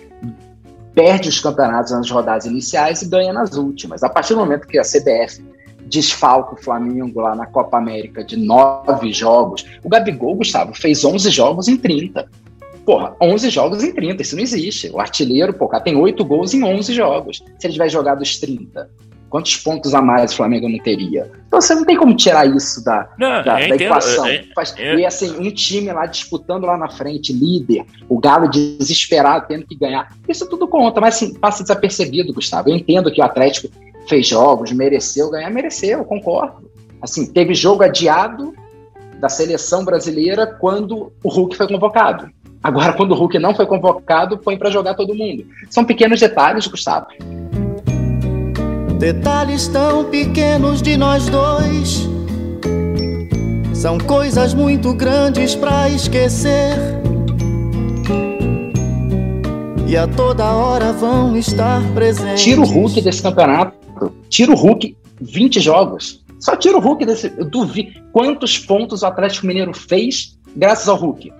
perde 0.94 1.28
os 1.28 1.40
campeonatos 1.40 1.92
nas 1.92 2.08
rodadas 2.08 2.44
iniciais 2.44 3.02
e 3.02 3.08
ganha 3.08 3.32
nas 3.32 3.56
últimas. 3.56 4.04
A 4.04 4.08
partir 4.08 4.34
do 4.34 4.40
momento 4.40 4.68
que 4.68 4.78
a 4.78 4.82
CBF 4.82 5.42
desfalca 5.90 6.54
o 6.54 6.62
Flamengo 6.62 7.20
lá 7.20 7.34
na 7.34 7.46
Copa 7.46 7.76
América 7.76 8.24
de 8.24 8.36
nove 8.36 9.12
jogos. 9.12 9.66
O 9.82 9.88
Gabigol, 9.88 10.36
Gustavo, 10.36 10.72
fez 10.72 11.04
11 11.04 11.30
jogos 11.30 11.68
em 11.68 11.76
30. 11.76 12.28
Porra, 12.86 13.14
11 13.20 13.50
jogos 13.50 13.84
em 13.84 13.92
30, 13.92 14.22
isso 14.22 14.36
não 14.36 14.42
existe. 14.42 14.88
O 14.90 15.00
artilheiro, 15.00 15.52
pô, 15.52 15.68
tem 15.80 15.96
oito 15.96 16.24
gols 16.24 16.54
em 16.54 16.62
11 16.62 16.94
jogos. 16.94 17.42
Se 17.58 17.66
ele 17.66 17.74
tivesse 17.74 17.92
jogado 17.92 18.22
os 18.22 18.38
30, 18.38 18.88
quantos 19.28 19.56
pontos 19.56 19.94
a 19.94 20.00
mais 20.00 20.32
o 20.32 20.36
Flamengo 20.36 20.68
não 20.68 20.78
teria? 20.78 21.30
Então 21.46 21.60
você 21.60 21.74
não 21.74 21.84
tem 21.84 21.96
como 21.96 22.14
tirar 22.14 22.46
isso 22.46 22.84
da, 22.84 23.08
não, 23.18 23.44
da, 23.44 23.54
da 23.54 23.76
equação. 23.76 24.26
É, 24.26 24.44
é, 24.78 24.94
e 24.96 25.06
assim, 25.06 25.36
um 25.38 25.50
time 25.50 25.92
lá 25.92 26.06
disputando 26.06 26.64
lá 26.64 26.76
na 26.76 26.88
frente, 26.88 27.32
líder, 27.32 27.84
o 28.08 28.18
Galo 28.18 28.48
desesperado, 28.48 29.46
tendo 29.48 29.66
que 29.66 29.76
ganhar. 29.76 30.16
Isso 30.28 30.48
tudo 30.48 30.66
conta, 30.66 31.00
mas 31.00 31.16
assim, 31.16 31.34
passa 31.34 31.62
desapercebido, 31.62 32.32
Gustavo. 32.32 32.70
Eu 32.70 32.76
entendo 32.76 33.12
que 33.12 33.20
o 33.20 33.24
Atlético 33.24 33.68
fez 34.10 34.26
jogos, 34.26 34.72
mereceu 34.72 35.30
ganhar, 35.30 35.50
mereceu, 35.50 36.04
concordo. 36.04 36.68
Assim, 37.00 37.24
teve 37.24 37.54
jogo 37.54 37.84
adiado 37.84 38.52
da 39.20 39.28
seleção 39.28 39.84
brasileira 39.84 40.46
quando 40.46 41.12
o 41.22 41.28
Hulk 41.28 41.56
foi 41.56 41.68
convocado. 41.68 42.28
Agora, 42.62 42.92
quando 42.92 43.12
o 43.12 43.14
Hulk 43.14 43.38
não 43.38 43.54
foi 43.54 43.66
convocado, 43.66 44.36
põe 44.36 44.58
para 44.58 44.68
jogar 44.68 44.94
todo 44.94 45.14
mundo. 45.14 45.46
São 45.70 45.84
pequenos 45.84 46.18
detalhes, 46.18 46.66
Gustavo. 46.66 47.06
Detalhes 48.98 49.68
tão 49.68 50.04
pequenos 50.04 50.82
de 50.82 50.96
nós 50.96 51.26
dois 51.28 52.08
são 53.72 53.96
coisas 53.96 54.52
muito 54.52 54.92
grandes 54.92 55.54
para 55.54 55.88
esquecer. 55.88 56.76
E 59.90 59.96
a 59.96 60.06
toda 60.06 60.44
hora 60.52 60.92
vão 60.92 61.36
estar 61.36 61.82
presentes. 61.92 62.44
Tira 62.44 62.60
o 62.60 62.64
Hulk 62.64 63.00
desse 63.00 63.20
campeonato 63.20 63.74
Tira 64.28 64.52
o 64.52 64.54
Hulk 64.54 64.96
20 65.20 65.58
jogos. 65.58 66.24
Só 66.38 66.54
tira 66.54 66.78
o 66.78 66.80
Hulk 66.80 67.04
desse. 67.04 67.34
Eu 67.36 67.44
duvido. 67.44 68.00
Quantos 68.12 68.56
pontos 68.56 69.02
o 69.02 69.06
Atlético 69.06 69.48
Mineiro 69.48 69.74
fez 69.74 70.38
graças 70.54 70.88
ao 70.88 70.94
Hulk? 70.94 71.32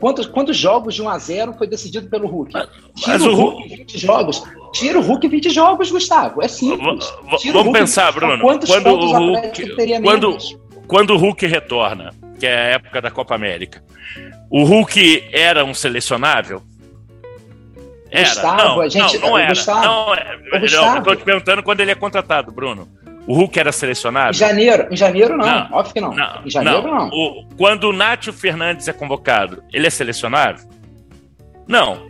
Quantos, 0.00 0.26
quantos 0.26 0.56
jogos 0.56 0.96
de 0.96 1.02
1 1.02 1.08
a 1.08 1.18
0 1.18 1.52
foi 1.52 1.68
decidido 1.68 2.08
pelo 2.08 2.26
Hulk? 2.26 2.52
Tira 2.96 3.22
o 3.22 3.34
Hulk 3.36 3.68
20 3.68 3.98
jogos. 3.98 4.42
Tira 4.72 4.98
o 4.98 5.02
Hulk 5.02 5.28
20 5.28 5.50
jogos, 5.50 5.92
Gustavo. 5.92 6.42
É 6.42 6.48
simples. 6.48 7.04
Tira 7.38 7.58
Vamos 7.58 7.66
Hulk, 7.66 7.78
pensar, 7.78 8.10
Bruno. 8.12 8.40
Quantos 8.40 8.68
quando 8.68 8.82
pontos 8.82 9.12
o 9.12 9.16
Hulk, 9.16 9.76
teria 9.76 10.02
quando, 10.02 10.36
quando 10.88 11.10
o 11.14 11.16
Hulk 11.16 11.46
retorna, 11.46 12.12
que 12.40 12.44
é 12.44 12.56
a 12.56 12.64
época 12.70 13.00
da 13.00 13.12
Copa 13.12 13.36
América, 13.36 13.84
o 14.50 14.64
Hulk 14.64 15.28
era 15.32 15.64
um 15.64 15.72
selecionável? 15.72 16.60
Era. 18.10 18.28
Gustavo, 18.28 18.62
não, 18.62 18.80
a 18.80 18.88
gente, 18.88 19.18
não, 19.18 19.28
não 19.30 19.38
era. 19.38 19.48
Gustavo, 19.48 19.84
não, 19.84 20.14
é, 20.14 20.60
Gustavo. 20.60 20.98
Estou 20.98 21.16
te 21.16 21.24
perguntando 21.24 21.62
quando 21.62 21.80
ele 21.80 21.90
é 21.90 21.94
contratado, 21.94 22.50
Bruno. 22.50 22.88
O 23.26 23.34
Hulk 23.34 23.58
era 23.58 23.70
selecionado? 23.70 24.30
Em 24.30 24.38
janeiro, 24.38 24.88
em 24.90 24.96
janeiro 24.96 25.36
não, 25.36 25.46
não 25.46 25.68
óbvio 25.72 25.92
que 25.92 26.00
não. 26.00 26.14
não 26.14 26.46
em 26.46 26.50
janeiro 26.50 26.82
não. 26.82 26.96
não. 26.96 27.08
O, 27.08 27.46
quando 27.58 27.84
o 27.84 27.92
Nátio 27.92 28.32
Fernandes 28.32 28.88
é 28.88 28.92
convocado, 28.92 29.62
ele 29.70 29.86
é 29.86 29.90
selecionado? 29.90 30.62
Não. 31.66 32.08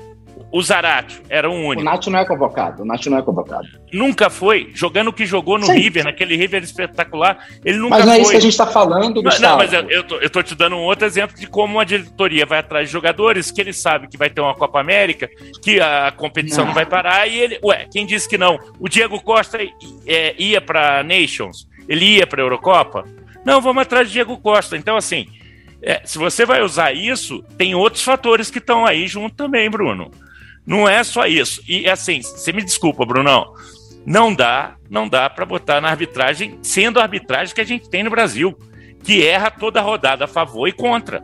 O 0.50 0.62
Zaratio 0.62 1.22
era 1.28 1.48
o 1.48 1.52
único. 1.52 1.82
O 1.82 1.84
Nath 1.84 2.06
não 2.06 2.18
é 2.18 2.24
convocado. 2.24 2.82
O 2.82 2.86
Nath 2.86 3.06
não 3.06 3.18
é 3.18 3.22
convocado. 3.22 3.68
Nunca 3.92 4.30
foi. 4.30 4.70
Jogando 4.74 5.08
o 5.08 5.12
que 5.12 5.26
jogou 5.26 5.58
no 5.58 5.66
Sim. 5.66 5.74
River, 5.74 6.04
naquele 6.04 6.36
River 6.36 6.62
espetacular, 6.62 7.46
ele 7.62 7.76
nunca 7.76 7.96
foi. 7.96 7.98
Mas 7.98 8.06
não 8.06 8.12
é 8.14 8.20
isso 8.20 8.30
que 8.30 8.36
a 8.36 8.40
gente 8.40 8.52
está 8.52 8.66
falando, 8.66 9.22
Gustavo. 9.22 9.42
Não, 9.42 9.56
mas 9.58 9.72
eu, 9.72 9.90
eu, 9.90 10.04
tô, 10.04 10.16
eu 10.16 10.30
tô 10.30 10.42
te 10.42 10.54
dando 10.54 10.76
um 10.76 10.84
outro 10.84 11.04
exemplo 11.04 11.36
de 11.36 11.46
como 11.46 11.74
uma 11.74 11.84
diretoria 11.84 12.46
vai 12.46 12.60
atrás 12.60 12.88
de 12.88 12.92
jogadores 12.92 13.50
que 13.50 13.60
ele 13.60 13.74
sabe 13.74 14.08
que 14.08 14.16
vai 14.16 14.30
ter 14.30 14.40
uma 14.40 14.54
Copa 14.54 14.80
América, 14.80 15.28
que 15.62 15.80
a 15.80 16.10
competição 16.16 16.64
não, 16.64 16.68
não 16.68 16.74
vai 16.74 16.86
parar, 16.86 17.26
e 17.26 17.38
ele. 17.38 17.58
Ué, 17.62 17.86
quem 17.92 18.06
disse 18.06 18.26
que 18.26 18.38
não? 18.38 18.58
O 18.80 18.88
Diego 18.88 19.20
Costa 19.20 19.58
é, 20.06 20.34
ia 20.38 20.62
para 20.62 21.02
Nations, 21.02 21.68
ele 21.86 22.16
ia 22.16 22.26
para 22.26 22.40
Eurocopa? 22.40 23.04
Não, 23.44 23.60
vamos 23.60 23.82
atrás 23.82 24.08
de 24.08 24.14
Diego 24.14 24.36
Costa. 24.38 24.76
Então, 24.78 24.96
assim, 24.96 25.26
é, 25.82 26.00
se 26.04 26.16
você 26.16 26.46
vai 26.46 26.62
usar 26.62 26.92
isso, 26.92 27.42
tem 27.56 27.74
outros 27.74 28.02
fatores 28.02 28.50
que 28.50 28.58
estão 28.58 28.86
aí 28.86 29.06
junto 29.06 29.36
também, 29.36 29.70
Bruno. 29.70 30.10
Não 30.68 30.86
é 30.86 31.02
só 31.02 31.26
isso. 31.26 31.62
E 31.66 31.88
assim, 31.88 32.20
você 32.20 32.52
me 32.52 32.62
desculpa, 32.62 33.06
Brunão. 33.06 33.54
Não 34.04 34.34
dá, 34.34 34.74
não 34.90 35.08
dá 35.08 35.30
para 35.30 35.46
botar 35.46 35.80
na 35.80 35.88
arbitragem, 35.88 36.58
sendo 36.62 37.00
a 37.00 37.04
arbitragem 37.04 37.54
que 37.54 37.60
a 37.62 37.64
gente 37.64 37.88
tem 37.88 38.04
no 38.04 38.10
Brasil, 38.10 38.54
que 39.02 39.26
erra 39.26 39.50
toda 39.50 39.80
a 39.80 39.82
rodada 39.82 40.26
a 40.26 40.28
favor 40.28 40.68
e 40.68 40.72
contra. 40.72 41.22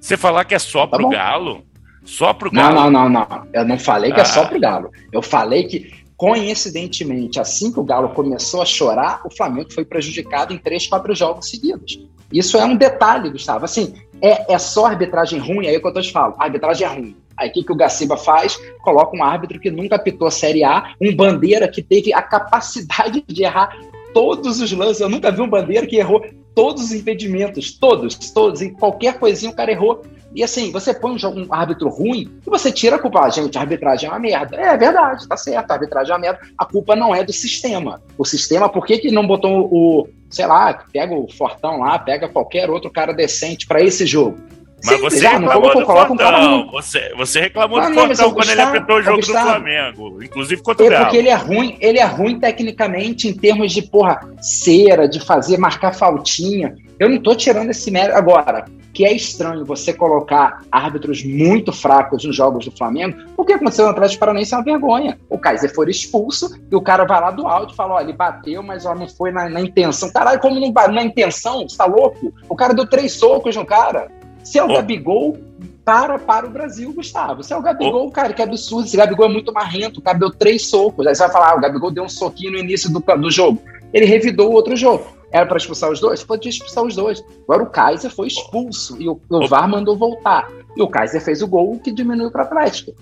Você 0.00 0.16
falar 0.16 0.44
que 0.44 0.54
é 0.54 0.58
só 0.60 0.86
tá 0.86 0.96
pro 0.96 1.06
bom. 1.06 1.10
Galo, 1.10 1.64
só 2.04 2.32
pro 2.32 2.48
Galo. 2.48 2.76
Não, 2.76 2.90
não, 2.90 3.08
não, 3.08 3.28
não. 3.28 3.46
Eu 3.52 3.64
não 3.64 3.76
falei 3.76 4.12
que 4.12 4.20
ah. 4.20 4.22
é 4.22 4.26
só 4.26 4.44
ah. 4.44 4.46
pro 4.46 4.60
Galo. 4.60 4.92
Eu 5.12 5.20
falei 5.20 5.64
que 5.64 5.92
coincidentemente, 6.16 7.40
assim 7.40 7.72
que 7.72 7.80
o 7.80 7.84
Galo 7.84 8.10
começou 8.10 8.62
a 8.62 8.66
chorar, 8.66 9.20
o 9.24 9.34
Flamengo 9.34 9.72
foi 9.72 9.84
prejudicado 9.84 10.54
em 10.54 10.58
três, 10.58 10.86
quatro 10.86 11.12
jogos 11.12 11.50
seguidos. 11.50 12.06
Isso 12.32 12.56
é 12.56 12.64
um 12.64 12.76
detalhe, 12.76 13.30
Gustavo. 13.30 13.64
Assim, 13.64 13.94
é, 14.22 14.54
é 14.54 14.58
só 14.58 14.86
arbitragem 14.86 15.40
ruim, 15.40 15.66
aí 15.66 15.74
é 15.74 15.78
o 15.78 15.80
que 15.80 15.88
eu 15.88 16.02
te 16.02 16.12
falando. 16.12 16.36
A 16.38 16.44
arbitragem 16.44 16.86
é 16.86 16.90
ruim 16.90 17.16
Aí 17.40 17.48
o 17.48 17.52
que, 17.52 17.64
que 17.64 17.72
o 17.72 17.76
Gaciba 17.76 18.18
faz? 18.18 18.60
Coloca 18.82 19.16
um 19.16 19.24
árbitro 19.24 19.58
que 19.58 19.70
nunca 19.70 19.96
apitou 19.96 20.28
a 20.28 20.30
Série 20.30 20.62
A, 20.62 20.94
um 21.00 21.16
bandeira 21.16 21.66
que 21.66 21.82
teve 21.82 22.12
a 22.12 22.20
capacidade 22.20 23.24
de 23.26 23.42
errar 23.42 23.74
todos 24.12 24.60
os 24.60 24.70
lances. 24.72 25.00
Eu 25.00 25.08
nunca 25.08 25.30
vi 25.30 25.40
um 25.40 25.48
bandeira 25.48 25.86
que 25.86 25.96
errou 25.96 26.22
todos 26.54 26.84
os 26.84 26.92
impedimentos, 26.92 27.72
todos, 27.72 28.14
todos, 28.32 28.60
e 28.60 28.70
qualquer 28.70 29.18
coisinha 29.18 29.50
o 29.50 29.56
cara 29.56 29.72
errou. 29.72 30.02
E 30.34 30.44
assim, 30.44 30.70
você 30.70 30.92
põe 30.92 31.12
um, 31.12 31.18
jogo, 31.18 31.40
um 31.40 31.52
árbitro 31.52 31.88
ruim 31.88 32.30
e 32.46 32.50
você 32.50 32.70
tira 32.70 32.96
a 32.96 32.98
culpa. 32.98 33.24
Ah, 33.24 33.30
gente, 33.30 33.56
a 33.56 33.62
arbitragem 33.62 34.08
é 34.08 34.12
uma 34.12 34.18
merda. 34.18 34.56
É, 34.56 34.74
é 34.74 34.76
verdade, 34.76 35.26
tá 35.26 35.36
certo, 35.36 35.70
a 35.70 35.74
arbitragem 35.74 36.12
é 36.12 36.14
uma 36.14 36.20
merda. 36.20 36.40
A 36.58 36.64
culpa 36.66 36.94
não 36.94 37.14
é 37.14 37.24
do 37.24 37.32
sistema. 37.32 38.02
O 38.18 38.24
sistema, 38.24 38.68
por 38.68 38.84
que, 38.84 38.98
que 38.98 39.10
não 39.10 39.26
botou 39.26 39.68
o, 39.72 40.08
sei 40.28 40.46
lá, 40.46 40.84
pega 40.92 41.14
o 41.14 41.26
Fortão 41.32 41.78
lá, 41.78 41.98
pega 41.98 42.28
qualquer 42.28 42.68
outro 42.68 42.90
cara 42.90 43.12
decente 43.12 43.66
para 43.66 43.82
esse 43.82 44.06
jogo? 44.06 44.38
Mas 44.84 45.00
você 45.00 45.28
reclamou 45.28 45.74
do 45.74 45.86
Fortão. 45.86 46.60
Um 46.60 46.70
você, 46.70 47.12
você 47.16 47.40
reclamou 47.40 47.80
do 47.80 47.94
Fortão 47.94 48.32
quando 48.32 48.50
ele 48.50 48.60
apertou 48.60 48.96
o 48.96 49.02
jogo 49.02 49.20
do 49.20 49.26
Flamengo. 49.26 50.22
Inclusive 50.22 50.62
contra 50.62 50.84
o 50.84 50.92
é 50.92 51.00
Porque 51.00 51.16
ele 51.16 51.28
é 51.28 51.34
ruim, 51.34 51.76
ele 51.80 51.98
é 51.98 52.04
ruim 52.04 52.38
tecnicamente 52.38 53.28
em 53.28 53.32
termos 53.32 53.72
de, 53.72 53.82
porra, 53.82 54.20
cera, 54.40 55.08
de 55.08 55.20
fazer, 55.20 55.58
marcar 55.58 55.92
faltinha. 55.92 56.74
Eu 56.98 57.08
não 57.08 57.18
tô 57.18 57.34
tirando 57.34 57.70
esse 57.70 57.90
mérito. 57.90 58.16
Agora, 58.16 58.64
que 58.92 59.04
é 59.04 59.12
estranho 59.12 59.64
você 59.64 59.92
colocar 59.92 60.62
árbitros 60.70 61.24
muito 61.24 61.72
fracos 61.72 62.24
nos 62.24 62.34
jogos 62.34 62.64
do 62.64 62.72
Flamengo, 62.72 63.16
o 63.36 63.44
que 63.44 63.52
aconteceu 63.52 63.84
no 63.84 63.92
Atlético 63.92 64.20
Paranaense 64.20 64.54
é 64.54 64.56
uma 64.56 64.64
vergonha. 64.64 65.18
O 65.28 65.38
Kaiser 65.38 65.72
foi 65.74 65.90
expulso 65.90 66.58
e 66.70 66.74
o 66.74 66.80
cara 66.80 67.04
vai 67.04 67.20
lá 67.20 67.30
do 67.30 67.46
alto 67.46 67.72
e 67.72 67.76
fala: 67.76 67.94
ó, 67.94 68.00
ele 68.00 68.12
bateu, 68.12 68.62
mas 68.62 68.84
ó, 68.84 68.94
não 68.94 69.08
foi 69.08 69.30
na, 69.30 69.48
na 69.48 69.60
intenção. 69.60 70.10
Caralho, 70.10 70.40
como 70.40 70.58
não 70.58 70.72
na 70.92 71.02
intenção? 71.02 71.68
Você 71.68 71.76
tá 71.76 71.86
louco? 71.86 72.32
O 72.48 72.56
cara 72.56 72.74
deu 72.74 72.86
três 72.86 73.12
socos 73.12 73.56
no 73.56 73.64
cara. 73.64 74.10
Se 74.42 74.58
é 74.58 74.64
o 74.64 74.70
oh. 74.70 74.74
Gabigol, 74.74 75.38
para 75.84 76.18
para 76.18 76.46
o 76.46 76.50
Brasil, 76.50 76.92
Gustavo. 76.92 77.42
Se 77.42 77.52
é 77.52 77.56
o 77.56 77.62
Gabigol, 77.62 78.06
oh. 78.06 78.10
cara, 78.10 78.32
que 78.32 78.42
absurdo. 78.42 78.86
Esse 78.86 78.96
Gabigol 78.96 79.26
é 79.26 79.32
muito 79.32 79.52
marrento, 79.52 80.00
cara 80.00 80.18
deu 80.18 80.30
três 80.30 80.66
socos. 80.66 81.06
Aí 81.06 81.14
você 81.14 81.22
vai 81.22 81.32
falar: 81.32 81.52
ah, 81.52 81.56
o 81.56 81.60
Gabigol 81.60 81.90
deu 81.90 82.04
um 82.04 82.08
soquinho 82.08 82.52
no 82.52 82.58
início 82.58 82.90
do, 82.92 83.00
do 83.00 83.30
jogo. 83.30 83.60
Ele 83.92 84.06
revidou 84.06 84.50
o 84.50 84.52
outro 84.52 84.76
jogo. 84.76 85.04
Era 85.32 85.46
para 85.46 85.56
expulsar 85.56 85.90
os 85.90 86.00
dois? 86.00 86.24
Podia 86.24 86.50
expulsar 86.50 86.84
os 86.84 86.94
dois. 86.96 87.24
Agora 87.44 87.62
o 87.62 87.66
Kaiser 87.66 88.10
foi 88.10 88.26
expulso 88.26 89.00
e 89.00 89.08
o, 89.08 89.20
o 89.28 89.48
VAR 89.48 89.68
mandou 89.68 89.96
voltar. 89.96 90.48
E 90.76 90.82
o 90.82 90.88
Kaiser 90.88 91.20
fez 91.20 91.42
o 91.42 91.48
gol 91.48 91.78
que 91.78 91.92
diminuiu 91.92 92.30
para 92.30 92.42
o 92.42 92.46
Atlético. 92.46 92.92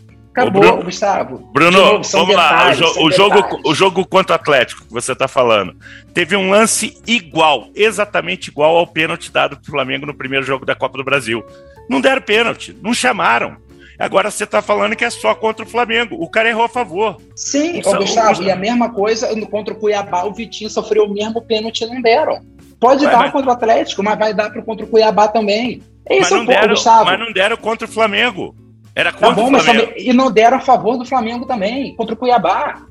Acabou, 0.43 0.63
Bruno, 0.63 0.83
Gustavo. 0.85 1.39
Bruno, 1.53 1.79
novo, 1.79 2.03
vamos 2.05 2.29
detalhes, 2.29 2.81
lá. 2.81 2.89
O, 3.03 3.07
o 3.07 3.13
jogo, 3.13 3.61
o 3.65 3.75
jogo 3.75 4.07
contra 4.07 4.33
o 4.33 4.37
Atlético 4.37 4.85
que 4.85 4.93
você 4.93 5.13
está 5.13 5.29
falando 5.29 5.77
teve 6.15 6.37
um 6.37 6.51
lance 6.51 6.97
igual, 7.07 7.69
exatamente 7.75 8.49
igual 8.49 8.77
ao 8.77 8.87
pênalti 8.87 9.31
dado 9.31 9.57
para 9.57 9.69
o 9.69 9.71
Flamengo 9.71 10.07
no 10.07 10.15
primeiro 10.15 10.45
jogo 10.45 10.67
da 10.67 10.75
Copa 10.75 10.99
do 10.99 11.05
Brasil. 11.05 11.45
Não 11.89 12.01
deram 12.01 12.23
pênalti, 12.23 12.77
não 12.83 12.93
chamaram. 12.93 13.57
Agora 13.99 14.31
você 14.31 14.45
está 14.45 14.63
falando 14.63 14.95
que 14.95 15.05
é 15.05 15.11
só 15.11 15.35
contra 15.35 15.65
o 15.65 15.69
Flamengo. 15.69 16.17
O 16.23 16.31
cara 16.31 16.49
errou 16.49 16.65
a 16.65 16.69
favor. 16.69 17.21
Sim, 17.35 17.81
o, 17.85 17.97
Gustavo, 17.97 18.43
o... 18.43 18.45
e 18.45 18.51
a 18.51 18.57
mesma 18.57 18.91
coisa 18.91 19.29
contra 19.47 19.75
o 19.75 19.77
Cuiabá, 19.77 20.23
o 20.25 20.33
Vitinho 20.33 20.71
sofreu 20.71 21.05
o 21.05 21.13
mesmo 21.13 21.43
pênalti 21.43 21.83
e 21.83 21.87
não 21.87 22.01
deram. 22.01 22.41
Pode 22.79 23.05
Ué, 23.05 23.11
dar 23.11 23.19
mas... 23.19 23.33
contra 23.33 23.51
o 23.51 23.53
Atlético, 23.53 24.03
mas 24.05 24.17
vai 24.17 24.33
dar 24.33 24.51
pro 24.51 24.63
contra 24.63 24.87
o 24.87 24.89
Cuiabá 24.89 25.27
também. 25.27 25.83
É 26.09 26.19
isso, 26.19 26.31
mas 26.31 26.41
não, 26.41 26.47
deram, 26.47 26.69
Gustavo. 26.69 27.05
mas 27.07 27.19
não 27.19 27.33
deram 27.33 27.57
contra 27.57 27.89
o 27.89 27.91
Flamengo. 27.91 28.55
Era 28.99 29.13
tá 29.13 29.19
contra 29.19 29.35
tá 29.37 29.41
bom, 29.43 29.57
o 29.57 29.61
Flamengo. 29.61 29.93
Mas, 29.95 30.05
e 30.05 30.13
não 30.13 30.29
deram 30.29 30.57
a 30.57 30.61
favor 30.61 30.97
do 30.99 31.05
Flamengo 31.05 31.47
também, 31.47 31.95
contra 31.95 32.15
o 32.15 32.17
Cuiabá. 32.19 32.83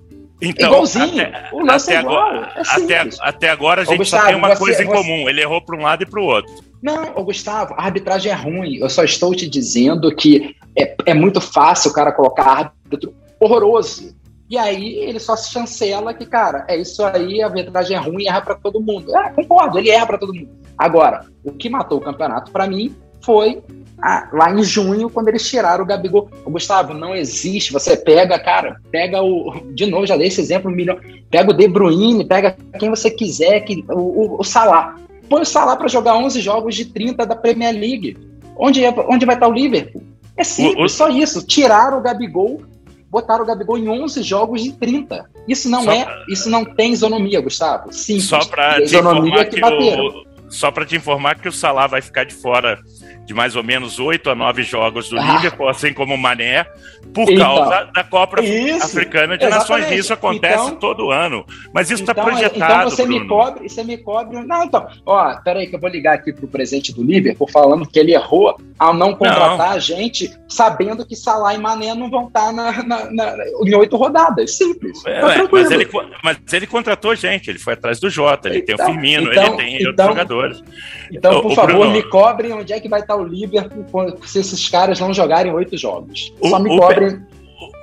Então, 0.42 0.70
Igualzinho. 0.70 1.22
Até, 1.22 1.50
o 1.52 1.66
lance 1.66 1.92
até 1.92 1.98
é 1.98 2.02
igual. 2.02 2.28
Agora, 2.28 2.54
é 2.56 2.62
até, 2.62 3.10
até, 3.20 3.50
agora 3.50 3.82
a 3.82 3.84
gente 3.84 3.98
Gustavo, 3.98 4.24
só 4.24 4.30
tem 4.30 4.38
uma 4.38 4.48
você, 4.50 4.58
coisa 4.58 4.84
em 4.84 4.86
você... 4.86 4.96
comum. 4.96 5.28
Ele 5.28 5.42
errou 5.42 5.62
para 5.62 5.76
um 5.76 5.82
lado 5.82 6.04
e 6.04 6.06
para 6.06 6.22
o 6.22 6.24
outro. 6.24 6.54
Não, 6.82 7.12
ô 7.14 7.24
Gustavo, 7.26 7.74
a 7.74 7.84
arbitragem 7.84 8.32
é 8.32 8.36
ruim. 8.36 8.78
Eu 8.78 8.90
só 8.90 9.04
estou 9.04 9.36
te 9.36 9.50
dizendo 9.50 10.16
que 10.16 10.56
é, 10.78 10.96
é 11.08 11.14
muito 11.14 11.42
fácil 11.42 11.92
o 11.92 11.94
cara 11.94 12.14
colocar 12.14 12.72
árbitro 12.86 13.14
horroroso. 13.38 14.16
E 14.50 14.58
aí 14.58 15.00
ele 15.00 15.20
só 15.20 15.36
se 15.36 15.52
chancela 15.52 16.14
que, 16.14 16.26
cara, 16.26 16.66
é 16.70 16.78
isso 16.78 17.04
aí, 17.04 17.42
a 17.42 17.48
arbitragem 17.48 17.98
é 17.98 18.00
ruim 18.00 18.24
e 18.24 18.28
erra 18.30 18.40
para 18.40 18.56
todo 18.56 18.80
mundo. 18.80 19.14
É, 19.14 19.30
concordo, 19.32 19.78
ele 19.78 19.90
erra 19.90 20.08
para 20.08 20.18
todo 20.18 20.34
mundo. 20.34 20.52
Agora, 20.78 21.26
o 21.44 21.52
que 21.52 21.70
matou 21.70 21.98
o 21.98 22.02
campeonato 22.02 22.50
para 22.50 22.66
mim 22.66 22.96
foi 23.22 23.62
a, 24.02 24.30
lá 24.32 24.52
em 24.52 24.64
junho, 24.64 25.10
quando 25.10 25.30
eles 25.30 25.48
tiraram 25.48 25.84
o 25.84 25.88
Gabigol. 25.88 26.30
Gustavo, 26.46 26.94
não 26.94 27.16
existe. 27.16 27.74
Você 27.74 27.98
pega, 27.98 28.38
cara, 28.40 28.80
pega 28.92 29.22
o. 29.22 29.62
De 29.74 29.86
novo, 29.86 30.06
já 30.06 30.16
dei 30.16 30.28
esse 30.28 30.40
exemplo, 30.40 30.70
milhão. 30.70 30.98
Pega 31.30 31.52
o 31.52 31.54
De 31.54 31.68
Bruyne, 31.68 32.26
pega 32.26 32.56
quem 32.80 32.90
você 32.90 33.10
quiser, 33.10 33.62
que, 33.62 33.84
o, 33.90 34.36
o, 34.36 34.40
o 34.40 34.44
Salah. 34.44 34.96
Põe 35.30 35.42
o 35.42 35.46
Salah 35.46 35.76
para 35.76 35.88
jogar 35.88 36.16
11 36.16 36.40
jogos 36.42 36.76
de 36.76 36.86
30 36.86 37.26
da 37.26 37.36
Premier 37.36 37.74
League. 37.74 38.18
Onde, 38.56 38.84
é, 38.84 38.94
onde 39.10 39.26
vai 39.26 39.36
estar 39.36 39.48
o 39.48 39.54
Liverpool? 39.54 40.04
É 40.36 40.44
simples, 40.44 40.94
o, 40.94 40.96
só 40.96 41.10
isso. 41.10 41.46
Tiraram 41.46 41.98
o 41.98 42.02
Gabigol, 42.02 42.62
botaram 43.10 43.44
o 43.44 43.48
Gabigol 43.48 43.78
em 43.78 43.90
11 43.90 44.22
jogos 44.22 44.64
de 44.64 44.72
30. 44.74 45.28
Isso 45.48 45.70
não 45.70 45.92
é, 45.92 46.06
pra... 46.06 46.26
isso 46.30 46.50
não 46.50 46.64
tem 46.64 46.94
isonomia, 46.94 47.42
Gustavo. 47.42 47.92
Simples. 47.92 48.26
Só 48.26 48.46
para 48.46 48.82
isonomia 48.82 49.44
que, 49.46 49.60
que. 49.60 49.66
O, 49.66 50.28
só 50.50 50.72
para 50.72 50.86
te 50.86 50.96
informar 50.96 51.40
que 51.40 51.50
o 51.50 51.52
Salah 51.52 51.88
vai 51.88 52.02
ficar 52.02 52.24
de 52.24 52.34
fora 52.34 52.80
de 53.28 53.34
mais 53.34 53.58
ou 53.58 53.64
menos 53.64 54.00
oito 54.00 54.30
a 54.30 54.36
nove 54.36 54.64
jogos 54.64 55.10
do 55.10 55.20
ah. 55.20 55.34
Liverpool, 55.34 55.68
assim 55.68 55.94
como 55.94 56.16
o 56.16 56.18
Mané, 56.18 56.66
por 57.14 57.30
então, 57.30 57.58
causa 57.58 57.90
da 57.94 58.04
Copa 58.04 58.42
isso, 58.42 58.86
Africana 58.86 59.38
de 59.38 59.44
exatamente. 59.44 59.70
Nações. 59.70 60.00
Isso 60.00 60.14
acontece 60.14 60.66
então, 60.68 60.76
todo 60.76 61.12
ano. 61.12 61.46
Mas 61.74 61.92
isso 61.92 62.04
está 62.04 62.14
então, 62.14 62.24
projetado. 62.24 62.74
Então 62.74 62.90
você 62.90 63.06
Bruno. 63.06 63.20
me 63.20 63.28
cobre, 63.28 63.70
você 63.70 63.84
me 63.84 63.98
cobre. 63.98 64.46
Não, 64.46 64.64
então, 64.64 64.88
ó, 65.06 65.36
peraí, 65.42 65.68
que 65.68 65.76
eu 65.76 65.80
vou 65.80 65.90
ligar 65.90 66.16
aqui 66.16 66.32
pro 66.32 66.48
presidente 66.48 66.94
do 66.94 67.04
Liverpool 67.04 67.50
falando 67.52 67.86
que 67.86 68.00
ele 68.00 68.14
errou 68.14 68.58
ao 68.80 68.94
não 68.94 69.14
contratar 69.14 69.58
não. 69.58 69.76
a 69.76 69.80
gente, 69.80 70.32
sabendo 70.48 71.06
que 71.06 71.16
Salah 71.16 71.54
e 71.54 71.58
Mané 71.58 71.94
não 71.94 72.10
vão 72.10 72.28
estar 72.28 72.46
tá 72.46 72.52
na, 72.54 72.84
na, 72.84 73.12
na, 73.12 73.36
em 73.66 73.76
oito 73.76 73.98
rodadas. 73.98 74.56
Simples. 74.56 75.04
É, 75.06 75.20
tá 75.20 75.50
mas, 75.52 75.72
ele, 75.72 75.90
mas 76.24 76.38
ele 76.54 76.68
contratou 76.68 77.14
gente, 77.14 77.50
ele 77.50 77.60
foi 77.60 77.74
atrás 77.74 78.00
do 78.00 78.10
Jota, 78.10 78.48
ele 78.48 78.60
então, 78.60 78.78
tem 78.78 78.86
o 78.86 78.90
então, 78.90 79.02
Firmino, 79.02 79.34
ele 79.34 79.56
tem 79.56 79.74
outros 79.88 79.94
então, 79.94 80.08
jogadores. 80.08 80.64
Então, 81.12 81.42
por 81.42 81.52
o, 81.52 81.56
favor, 81.56 81.76
Bruno, 81.76 81.92
me 81.92 82.04
cobrem 82.04 82.54
onde 82.54 82.72
é 82.72 82.80
que 82.80 82.88
vai 82.88 83.02
estar 83.02 83.17
o 83.18 83.24
Liverpool 83.24 83.86
se 84.26 84.40
esses 84.40 84.70
caras 84.70 85.00
não 85.00 85.14
jogarem 85.14 85.52
oito 85.52 85.78
jogos. 85.78 86.34
Só 86.42 86.60
me 86.60 86.70
cobrem. 86.70 87.20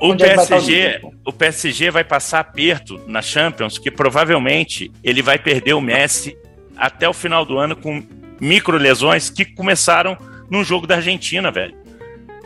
O, 0.01 0.11
o 0.11 0.17
PSG, 0.17 0.79
é 0.81 1.01
o, 1.03 1.31
o 1.31 1.33
PSG 1.33 1.91
vai 1.91 2.05
passar 2.05 2.41
aperto 2.41 3.01
na 3.07 3.21
Champions, 3.21 3.79
que 3.79 3.91
provavelmente 3.91 4.91
ele 5.03 5.23
vai 5.23 5.39
perder 5.39 5.75
o 5.75 5.81
Messi 5.81 6.37
até 6.77 7.09
o 7.09 7.13
final 7.13 7.45
do 7.45 7.59
ano 7.59 7.77
com 7.77 8.03
micro 8.41 8.77
lesões 8.77 9.31
que 9.31 9.45
começaram 9.45 10.17
no 10.51 10.63
jogo 10.63 10.87
da 10.87 10.97
Argentina, 10.97 11.51
velho. 11.51 11.84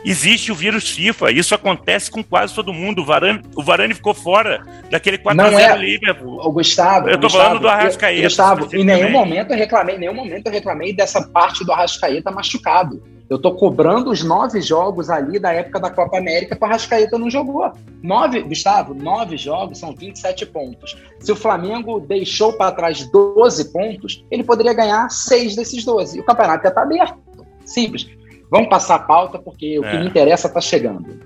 Existe 0.05 0.51
o 0.51 0.55
vírus 0.55 0.89
FIFA, 0.89 1.31
isso 1.31 1.53
acontece 1.53 2.09
com 2.09 2.23
quase 2.23 2.53
todo 2.53 2.73
mundo. 2.73 3.01
O 3.01 3.05
Varane, 3.05 3.41
o 3.55 3.63
Varane 3.63 3.93
ficou 3.93 4.13
fora 4.13 4.63
daquele 4.89 5.17
4x0 5.17 5.59
é, 5.59 5.77
Liverpool. 5.77 6.39
O 6.45 6.51
Gustavo, 6.51 7.09
eu 7.09 7.17
tô 7.17 7.27
Gustavo, 7.27 7.43
falando 7.43 7.61
do 7.61 7.67
Arrascaeta. 7.67 8.23
Gustavo, 8.23 8.75
em 8.75 8.83
nenhum 8.83 9.11
momento 9.11 9.51
eu 9.51 9.57
reclamei, 9.57 9.95
em 9.95 9.99
nenhum 9.99 10.13
momento 10.13 10.47
eu 10.47 10.51
reclamei 10.51 10.93
dessa 10.93 11.21
parte 11.27 11.65
do 11.65 11.71
Arrascaeta 11.71 12.31
machucado. 12.31 13.01
Eu 13.29 13.37
tô 13.37 13.53
cobrando 13.53 14.09
os 14.09 14.23
nove 14.23 14.59
jogos 14.59 15.07
ali 15.07 15.37
da 15.37 15.53
época 15.53 15.79
da 15.79 15.91
Copa 15.91 16.17
América 16.17 16.55
que 16.55 16.63
o 16.63 16.65
Arrascaeta 16.65 17.15
não 17.15 17.29
jogou. 17.29 17.71
Nove, 18.01 18.41
Gustavo, 18.41 18.95
nove 18.95 19.37
jogos 19.37 19.77
são 19.77 19.93
27 19.93 20.47
pontos. 20.47 20.97
Se 21.19 21.31
o 21.31 21.35
Flamengo 21.35 21.99
deixou 21.99 22.53
para 22.53 22.71
trás 22.71 23.07
12 23.11 23.71
pontos, 23.71 24.25
ele 24.31 24.43
poderia 24.43 24.73
ganhar 24.73 25.07
seis 25.11 25.55
desses 25.55 25.85
12. 25.85 26.17
E 26.17 26.21
o 26.21 26.25
campeonato 26.25 26.63
já 26.63 26.71
tá 26.71 26.81
aberto. 26.81 27.19
Simples. 27.63 28.09
Vamos 28.49 28.69
passar 28.69 28.95
a 28.95 28.99
pauta, 28.99 29.37
porque 29.39 29.79
o 29.79 29.81
que 29.81 29.87
é. 29.87 29.99
me 29.99 30.07
interessa 30.07 30.47
está 30.47 30.61
chegando. 30.61 31.19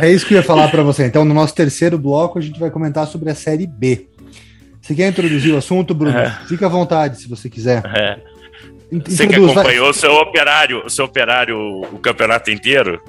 É 0.00 0.10
isso 0.10 0.26
que 0.26 0.34
eu 0.34 0.38
ia 0.38 0.42
falar 0.42 0.68
para 0.68 0.82
você. 0.82 1.04
Então, 1.04 1.24
no 1.24 1.34
nosso 1.34 1.54
terceiro 1.54 1.98
bloco, 1.98 2.38
a 2.38 2.42
gente 2.42 2.58
vai 2.58 2.70
comentar 2.70 3.06
sobre 3.06 3.30
a 3.30 3.34
Série 3.34 3.66
B. 3.66 4.08
Você 4.80 4.94
quer 4.94 5.08
introduzir 5.08 5.52
o 5.52 5.58
assunto, 5.58 5.94
Bruno? 5.94 6.16
É. 6.16 6.30
Fica 6.46 6.66
à 6.66 6.68
vontade, 6.68 7.20
se 7.20 7.28
você 7.28 7.50
quiser. 7.50 7.82
É. 7.86 8.18
Você 9.06 9.26
que 9.26 9.36
acompanhou 9.36 9.90
o 9.90 9.92
seu 9.92 10.12
operário, 10.14 10.84
o 10.84 10.90
seu 10.90 11.04
operário 11.04 11.56
o 11.92 11.98
campeonato 11.98 12.50
inteiro, 12.50 13.00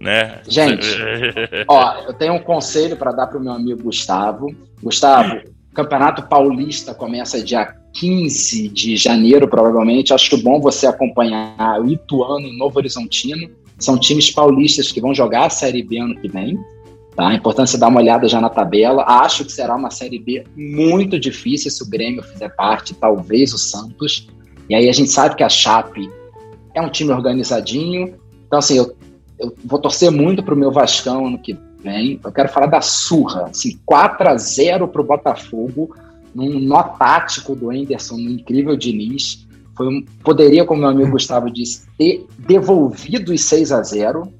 né? 0.00 0.40
Gente, 0.46 0.86
ó, 1.66 2.02
eu 2.06 2.14
tenho 2.14 2.34
um 2.34 2.38
conselho 2.38 2.96
para 2.96 3.10
dar 3.10 3.26
para 3.26 3.38
o 3.38 3.40
meu 3.40 3.52
amigo 3.52 3.82
Gustavo. 3.82 4.54
Gustavo, 4.80 5.40
Campeonato 5.78 6.24
Paulista 6.24 6.92
começa 6.92 7.40
dia 7.40 7.72
15 7.92 8.68
de 8.68 8.96
janeiro, 8.96 9.46
provavelmente. 9.46 10.12
Acho 10.12 10.36
bom 10.42 10.60
você 10.60 10.88
acompanhar 10.88 11.80
o 11.80 11.88
Ituano 11.88 12.48
e 12.48 12.58
Novo 12.58 12.80
Horizontino. 12.80 13.48
São 13.78 13.96
times 13.96 14.28
paulistas 14.28 14.90
que 14.90 15.00
vão 15.00 15.14
jogar 15.14 15.46
a 15.46 15.50
Série 15.50 15.84
B 15.84 15.98
ano 15.98 16.20
que 16.20 16.26
vem. 16.26 16.58
Tá? 17.14 17.32
É 17.32 17.38
dar 17.78 17.86
uma 17.86 18.00
olhada 18.00 18.26
já 18.26 18.40
na 18.40 18.48
tabela. 18.48 19.04
Acho 19.06 19.44
que 19.44 19.52
será 19.52 19.76
uma 19.76 19.88
Série 19.88 20.18
B 20.18 20.42
muito 20.56 21.16
difícil 21.16 21.70
se 21.70 21.80
o 21.80 21.88
Grêmio 21.88 22.24
fizer 22.24 22.48
parte, 22.56 22.92
talvez 22.92 23.54
o 23.54 23.58
Santos. 23.58 24.26
E 24.68 24.74
aí 24.74 24.88
a 24.88 24.92
gente 24.92 25.12
sabe 25.12 25.36
que 25.36 25.44
a 25.44 25.48
Chape 25.48 26.10
é 26.74 26.82
um 26.82 26.90
time 26.90 27.12
organizadinho. 27.12 28.16
Então, 28.48 28.58
assim, 28.58 28.78
eu, 28.78 28.96
eu 29.38 29.54
vou 29.64 29.78
torcer 29.78 30.10
muito 30.10 30.42
para 30.42 30.54
o 30.54 30.58
meu 30.58 30.72
Vascão 30.72 31.24
ano 31.24 31.38
que 31.38 31.56
vem. 31.82 32.20
Eu 32.22 32.32
quero 32.32 32.48
falar 32.48 32.66
da 32.66 32.80
surra. 32.80 33.46
Assim, 33.46 33.78
4 33.84 34.28
a 34.28 34.36
0 34.36 34.88
para 34.88 35.00
o 35.00 35.04
Botafogo 35.04 35.94
num 36.34 36.60
nó 36.60 36.82
tático 36.82 37.54
do 37.54 37.70
Anderson, 37.70 38.16
no 38.16 38.30
incrível 38.30 38.76
Diniz. 38.76 39.46
Foi 39.76 39.88
um, 39.88 40.04
poderia, 40.22 40.64
como 40.64 40.80
meu 40.80 40.90
amigo 40.90 41.12
Gustavo 41.12 41.50
disse, 41.50 41.86
ter 41.96 42.26
devolvido 42.38 43.32
os 43.32 43.42
6 43.42 43.72
a 43.72 43.82
0 43.82 44.32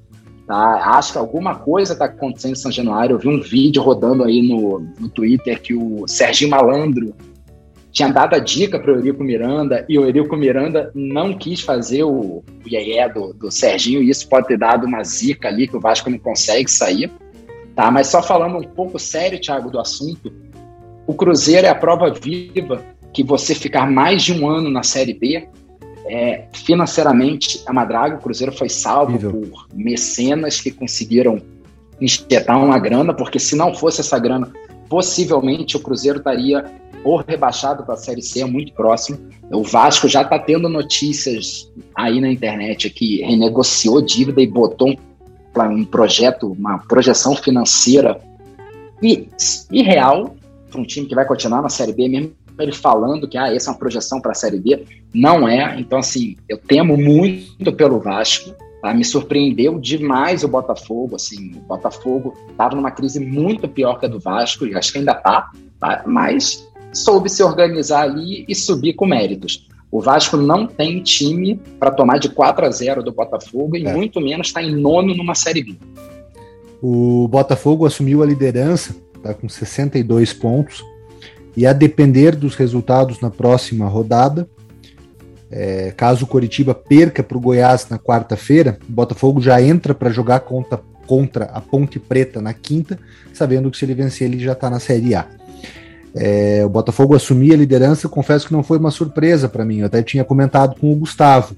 Tá? 0.49 0.95
Acho 0.97 1.11
que 1.11 1.19
alguma 1.19 1.53
coisa 1.53 1.93
está 1.93 2.05
acontecendo 2.05 2.53
em 2.53 2.55
São 2.55 2.71
Januário. 2.71 3.13
Eu 3.13 3.19
vi 3.19 3.27
um 3.27 3.39
vídeo 3.39 3.83
rodando 3.83 4.23
aí 4.23 4.41
no, 4.41 4.79
no 4.99 5.07
Twitter 5.07 5.61
que 5.61 5.75
o 5.75 6.07
Serginho 6.07 6.49
Malandro 6.49 7.13
tinha 7.91 8.09
dado 8.09 8.33
a 8.33 8.39
dica 8.39 8.79
para 8.79 8.91
o 8.91 8.95
Eurico 8.95 9.23
Miranda 9.23 9.85
e 9.87 9.99
o 9.99 10.05
Eurico 10.05 10.35
Miranda 10.35 10.89
não 10.95 11.37
quis 11.37 11.61
fazer 11.61 12.03
o, 12.03 12.43
o 12.43 13.13
do, 13.13 13.33
do 13.33 13.51
Serginho 13.51 14.01
e 14.01 14.09
isso 14.09 14.27
pode 14.27 14.47
ter 14.47 14.57
dado 14.57 14.87
uma 14.87 15.03
zica 15.03 15.49
ali 15.49 15.67
que 15.67 15.77
o 15.77 15.79
Vasco 15.79 16.09
não 16.09 16.17
consegue 16.17 16.71
sair. 16.71 17.11
Tá? 17.79 17.89
Mas 17.89 18.07
só 18.07 18.21
falando 18.21 18.57
um 18.57 18.63
pouco 18.63 18.99
sério, 18.99 19.39
Thiago, 19.39 19.71
do 19.71 19.79
assunto, 19.79 20.33
o 21.07 21.13
Cruzeiro 21.13 21.65
é 21.65 21.69
a 21.69 21.75
prova 21.75 22.11
viva 22.11 22.83
que 23.13 23.23
você 23.23 23.55
ficar 23.55 23.89
mais 23.89 24.21
de 24.21 24.33
um 24.33 24.49
ano 24.49 24.69
na 24.69 24.83
Série 24.83 25.13
B 25.13 25.47
é, 26.05 26.43
financeiramente 26.51 27.63
a 27.65 27.71
Madraga, 27.71 28.17
o 28.17 28.19
Cruzeiro 28.19 28.51
foi 28.51 28.67
salvo 28.67 29.17
por 29.17 29.67
mecenas 29.73 30.59
que 30.59 30.71
conseguiram 30.71 31.41
injetar 32.01 32.61
uma 32.61 32.77
grana, 32.77 33.13
porque 33.13 33.39
se 33.39 33.55
não 33.55 33.73
fosse 33.73 34.01
essa 34.01 34.19
grana, 34.19 34.51
possivelmente 34.89 35.77
o 35.77 35.79
Cruzeiro 35.79 36.17
estaria 36.17 36.65
ou 37.01 37.23
rebaixado 37.25 37.85
para 37.85 37.93
a 37.93 37.97
Série 37.97 38.21
C, 38.21 38.41
é 38.41 38.45
muito 38.45 38.73
próximo. 38.73 39.17
O 39.49 39.63
Vasco 39.63 40.09
já 40.09 40.23
está 40.23 40.37
tendo 40.37 40.67
notícias 40.67 41.71
aí 41.95 42.19
na 42.19 42.29
internet 42.29 42.89
que 42.89 43.21
renegociou 43.21 44.01
dívida 44.01 44.41
e 44.41 44.47
botou 44.47 44.89
um, 44.89 44.95
um 45.67 45.83
projeto, 45.83 46.51
uma 46.51 46.79
projeção 46.79 47.35
financeira 47.35 48.19
irreal 49.71 50.35
para 50.69 50.79
um 50.79 50.85
time 50.85 51.07
que 51.07 51.15
vai 51.15 51.25
continuar 51.25 51.61
na 51.61 51.69
Série 51.69 51.93
B, 51.93 52.07
mesmo 52.07 52.31
ele 52.59 52.73
falando 52.73 53.27
que 53.27 53.37
ah, 53.37 53.53
essa 53.53 53.69
é 53.69 53.71
uma 53.71 53.79
projeção 53.79 54.19
para 54.19 54.31
a 54.31 54.35
Série 54.35 54.59
B. 54.59 54.83
Não 55.13 55.47
é. 55.47 55.79
Então, 55.79 55.99
assim, 55.99 56.35
eu 56.47 56.57
temo 56.57 56.97
muito 56.97 57.71
pelo 57.73 57.99
Vasco. 57.99 58.53
Tá? 58.81 58.93
Me 58.93 59.03
surpreendeu 59.03 59.79
demais 59.79 60.43
o 60.43 60.47
Botafogo. 60.47 61.15
Assim, 61.15 61.53
o 61.55 61.61
Botafogo 61.61 62.35
estava 62.51 62.75
numa 62.75 62.91
crise 62.91 63.19
muito 63.19 63.67
pior 63.67 63.99
que 63.99 64.05
a 64.05 64.09
do 64.09 64.19
Vasco, 64.19 64.65
e 64.65 64.75
acho 64.75 64.91
que 64.91 64.99
ainda 64.99 65.13
está, 65.13 65.51
tá? 65.79 66.03
mas 66.05 66.67
soube 66.91 67.29
se 67.29 67.43
organizar 67.43 68.03
ali 68.03 68.45
e 68.47 68.55
subir 68.55 68.93
com 68.93 69.05
méritos. 69.05 69.68
O 69.91 69.99
Vasco 70.01 70.37
não 70.37 70.67
tem 70.67 71.01
time 71.01 71.59
para 71.79 71.91
tomar 71.91 72.19
de 72.19 72.29
4 72.29 72.65
a 72.65 72.69
0 72.69 73.03
do 73.03 73.11
Botafogo 73.11 73.75
e 73.75 73.85
é. 73.85 73.93
muito 73.93 74.21
menos 74.21 74.47
está 74.47 74.61
em 74.61 74.75
nono 74.75 75.15
numa 75.15 75.33
Série 75.33 75.63
B. 75.63 75.75
O 76.81 77.27
Botafogo 77.27 77.85
assumiu 77.85 78.21
a 78.21 78.25
liderança, 78.25 78.95
está 79.15 79.33
com 79.33 79.49
62 79.49 80.31
pontos, 80.33 80.83
e 81.57 81.65
a 81.65 81.73
depender 81.73 82.35
dos 82.35 82.55
resultados 82.55 83.19
na 83.19 83.29
próxima 83.29 83.87
rodada, 83.87 84.47
é, 85.51 85.91
caso 85.97 86.25
o 86.25 86.27
Coritiba 86.27 86.75
perca 86.75 87.23
para 87.23 87.37
o 87.37 87.41
Goiás 87.41 87.89
na 87.89 87.97
quarta-feira, 87.97 88.77
o 88.87 88.91
Botafogo 88.91 89.41
já 89.41 89.61
entra 89.61 89.95
para 89.95 90.11
jogar 90.11 90.41
contra, 90.41 90.79
contra 91.07 91.45
a 91.45 91.59
Ponte 91.59 91.99
Preta 91.99 92.39
na 92.39 92.53
quinta, 92.53 92.99
sabendo 93.33 93.71
que 93.71 93.77
se 93.77 93.83
ele 93.83 93.95
vencer 93.95 94.27
ele 94.27 94.39
já 94.39 94.53
está 94.53 94.69
na 94.69 94.79
Série 94.79 95.15
A. 95.15 95.27
É, 96.15 96.63
o 96.65 96.69
Botafogo 96.69 97.15
assumir 97.15 97.53
a 97.53 97.57
liderança, 97.57 98.09
confesso 98.09 98.47
que 98.47 98.53
não 98.53 98.63
foi 98.63 98.77
uma 98.77 98.91
surpresa 98.91 99.47
para 99.47 99.65
mim. 99.65 99.79
Eu 99.79 99.85
até 99.85 100.01
tinha 100.01 100.23
comentado 100.23 100.79
com 100.79 100.91
o 100.91 100.95
Gustavo 100.95 101.55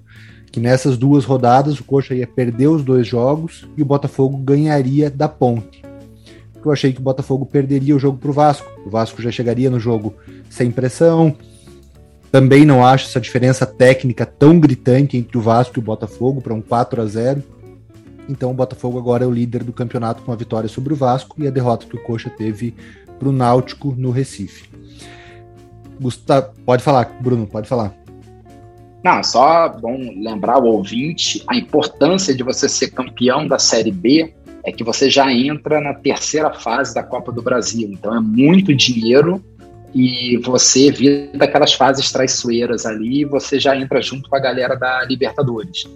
que 0.51 0.59
nessas 0.59 0.97
duas 0.97 1.23
rodadas 1.23 1.79
o 1.79 1.83
Coxa 1.83 2.13
ia 2.13 2.27
perder 2.27 2.67
os 2.67 2.83
dois 2.83 3.07
jogos 3.07 3.65
e 3.77 3.81
o 3.81 3.85
Botafogo 3.85 4.37
ganharia 4.37 5.09
da 5.09 5.29
Ponte 5.29 5.81
eu 6.67 6.71
achei 6.71 6.93
que 6.93 6.99
o 6.99 7.03
Botafogo 7.03 7.45
perderia 7.45 7.95
o 7.95 7.99
jogo 7.99 8.17
para 8.17 8.29
o 8.29 8.33
Vasco. 8.33 8.69
O 8.85 8.89
Vasco 8.89 9.21
já 9.21 9.31
chegaria 9.31 9.69
no 9.69 9.79
jogo 9.79 10.13
sem 10.49 10.71
pressão. 10.71 11.35
Também 12.31 12.65
não 12.65 12.85
acho 12.85 13.07
essa 13.07 13.19
diferença 13.19 13.65
técnica 13.65 14.25
tão 14.25 14.59
gritante 14.59 15.17
entre 15.17 15.37
o 15.37 15.41
Vasco 15.41 15.77
e 15.77 15.81
o 15.81 15.83
Botafogo 15.83 16.41
para 16.41 16.53
um 16.53 16.61
4 16.61 17.01
a 17.01 17.05
0 17.05 17.43
Então 18.29 18.51
o 18.51 18.53
Botafogo 18.53 18.97
agora 18.97 19.25
é 19.25 19.27
o 19.27 19.31
líder 19.31 19.63
do 19.63 19.73
campeonato 19.73 20.21
com 20.23 20.31
a 20.31 20.35
vitória 20.35 20.69
sobre 20.69 20.93
o 20.93 20.95
Vasco 20.95 21.35
e 21.39 21.47
a 21.47 21.51
derrota 21.51 21.85
que 21.85 21.95
o 21.95 22.03
Coxa 22.03 22.29
teve 22.29 22.73
para 23.21 23.29
o 23.29 23.31
Náutico 23.31 23.93
no 23.95 24.09
Recife. 24.09 24.67
Gustavo, 26.01 26.53
pode 26.65 26.81
falar, 26.81 27.05
Bruno, 27.21 27.45
pode 27.45 27.69
falar. 27.69 27.93
Não, 29.03 29.23
só 29.23 29.69
bom 29.69 29.95
lembrar 30.19 30.57
o 30.57 30.65
ouvinte 30.65 31.43
a 31.47 31.55
importância 31.55 32.33
de 32.33 32.41
você 32.41 32.67
ser 32.67 32.89
campeão 32.89 33.47
da 33.47 33.59
Série 33.59 33.91
B 33.91 34.33
é 34.63 34.71
que 34.71 34.83
você 34.83 35.07
já 35.09 35.31
entra 35.31 35.79
na 35.79 35.93
terceira 35.93 36.51
fase 36.51 36.95
da 36.95 37.03
Copa 37.03 37.31
do 37.31 37.43
Brasil. 37.43 37.89
Então 37.91 38.15
é 38.15 38.19
muito 38.19 38.73
dinheiro 38.73 39.43
e 39.93 40.37
você 40.37 40.87
evita 40.87 41.45
aquelas 41.45 41.73
fases 41.73 42.11
traiçoeiras 42.11 42.87
ali 42.87 43.21
e 43.21 43.25
você 43.25 43.59
já 43.59 43.75
entra 43.75 44.01
junto 44.01 44.29
com 44.29 44.35
a 44.35 44.39
galera 44.39 44.75
da 44.75 45.03
Libertadores. 45.05 45.87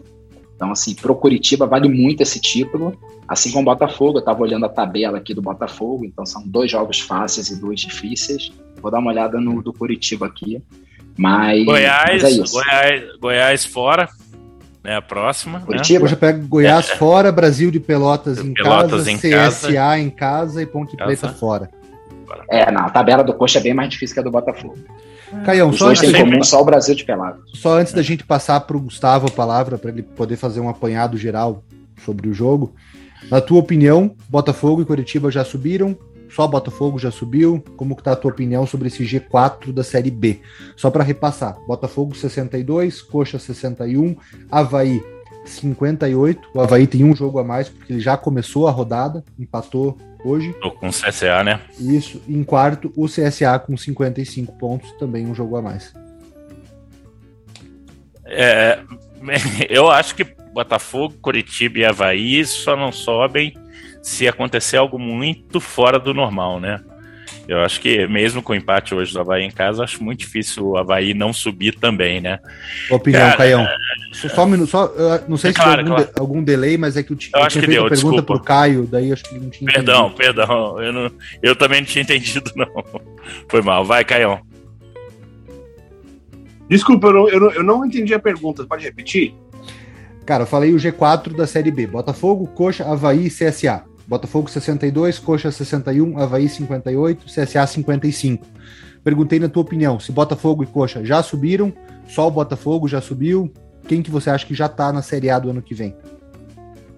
Então, 0.56 0.72
assim, 0.72 0.96
pro 0.96 1.16
Curitiba 1.16 1.68
vale 1.68 1.90
muito 1.90 2.22
esse 2.22 2.40
título, 2.40 2.98
assim 3.28 3.52
como 3.52 3.64
o 3.64 3.66
Botafogo. 3.66 4.18
Eu 4.18 4.20
estava 4.20 4.42
olhando 4.42 4.66
a 4.66 4.70
tabela 4.70 5.18
aqui 5.18 5.34
do 5.34 5.42
Botafogo, 5.42 6.06
então 6.06 6.26
são 6.26 6.42
dois 6.46 6.72
jogos 6.72 7.00
fáceis 7.00 7.50
e 7.50 7.60
dois 7.60 7.82
difíceis. 7.82 8.52
Vou 8.82 8.90
dar 8.90 9.00
uma 9.00 9.12
olhada 9.12 9.40
no 9.40 9.62
do 9.62 9.74
Curitiba 9.74 10.28
aqui. 10.28 10.62
Mas, 11.18 11.66
Goiás, 11.66 12.24
mas 12.24 12.40
é 12.40 12.52
Goiás, 12.52 13.18
Goiás 13.20 13.66
fora, 13.66 14.10
né? 14.84 14.98
A 14.98 15.02
próxima. 15.02 15.60
Né? 15.60 15.66
Curitiba. 15.66 16.00
Né? 16.00 16.06
Hoje 16.06 16.16
pega 16.16 16.46
Goiás 16.46 16.90
é. 16.90 16.96
fora, 16.96 17.32
Brasil 17.32 17.72
de 17.72 17.80
Pelotas 17.80 18.38
em 18.38 18.54
Pelotas 18.54 19.06
casa, 19.06 19.12
em 19.12 19.18
CSA 19.18 19.74
casa. 19.74 20.00
em 20.00 20.10
casa 20.10 20.62
e 20.62 20.66
Ponte. 20.66 20.96
Preta 20.96 21.30
fora. 21.30 21.70
É, 22.50 22.72
não, 22.72 22.82
a 22.82 22.90
tabela 22.90 23.24
do 23.24 23.34
Coxa 23.34 23.60
é 23.60 23.62
bem 23.62 23.74
mais 23.74 23.90
difícil 23.90 24.14
que 24.14 24.20
a 24.20 24.24
do 24.24 24.32
Botafogo. 24.32 24.78
Caião, 25.46 25.74
só 25.74 25.90
antes, 25.90 26.12
comum, 26.12 26.44
só 26.44 26.62
o 26.62 26.66
Brasil 26.66 26.96
de 26.96 27.04
Pelotas. 27.04 27.42
Só 27.56 27.78
antes 27.78 27.94
da 27.94 28.02
gente 28.02 28.24
passar 28.24 28.60
para 28.62 28.78
o 28.78 28.82
Gustavo 28.82 29.28
a 29.28 29.32
palavra, 29.32 29.78
para 29.78 29.92
ele 29.92 30.04
poder 30.04 30.36
fazer 30.36 30.60
um 30.60 30.70
apanhado 30.70 31.18
geral 31.18 31.64
sobre 32.04 32.30
o 32.30 32.34
jogo. 32.34 32.74
Na 33.30 33.42
tua 33.42 33.60
opinião, 33.60 34.16
Botafogo 34.30 34.82
e 34.82 34.86
Curitiba 34.86 35.32
já 35.32 35.44
subiram? 35.44 35.98
Só 36.30 36.48
Botafogo 36.48 37.00
já 37.00 37.12
subiu? 37.12 37.64
Como 37.78 37.96
que 37.96 38.04
tá 38.04 38.12
a 38.12 38.16
tua 38.16 38.32
opinião 38.32 38.66
sobre 38.68 38.88
esse 38.88 39.04
G4 39.04 39.72
da 39.72 39.84
Série 39.84 40.12
B? 40.12 40.42
Só 40.76 40.92
para 40.92 41.04
repassar, 41.04 41.58
Botafogo 41.68 42.16
62, 42.16 43.02
Coxa 43.02 43.40
61, 43.40 44.16
Havaí 44.52 45.02
58. 45.46 46.50
O 46.54 46.60
Havaí 46.60 46.88
tem 46.88 47.04
um 47.04 47.16
jogo 47.16 47.40
a 47.40 47.44
mais 47.44 47.70
porque 47.70 47.94
ele 47.94 48.00
já 48.00 48.18
começou 48.18 48.68
a 48.68 48.72
rodada, 48.72 49.24
empatou 49.40 49.98
hoje. 50.26 50.54
Tô 50.62 50.72
com 50.72 50.88
o 50.88 50.92
CSA, 50.92 51.44
né? 51.44 51.62
Isso. 51.80 52.22
Em 52.28 52.44
quarto, 52.44 52.92
o 52.96 53.06
CSA 53.06 53.60
com 53.60 53.78
55 53.78 54.58
pontos, 54.58 54.92
também 54.94 55.26
um 55.26 55.36
jogo 55.36 55.56
a 55.56 55.62
mais. 55.62 55.94
É, 58.26 58.80
eu 59.70 59.90
acho 59.90 60.16
que 60.16 60.24
Botafogo, 60.24 61.16
Curitiba 61.22 61.80
e 61.80 61.86
Havaí 61.86 62.46
só 62.46 62.76
não 62.76 62.92
sobem 62.92 63.54
se 64.02 64.28
acontecer 64.28 64.78
algo 64.78 64.98
muito 64.98 65.60
fora 65.60 66.00
do 66.00 66.14
normal, 66.14 66.60
né? 66.60 66.82
Eu 67.48 67.62
acho 67.62 67.80
que 67.80 68.08
mesmo 68.08 68.42
com 68.42 68.54
o 68.54 68.56
empate 68.56 68.96
hoje 68.96 69.14
do 69.14 69.20
Havaí 69.20 69.44
em 69.44 69.52
casa, 69.52 69.84
acho 69.84 70.04
muito 70.04 70.20
difícil 70.20 70.66
o 70.66 70.78
Havaí 70.78 71.14
não 71.14 71.32
subir 71.32 71.76
também, 71.76 72.20
né? 72.20 72.40
Opinião, 72.90 73.22
Cara, 73.22 73.38
Caião. 73.38 73.62
É... 73.62 73.76
Só 74.14 74.44
um 74.46 74.48
minuto, 74.48 74.70
só, 74.70 74.92
não 75.28 75.38
sei 75.38 75.52
se 75.52 75.60
claro, 75.60 75.82
algum, 75.82 75.96
claro. 75.96 76.06
de, 76.06 76.20
algum, 76.20 76.44
delay, 76.44 76.78
mas 76.78 76.98
é 76.98 77.04
que 77.04 77.14
eu, 77.14 77.18
eu, 77.36 77.44
acho 77.44 77.60
que 77.60 77.68
deu, 77.68 77.88
pergunta 77.88 78.24
pro 78.24 78.40
Caio, 78.40 78.88
daí 78.88 79.12
acho 79.12 79.24
que 79.24 79.38
não 79.38 79.50
tinha 79.50 79.72
Perdão, 79.72 80.08
entendido. 80.08 80.18
perdão, 80.18 80.82
eu, 80.82 80.94
não, 80.94 81.12
eu 81.44 81.56
também 81.56 81.82
não 81.82 81.88
tinha 81.88 82.02
entendido, 82.02 82.52
não. 82.56 82.68
Foi 83.50 83.62
mal, 83.62 83.86
vai, 83.86 84.04
Caião. 84.04 84.42
Desculpa, 86.68 87.08
eu 87.08 87.14
não, 87.14 87.30
eu 87.30 87.40
não, 87.40 87.52
eu 87.52 87.64
não 87.64 87.86
entendi 87.86 88.14
a 88.14 88.20
pergunta, 88.20 88.66
pode 88.66 88.84
repetir? 88.84 89.36
Cara, 90.26 90.44
eu 90.44 90.48
falei 90.48 90.74
o 90.74 90.78
G4 90.78 91.36
da 91.36 91.46
Série 91.46 91.70
B, 91.70 91.86
Botafogo, 91.86 92.48
Coxa, 92.48 92.84
Havaí 92.84 93.28
e 93.28 93.30
CSA. 93.30 93.84
Botafogo 94.08 94.50
62, 94.50 95.20
Coxa 95.20 95.52
61, 95.52 96.20
Havaí 96.20 96.48
58, 96.48 97.26
CSA 97.26 97.66
55. 97.66 98.46
Perguntei 99.04 99.40
na 99.40 99.50
tua 99.50 99.64
opinião, 99.64 100.00
se 100.00 100.12
Botafogo 100.12 100.64
e 100.64 100.68
Coxa 100.68 101.04
já 101.04 101.22
subiram, 101.24 101.74
só 102.08 102.28
o 102.28 102.32
Botafogo 102.32 102.88
já 102.88 103.02
subiu, 103.02 103.52
quem 103.88 104.02
que 104.02 104.12
você 104.12 104.30
acha 104.30 104.46
que 104.46 104.54
já 104.54 104.68
tá 104.68 104.92
na 104.92 105.02
Série 105.02 105.30
A 105.30 105.40
do 105.40 105.50
ano 105.50 105.62
que 105.62 105.74
vem? 105.74 105.96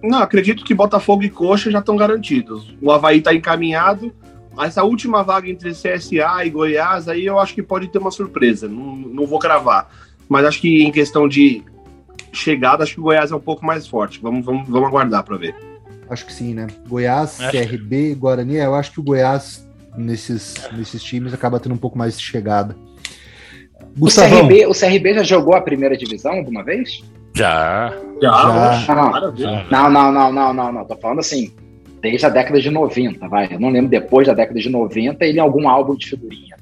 Não, 0.02 0.18
acredito 0.18 0.64
que 0.64 0.74
Botafogo 0.74 1.24
e 1.24 1.30
Coxa 1.30 1.70
já 1.70 1.80
estão 1.80 1.96
garantidos. 1.96 2.74
O 2.80 2.90
Havaí 2.92 3.18
está 3.18 3.34
encaminhado. 3.34 4.12
Essa 4.58 4.82
última 4.82 5.22
vaga 5.22 5.48
entre 5.48 5.70
CSA 5.70 6.44
e 6.44 6.50
Goiás, 6.50 7.08
aí 7.08 7.26
eu 7.26 7.38
acho 7.38 7.54
que 7.54 7.62
pode 7.62 7.88
ter 7.88 7.98
uma 7.98 8.10
surpresa. 8.10 8.68
Não, 8.68 8.96
não 8.96 9.26
vou 9.26 9.38
cravar. 9.38 9.90
Mas 10.28 10.44
acho 10.44 10.60
que 10.60 10.82
em 10.82 10.92
questão 10.92 11.28
de 11.28 11.62
chegada, 12.32 12.82
acho 12.82 12.94
que 12.94 13.00
o 13.00 13.04
Goiás 13.04 13.30
é 13.30 13.36
um 13.36 13.40
pouco 13.40 13.64
mais 13.64 13.86
forte. 13.86 14.20
Vamos, 14.20 14.44
vamos, 14.44 14.68
vamos 14.68 14.88
aguardar 14.88 15.24
para 15.24 15.36
ver. 15.36 15.54
Acho 16.10 16.24
que 16.26 16.32
sim, 16.32 16.54
né? 16.54 16.66
Goiás, 16.88 17.40
acho 17.40 17.52
CRB, 17.52 18.14
Guarani, 18.14 18.56
eu 18.56 18.74
acho 18.74 18.92
que 18.92 19.00
o 19.00 19.02
Goiás 19.02 19.68
nesses, 19.96 20.54
nesses 20.72 21.02
times 21.02 21.34
acaba 21.34 21.60
tendo 21.60 21.74
um 21.74 21.78
pouco 21.78 21.98
mais 21.98 22.16
de 22.16 22.24
chegada. 22.24 22.76
O 24.00 24.06
CRB, 24.06 24.66
o 24.66 24.72
CRB 24.72 25.14
já 25.14 25.22
jogou 25.22 25.54
a 25.54 25.60
primeira 25.60 25.96
divisão 25.96 26.32
alguma 26.32 26.62
vez? 26.62 27.02
Já. 27.34 27.92
Já. 28.22 28.84
já. 29.36 29.66
Não, 29.70 29.90
não, 29.90 30.12
não, 30.12 30.32
não, 30.32 30.52
não, 30.52 30.72
não. 30.72 30.84
Tô 30.84 30.96
falando 30.96 31.20
assim, 31.20 31.52
desde 32.00 32.26
a 32.26 32.28
década 32.28 32.60
de 32.60 32.70
90, 32.70 33.28
vai. 33.28 33.48
Eu 33.50 33.60
não 33.60 33.70
lembro 33.70 33.90
depois 33.90 34.26
da 34.26 34.34
década 34.34 34.58
de 34.58 34.68
90 34.68 35.24
ele 35.24 35.38
em 35.38 35.40
algum 35.40 35.68
álbum 35.68 35.94
de 35.94 36.08
figurinha. 36.08 36.56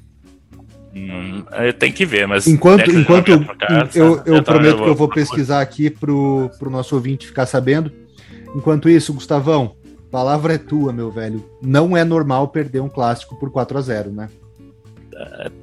Hum, 0.95 1.43
tem 1.77 1.91
que 1.91 2.05
ver, 2.05 2.27
mas. 2.27 2.47
Enquanto, 2.47 2.89
enquanto 2.91 3.45
casa, 3.59 3.97
eu, 3.97 4.21
eu 4.25 4.43
prometo 4.43 4.71
eu 4.71 4.77
vou... 4.77 4.83
que 4.83 4.89
eu 4.89 4.95
vou 4.95 5.09
pesquisar 5.09 5.61
aqui 5.61 5.91
pro, 5.91 6.49
pro 6.57 6.71
nosso 6.71 6.95
ouvinte 6.95 7.27
ficar 7.27 7.45
sabendo. 7.45 7.91
Enquanto 8.55 8.89
isso, 8.89 9.13
Gustavão, 9.13 9.75
palavra 10.11 10.53
é 10.53 10.57
tua, 10.57 10.93
meu 10.93 11.11
velho. 11.11 11.43
Não 11.61 11.95
é 11.95 12.03
normal 12.03 12.47
perder 12.47 12.81
um 12.81 12.89
clássico 12.89 13.37
por 13.39 13.51
4 13.51 13.77
a 13.77 13.81
0 13.81 14.11
né? 14.11 14.29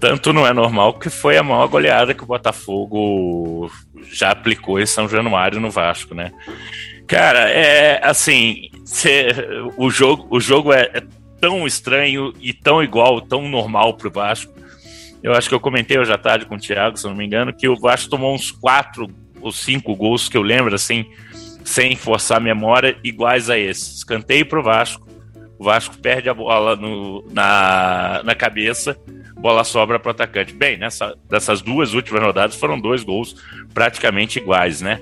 Tanto 0.00 0.32
não 0.32 0.46
é 0.46 0.52
normal 0.52 0.94
que 0.94 1.08
foi 1.08 1.36
a 1.36 1.42
maior 1.42 1.68
goleada 1.68 2.12
que 2.12 2.24
o 2.24 2.26
Botafogo 2.26 3.70
já 4.10 4.30
aplicou 4.30 4.80
em 4.80 4.86
São 4.86 5.08
Januário 5.08 5.60
no 5.60 5.70
Vasco, 5.70 6.14
né? 6.14 6.32
Cara, 7.06 7.50
é 7.50 8.00
assim, 8.04 8.68
cê, 8.84 9.28
o 9.76 9.90
jogo, 9.90 10.26
o 10.30 10.40
jogo 10.40 10.72
é, 10.72 10.90
é, 10.94 11.02
tão 11.40 11.66
estranho 11.66 12.32
e 12.40 12.52
tão 12.52 12.82
igual, 12.82 13.20
tão 13.20 13.48
normal 13.48 13.94
pro 13.94 14.10
Vasco. 14.10 14.52
Eu 15.22 15.32
acho 15.32 15.48
que 15.48 15.54
eu 15.54 15.60
comentei 15.60 15.98
hoje 15.98 16.12
à 16.12 16.18
tarde 16.18 16.46
com 16.46 16.56
o 16.56 16.58
Thiago, 16.58 16.96
se 16.96 17.06
não 17.06 17.14
me 17.14 17.24
engano, 17.24 17.52
que 17.52 17.68
o 17.68 17.78
Vasco 17.78 18.10
tomou 18.10 18.34
uns 18.34 18.50
quatro 18.50 19.08
ou 19.40 19.52
cinco 19.52 19.94
gols 19.94 20.28
que 20.28 20.36
eu 20.36 20.42
lembro, 20.42 20.74
assim, 20.74 21.06
sem 21.64 21.96
forçar 21.96 22.36
a 22.36 22.40
memória, 22.40 22.96
iguais 23.02 23.48
a 23.48 23.58
esse. 23.58 23.96
Escanteio 23.96 24.46
pro 24.46 24.62
Vasco, 24.62 25.08
o 25.58 25.64
Vasco 25.64 25.96
perde 25.96 26.28
a 26.28 26.34
bola 26.34 26.76
no, 26.76 27.24
na, 27.32 28.20
na 28.22 28.34
cabeça, 28.34 28.96
bola 29.36 29.64
sobra 29.64 29.98
para 29.98 30.08
o 30.08 30.12
atacante. 30.12 30.52
Bem, 30.52 30.76
nessa, 30.76 31.16
dessas 31.28 31.62
duas 31.62 31.94
últimas 31.94 32.22
rodadas 32.22 32.56
foram 32.56 32.78
dois 32.78 33.02
gols 33.02 33.34
praticamente 33.72 34.38
iguais, 34.38 34.80
né? 34.80 35.00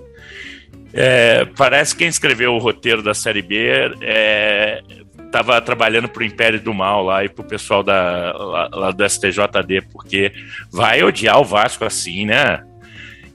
É, 0.95 1.47
parece 1.57 1.95
que 1.95 2.01
quem 2.01 2.09
escreveu 2.09 2.55
o 2.55 2.59
roteiro 2.59 3.03
da 3.03 3.15
Série 3.15 3.41
B 3.41 3.71
é, 4.03 4.83
trabalhando 5.65 6.09
para 6.09 6.21
o 6.21 6.27
Império 6.27 6.61
do 6.61 6.75
Mal 6.75 7.03
lá 7.03 7.25
e 7.25 7.29
para 7.29 7.43
o 7.43 7.49
pessoal 7.49 7.83
da, 7.83 8.33
lá, 8.33 8.69
lá 8.73 8.91
do 8.91 9.09
STJD, 9.09 9.83
porque 9.91 10.33
vai 10.71 11.03
odiar 11.03 11.41
o 11.41 11.45
Vasco 11.45 11.85
assim, 11.85 12.27
né? 12.27 12.63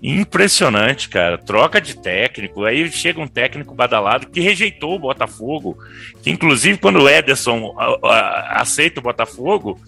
Impressionante, 0.01 1.09
cara. 1.09 1.37
Troca 1.37 1.81
de 1.81 1.97
técnico. 1.97 2.63
Aí 2.63 2.91
chega 2.91 3.19
um 3.19 3.27
técnico 3.27 3.73
badalado 3.73 4.27
que 4.27 4.39
rejeitou 4.39 4.95
o 4.95 4.99
Botafogo. 4.99 5.77
Que, 6.21 6.29
inclusive, 6.29 6.77
quando 6.77 7.01
o 7.01 7.09
Ederson 7.09 7.75
aceita 8.49 8.99
o 8.99 9.03
Botafogo, 9.03 9.79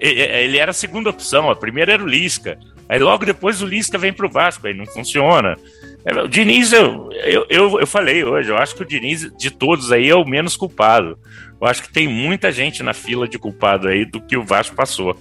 ele 0.00 0.58
era 0.58 0.70
a 0.70 0.74
segunda 0.74 1.10
opção. 1.10 1.50
A 1.50 1.56
primeira 1.56 1.92
era 1.92 2.02
o 2.02 2.08
Lisca. 2.08 2.58
Aí 2.88 2.98
logo 2.98 3.24
depois 3.24 3.62
o 3.62 3.66
Lisca 3.66 3.98
vem 3.98 4.12
pro 4.12 4.30
Vasco. 4.30 4.66
Aí 4.66 4.74
não 4.74 4.86
funciona. 4.86 5.56
É, 6.04 6.14
o 6.20 6.28
Diniz, 6.28 6.72
eu, 6.72 7.10
eu, 7.12 7.46
eu, 7.48 7.80
eu 7.80 7.86
falei 7.86 8.24
hoje, 8.24 8.50
eu 8.50 8.58
acho 8.58 8.74
que 8.74 8.82
o 8.82 8.86
Diniz, 8.86 9.30
de 9.38 9.50
todos 9.50 9.92
aí, 9.92 10.08
é 10.08 10.16
o 10.16 10.24
menos 10.24 10.56
culpado. 10.56 11.16
Eu 11.60 11.66
acho 11.66 11.82
que 11.82 11.92
tem 11.92 12.08
muita 12.08 12.50
gente 12.50 12.82
na 12.82 12.92
fila 12.92 13.28
de 13.28 13.38
culpado 13.38 13.86
aí 13.86 14.04
do 14.04 14.20
que 14.20 14.36
o 14.36 14.42
Vasco 14.42 14.74
passou. 14.74 15.16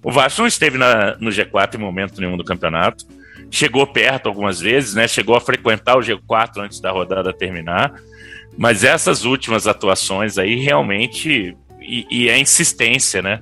O 0.00 0.12
Vasco 0.12 0.42
não 0.42 0.46
esteve 0.46 0.78
na, 0.78 1.16
no 1.18 1.30
G4 1.30 1.74
em 1.74 1.78
momento 1.78 2.20
nenhum 2.20 2.36
do 2.36 2.44
campeonato 2.44 3.04
chegou 3.52 3.86
perto 3.86 4.28
algumas 4.28 4.58
vezes, 4.58 4.94
né? 4.94 5.06
Chegou 5.06 5.36
a 5.36 5.40
frequentar 5.40 5.96
o 5.96 6.00
G4 6.00 6.56
antes 6.56 6.80
da 6.80 6.90
rodada 6.90 7.32
terminar. 7.34 7.94
Mas 8.56 8.82
essas 8.82 9.24
últimas 9.24 9.66
atuações 9.66 10.38
aí 10.38 10.56
realmente 10.56 11.54
e, 11.80 12.06
e 12.10 12.30
a 12.30 12.38
insistência, 12.38 13.20
né? 13.20 13.40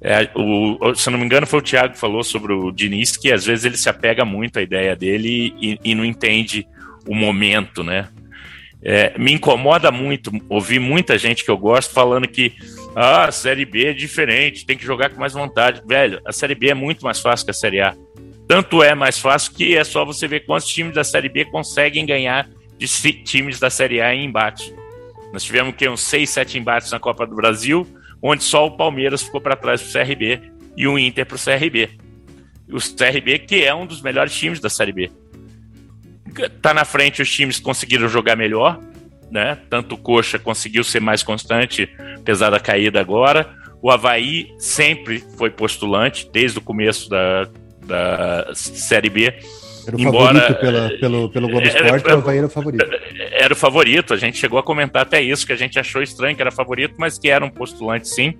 É, 0.00 0.30
o, 0.34 0.94
se 0.94 1.08
eu 1.08 1.12
não 1.12 1.18
me 1.18 1.26
engano, 1.26 1.46
foi 1.46 1.58
o 1.58 1.62
Thiago 1.62 1.94
que 1.94 2.00
falou 2.00 2.24
sobre 2.24 2.52
o 2.52 2.72
Diniz, 2.72 3.16
que 3.16 3.30
às 3.30 3.44
vezes 3.44 3.64
ele 3.64 3.76
se 3.76 3.88
apega 3.88 4.24
muito 4.24 4.58
à 4.58 4.62
ideia 4.62 4.96
dele 4.96 5.54
e, 5.60 5.78
e 5.84 5.94
não 5.94 6.04
entende 6.04 6.66
o 7.06 7.14
momento, 7.14 7.84
né? 7.84 8.08
É, 8.82 9.16
me 9.18 9.32
incomoda 9.32 9.90
muito 9.90 10.30
ouvir 10.48 10.78
muita 10.78 11.16
gente 11.18 11.44
que 11.44 11.50
eu 11.50 11.56
gosto 11.56 11.92
falando 11.92 12.28
que 12.28 12.54
ah, 12.94 13.24
a 13.24 13.32
Série 13.32 13.64
B 13.64 13.86
é 13.86 13.92
diferente, 13.92 14.66
tem 14.66 14.76
que 14.76 14.84
jogar 14.84 15.10
com 15.10 15.20
mais 15.20 15.32
vontade. 15.34 15.82
Velho, 15.86 16.20
a 16.26 16.32
Série 16.32 16.54
B 16.54 16.68
é 16.68 16.74
muito 16.74 17.04
mais 17.04 17.20
fácil 17.20 17.46
que 17.46 17.50
a 17.50 17.54
Série 17.54 17.80
A. 17.80 17.94
Tanto 18.46 18.82
é 18.82 18.94
mais 18.94 19.18
fácil 19.18 19.52
que 19.54 19.76
é 19.76 19.84
só 19.84 20.04
você 20.04 20.28
ver 20.28 20.40
quantos 20.40 20.68
times 20.68 20.94
da 20.94 21.04
Série 21.04 21.28
B 21.28 21.44
conseguem 21.46 22.04
ganhar 22.04 22.48
de 22.78 22.86
times 23.24 23.58
da 23.58 23.70
Série 23.70 24.00
A 24.00 24.14
em 24.14 24.26
embate. 24.26 24.74
Nós 25.32 25.42
tivemos 25.42 25.74
que 25.74 25.88
uns 25.88 26.02
6, 26.02 26.28
7 26.30 26.58
embates 26.58 26.90
na 26.90 27.00
Copa 27.00 27.26
do 27.26 27.34
Brasil, 27.34 27.86
onde 28.22 28.44
só 28.44 28.66
o 28.66 28.76
Palmeiras 28.76 29.22
ficou 29.22 29.40
para 29.40 29.56
trás 29.56 29.82
para 29.82 30.02
o 30.02 30.06
CRB 30.06 30.40
e 30.76 30.86
o 30.86 30.98
Inter 30.98 31.26
para 31.26 31.36
o 31.36 31.38
CRB. 31.38 31.90
O 32.70 32.78
CRB, 32.78 33.40
que 33.40 33.64
é 33.64 33.74
um 33.74 33.86
dos 33.86 34.02
melhores 34.02 34.34
times 34.34 34.60
da 34.60 34.68
Série 34.68 34.92
B. 34.92 35.10
Tá 36.60 36.74
na 36.74 36.84
frente 36.84 37.22
os 37.22 37.30
times 37.30 37.58
conseguiram 37.58 38.08
jogar 38.08 38.36
melhor, 38.36 38.78
né? 39.30 39.58
Tanto 39.70 39.94
o 39.94 39.98
Coxa 39.98 40.38
conseguiu 40.38 40.84
ser 40.84 41.00
mais 41.00 41.22
constante, 41.22 41.88
apesar 42.16 42.50
da 42.50 42.60
caída 42.60 43.00
agora. 43.00 43.54
O 43.80 43.90
Havaí 43.90 44.54
sempre 44.58 45.22
foi 45.36 45.50
postulante, 45.50 46.28
desde 46.32 46.58
o 46.58 46.62
começo 46.62 47.08
da, 47.08 47.48
da 47.84 48.50
Série 48.54 49.10
B. 49.10 49.32
Era 49.86 49.96
o 49.96 50.00
Embora, 50.00 50.40
favorito 50.40 50.60
pela, 50.60 50.98
pelo, 50.98 51.28
pelo 51.28 51.48
Globo 51.48 51.66
Esporte, 51.66 52.08
o 52.08 52.12
Havaí 52.14 52.38
era 52.38 52.46
o 52.46 52.50
favorito. 52.50 52.86
Era 53.32 53.52
o 53.52 53.56
favorito, 53.56 54.14
a 54.14 54.16
gente 54.16 54.38
chegou 54.38 54.58
a 54.58 54.62
comentar 54.62 55.02
até 55.02 55.20
isso, 55.20 55.46
que 55.46 55.52
a 55.52 55.56
gente 55.56 55.78
achou 55.78 56.02
estranho 56.02 56.34
que 56.34 56.40
era 56.40 56.50
favorito, 56.50 56.94
mas 56.96 57.18
que 57.18 57.28
era 57.28 57.44
um 57.44 57.50
postulante 57.50 58.08
sim. 58.08 58.34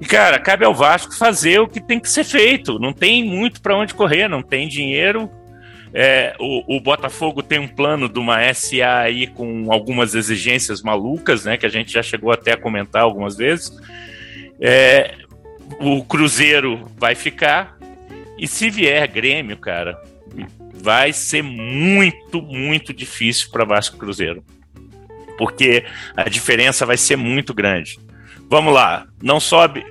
E, 0.00 0.06
cara, 0.06 0.38
cabe 0.38 0.64
ao 0.64 0.74
Vasco 0.74 1.12
fazer 1.14 1.58
o 1.58 1.66
que 1.66 1.80
tem 1.80 1.98
que 1.98 2.08
ser 2.08 2.24
feito. 2.24 2.78
Não 2.78 2.92
tem 2.92 3.24
muito 3.24 3.60
para 3.60 3.76
onde 3.76 3.94
correr, 3.94 4.28
não 4.28 4.42
tem 4.42 4.68
dinheiro. 4.68 5.28
É, 5.92 6.36
o, 6.38 6.76
o, 6.76 6.80
Botafogo 6.80 7.42
tem 7.42 7.58
um 7.58 7.66
plano 7.66 8.08
de 8.08 8.18
uma 8.18 8.52
SA 8.52 9.00
aí 9.00 9.26
com 9.26 9.72
algumas 9.72 10.14
exigências 10.14 10.82
malucas, 10.82 11.44
né? 11.44 11.56
Que 11.56 11.66
a 11.66 11.70
gente 11.70 11.92
já 11.92 12.02
chegou 12.02 12.30
até 12.30 12.52
a 12.52 12.56
comentar 12.56 13.02
algumas 13.02 13.36
vezes. 13.36 13.72
É, 14.60 15.14
o 15.80 16.04
Cruzeiro 16.04 16.86
vai 16.96 17.14
ficar, 17.14 17.76
e 18.38 18.46
se 18.46 18.70
vier 18.70 19.06
Grêmio, 19.08 19.56
cara, 19.56 20.00
vai 20.74 21.12
ser 21.12 21.42
muito, 21.42 22.40
muito 22.40 22.92
difícil 22.92 23.50
para 23.50 23.64
Vasco 23.64 23.96
Cruzeiro. 23.96 24.44
Porque 25.36 25.84
a 26.16 26.28
diferença 26.28 26.86
vai 26.86 26.96
ser 26.96 27.16
muito 27.16 27.52
grande. 27.52 27.98
Vamos 28.48 28.72
lá, 28.72 29.06
não 29.22 29.38
sobe. 29.38 29.84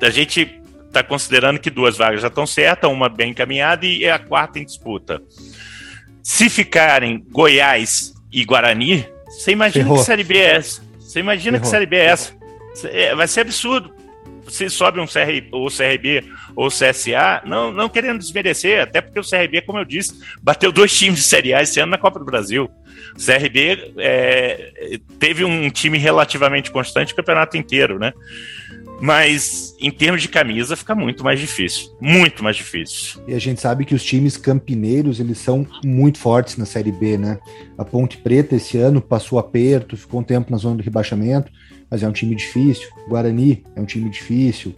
A 0.00 0.10
gente 0.10 0.60
está 0.86 1.02
considerando 1.02 1.58
que 1.58 1.70
duas 1.70 1.96
vagas 1.96 2.22
já 2.22 2.28
estão 2.28 2.46
certas, 2.46 2.90
uma 2.90 3.08
bem 3.08 3.30
encaminhada 3.30 3.84
e 3.84 4.04
é 4.04 4.10
a 4.10 4.18
quarta 4.18 4.58
em 4.58 4.64
disputa. 4.64 5.22
Se 6.22 6.48
ficarem 6.48 7.24
Goiás 7.30 8.14
e 8.32 8.44
Guarani, 8.44 9.06
você 9.26 9.52
imagina 9.52 9.84
Ferrou. 9.84 9.98
que 9.98 10.04
Série 10.04 10.24
B 10.24 10.38
é 10.38 10.56
essa? 10.56 10.82
Você 10.98 11.20
imagina 11.20 11.58
Ferrou. 11.58 11.62
que 11.62 11.68
Série 11.68 11.86
B 11.86 11.96
é 11.96 12.04
essa? 12.04 12.32
É, 12.84 13.14
vai 13.14 13.26
ser 13.26 13.40
absurdo 13.40 13.92
se 14.48 14.68
sobe 14.70 15.00
um 15.00 15.06
CR, 15.06 15.48
ou 15.52 15.68
CRB 15.68 16.24
ou 16.56 16.68
CSA, 16.68 17.42
não, 17.44 17.72
não 17.72 17.88
querendo 17.88 18.18
desmerecer, 18.18 18.82
até 18.82 19.00
porque 19.00 19.20
o 19.20 19.28
CRB, 19.28 19.62
como 19.62 19.78
eu 19.78 19.84
disse, 19.84 20.20
bateu 20.42 20.72
dois 20.72 20.96
times 20.96 21.20
de 21.20 21.24
Série 21.24 21.54
A 21.54 21.62
esse 21.62 21.80
ano 21.80 21.90
na 21.90 21.98
Copa 21.98 22.18
do 22.18 22.24
Brasil. 22.24 22.70
O 23.16 23.24
CRB 23.24 23.94
é, 23.98 24.98
teve 25.18 25.44
um 25.44 25.70
time 25.70 25.98
relativamente 25.98 26.70
constante 26.70 27.12
o 27.12 27.16
campeonato 27.16 27.56
inteiro, 27.56 27.98
né? 27.98 28.12
Mas 29.00 29.76
em 29.80 29.92
termos 29.92 30.20
de 30.20 30.28
camisa 30.28 30.74
fica 30.74 30.92
muito 30.92 31.22
mais 31.22 31.38
difícil, 31.38 31.90
muito 32.00 32.42
mais 32.42 32.56
difícil. 32.56 33.22
E 33.28 33.34
a 33.34 33.38
gente 33.38 33.60
sabe 33.60 33.84
que 33.84 33.94
os 33.94 34.02
times 34.02 34.36
campineiros 34.36 35.20
eles 35.20 35.38
são 35.38 35.64
muito 35.84 36.18
fortes 36.18 36.56
na 36.56 36.64
Série 36.64 36.90
B, 36.90 37.16
né? 37.16 37.38
A 37.76 37.84
Ponte 37.84 38.16
Preta 38.16 38.56
esse 38.56 38.76
ano 38.76 39.00
passou 39.00 39.38
aperto, 39.38 39.96
ficou 39.96 40.20
um 40.20 40.24
tempo 40.24 40.50
na 40.50 40.56
zona 40.56 40.76
do 40.76 40.82
rebaixamento 40.82 41.50
mas 41.90 42.02
é 42.02 42.08
um 42.08 42.12
time 42.12 42.34
difícil. 42.34 42.88
Guarani 43.08 43.64
é 43.74 43.80
um 43.80 43.84
time 43.84 44.08
difícil. 44.10 44.74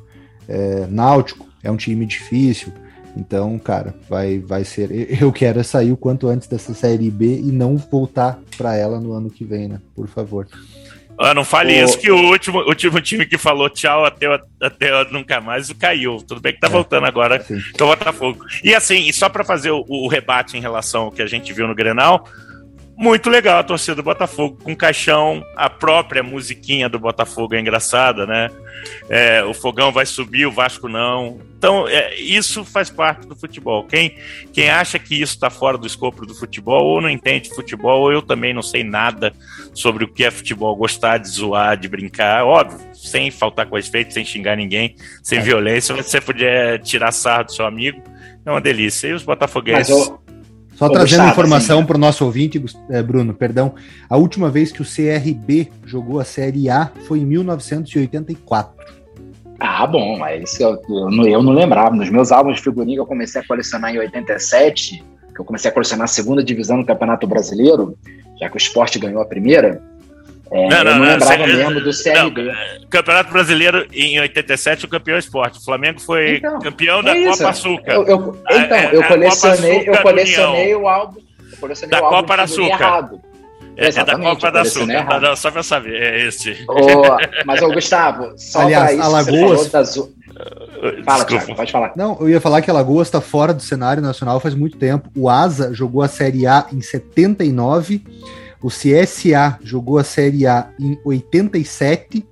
É, 0.48 0.86
Náutico 0.88 1.46
é 1.62 1.70
um 1.70 1.76
time 1.76 2.04
difícil. 2.06 2.72
Então, 3.16 3.58
cara, 3.58 3.94
vai, 4.08 4.38
vai 4.38 4.64
ser. 4.64 4.90
Eu 5.20 5.32
quero 5.32 5.62
sair 5.64 5.92
o 5.92 5.96
quanto 5.96 6.28
antes 6.28 6.48
dessa 6.48 6.74
série 6.74 7.10
B 7.10 7.38
e 7.38 7.52
não 7.52 7.76
voltar 7.76 8.38
para 8.56 8.76
ela 8.76 9.00
no 9.00 9.12
ano 9.12 9.30
que 9.30 9.44
vem, 9.44 9.68
né? 9.68 9.80
Por 9.94 10.08
favor. 10.08 10.46
Ah, 11.22 11.34
não 11.34 11.44
fale 11.44 11.78
o... 11.78 11.84
isso, 11.84 11.98
que 11.98 12.10
o 12.10 12.16
último, 12.30 12.60
último 12.60 12.98
time 12.98 13.26
que 13.26 13.36
falou 13.36 13.68
tchau 13.68 14.06
até, 14.06 14.26
até 14.58 15.04
nunca 15.10 15.38
mais 15.38 15.70
caiu. 15.74 16.16
Tudo 16.26 16.40
bem 16.40 16.54
que 16.54 16.60
tá 16.60 16.68
é, 16.68 16.70
voltando 16.70 17.04
agora 17.04 17.42
sim. 17.42 17.60
então 17.74 17.88
Botafogo. 17.88 18.42
E 18.64 18.74
assim, 18.74 19.06
e 19.06 19.12
só 19.12 19.28
para 19.28 19.44
fazer 19.44 19.70
o, 19.70 19.84
o, 19.86 20.08
rebate 20.08 20.56
em 20.56 20.62
relação 20.62 21.02
ao 21.02 21.12
que 21.12 21.20
a 21.20 21.26
gente 21.26 21.52
viu 21.52 21.68
no 21.68 21.74
Grenal, 21.74 22.26
muito 23.00 23.30
legal 23.30 23.60
a 23.60 23.62
torcida 23.62 23.94
do 23.94 24.02
Botafogo, 24.02 24.58
com 24.62 24.76
caixão, 24.76 25.42
a 25.56 25.70
própria 25.70 26.22
musiquinha 26.22 26.86
do 26.86 26.98
Botafogo 26.98 27.54
é 27.54 27.60
engraçada, 27.60 28.26
né? 28.26 28.50
É, 29.08 29.42
o 29.42 29.54
fogão 29.54 29.90
vai 29.90 30.04
subir, 30.04 30.44
o 30.44 30.52
Vasco 30.52 30.86
não. 30.86 31.40
Então, 31.56 31.88
é, 31.88 32.14
isso 32.16 32.62
faz 32.62 32.90
parte 32.90 33.26
do 33.26 33.34
futebol. 33.34 33.86
Quem, 33.86 34.18
quem 34.52 34.68
acha 34.68 34.98
que 34.98 35.14
isso 35.14 35.32
está 35.32 35.48
fora 35.48 35.78
do 35.78 35.86
escopo 35.86 36.26
do 36.26 36.34
futebol, 36.34 36.84
ou 36.84 37.00
não 37.00 37.08
entende 37.08 37.48
futebol, 37.48 38.02
ou 38.02 38.12
eu 38.12 38.20
também 38.20 38.52
não 38.52 38.62
sei 38.62 38.84
nada 38.84 39.32
sobre 39.72 40.04
o 40.04 40.08
que 40.08 40.22
é 40.22 40.30
futebol, 40.30 40.76
gostar 40.76 41.16
de 41.16 41.28
zoar, 41.28 41.78
de 41.78 41.88
brincar, 41.88 42.44
óbvio, 42.44 42.78
sem 42.92 43.30
faltar 43.30 43.64
com 43.64 43.76
respeito, 43.76 44.12
sem 44.12 44.26
xingar 44.26 44.56
ninguém, 44.56 44.94
sem 45.22 45.38
é. 45.38 45.42
violência, 45.42 45.94
você 45.94 46.20
puder 46.20 46.78
tirar 46.82 47.12
sarro 47.12 47.44
do 47.44 47.52
seu 47.54 47.64
amigo, 47.64 48.02
é 48.44 48.50
uma 48.50 48.60
delícia. 48.60 49.08
E 49.08 49.14
os 49.14 49.22
botafoguenses. 49.22 49.88
Mas, 49.88 50.29
só 50.80 50.86
Ô, 50.86 50.88
trazendo 50.88 51.08
Gustavo, 51.08 51.30
informação 51.32 51.78
assim, 51.80 51.86
para 51.86 51.96
o 51.98 52.00
nosso 52.00 52.24
ouvinte, 52.24 52.64
é, 52.88 53.02
Bruno, 53.02 53.34
perdão. 53.34 53.74
A 54.08 54.16
última 54.16 54.48
vez 54.48 54.72
que 54.72 54.80
o 54.80 54.84
CRB 54.84 55.70
jogou 55.84 56.18
a 56.18 56.24
Série 56.24 56.70
A 56.70 56.90
foi 57.06 57.18
em 57.18 57.26
1984. 57.26 58.72
Ah, 59.60 59.86
bom, 59.86 60.16
mas 60.18 60.58
eu, 60.58 60.80
eu, 60.88 61.10
não, 61.10 61.26
eu 61.26 61.42
não 61.42 61.52
lembrava. 61.52 61.94
Nos 61.94 62.08
meus 62.08 62.32
álbuns 62.32 62.56
de 62.56 62.62
figurinha 62.62 62.96
que 62.96 63.00
eu 63.02 63.06
comecei 63.06 63.42
a 63.42 63.46
colecionar 63.46 63.94
em 63.94 63.98
87, 63.98 65.04
que 65.34 65.38
eu 65.38 65.44
comecei 65.44 65.70
a 65.70 65.74
colecionar 65.74 66.04
a 66.04 66.08
segunda 66.08 66.42
divisão 66.42 66.80
do 66.80 66.86
Campeonato 66.86 67.26
Brasileiro, 67.26 67.94
já 68.40 68.48
que 68.48 68.56
o 68.56 68.56
esporte 68.56 68.98
ganhou 68.98 69.20
a 69.20 69.26
primeira, 69.26 69.82
é, 70.52 70.84
não, 70.84 70.98
não, 70.98 71.04
eu 71.04 71.18
não, 71.18 71.46
mesmo 71.46 71.80
do 71.80 71.90
CRB. 71.90 72.42
Não, 72.42 72.88
Campeonato 72.88 73.32
Brasileiro 73.32 73.86
em 73.92 74.18
87, 74.18 74.84
o 74.84 74.88
campeão 74.88 75.14
é 75.14 75.20
esporte. 75.20 75.58
O 75.58 75.64
Flamengo 75.64 76.00
foi 76.00 76.38
então, 76.38 76.58
campeão 76.58 77.02
da 77.02 77.14
Copa 77.14 77.48
Açúcar. 77.50 77.92
Eu, 77.92 78.06
eu, 78.06 78.42
então, 78.50 78.78
eu 78.78 79.04
colecionei, 79.04 79.88
eu 79.88 80.02
colecionei 80.02 80.74
o 80.74 80.88
álbum. 80.88 81.20
Colecionei 81.60 81.90
da 81.90 82.02
o 82.02 82.06
álbum 82.06 82.16
Copa 82.16 82.42
Açúcar. 82.42 82.66
Errado. 82.66 83.20
É, 83.76 83.88
é, 83.88 84.04
da 84.04 84.18
Copa 84.18 84.50
da 84.50 84.60
Açúcar, 84.62 85.06
tá, 85.06 85.20
não, 85.20 85.36
só 85.36 85.50
pra 85.50 85.62
saber, 85.62 86.02
é 86.02 86.26
esse. 86.26 86.64
Oh, 86.68 87.46
mas, 87.46 87.62
ô, 87.62 87.68
Gustavo, 87.72 88.32
só 88.36 88.62
Aliás, 88.62 88.86
pra 88.86 88.94
isso, 88.94 89.02
Alagoas... 89.02 89.70
Das... 89.70 89.96
Fala, 91.04 91.24
Thiago, 91.24 91.54
pode 91.54 91.70
falar. 91.70 91.92
Não, 91.94 92.16
eu 92.20 92.28
ia 92.28 92.40
falar 92.40 92.62
que 92.62 92.70
Alagoas 92.70 93.08
está 93.08 93.20
fora 93.20 93.52
do 93.52 93.62
cenário 93.62 94.02
nacional 94.02 94.40
faz 94.40 94.54
muito 94.54 94.78
tempo. 94.78 95.10
O 95.14 95.28
Asa 95.28 95.72
jogou 95.74 96.02
a 96.02 96.08
Série 96.08 96.46
A 96.46 96.66
em 96.72 96.80
79 96.80 98.02
o 98.62 98.68
CSA 98.68 99.58
jogou 99.62 99.98
a 99.98 100.04
Série 100.04 100.46
A 100.46 100.70
em 100.78 100.98
87. 101.04 102.26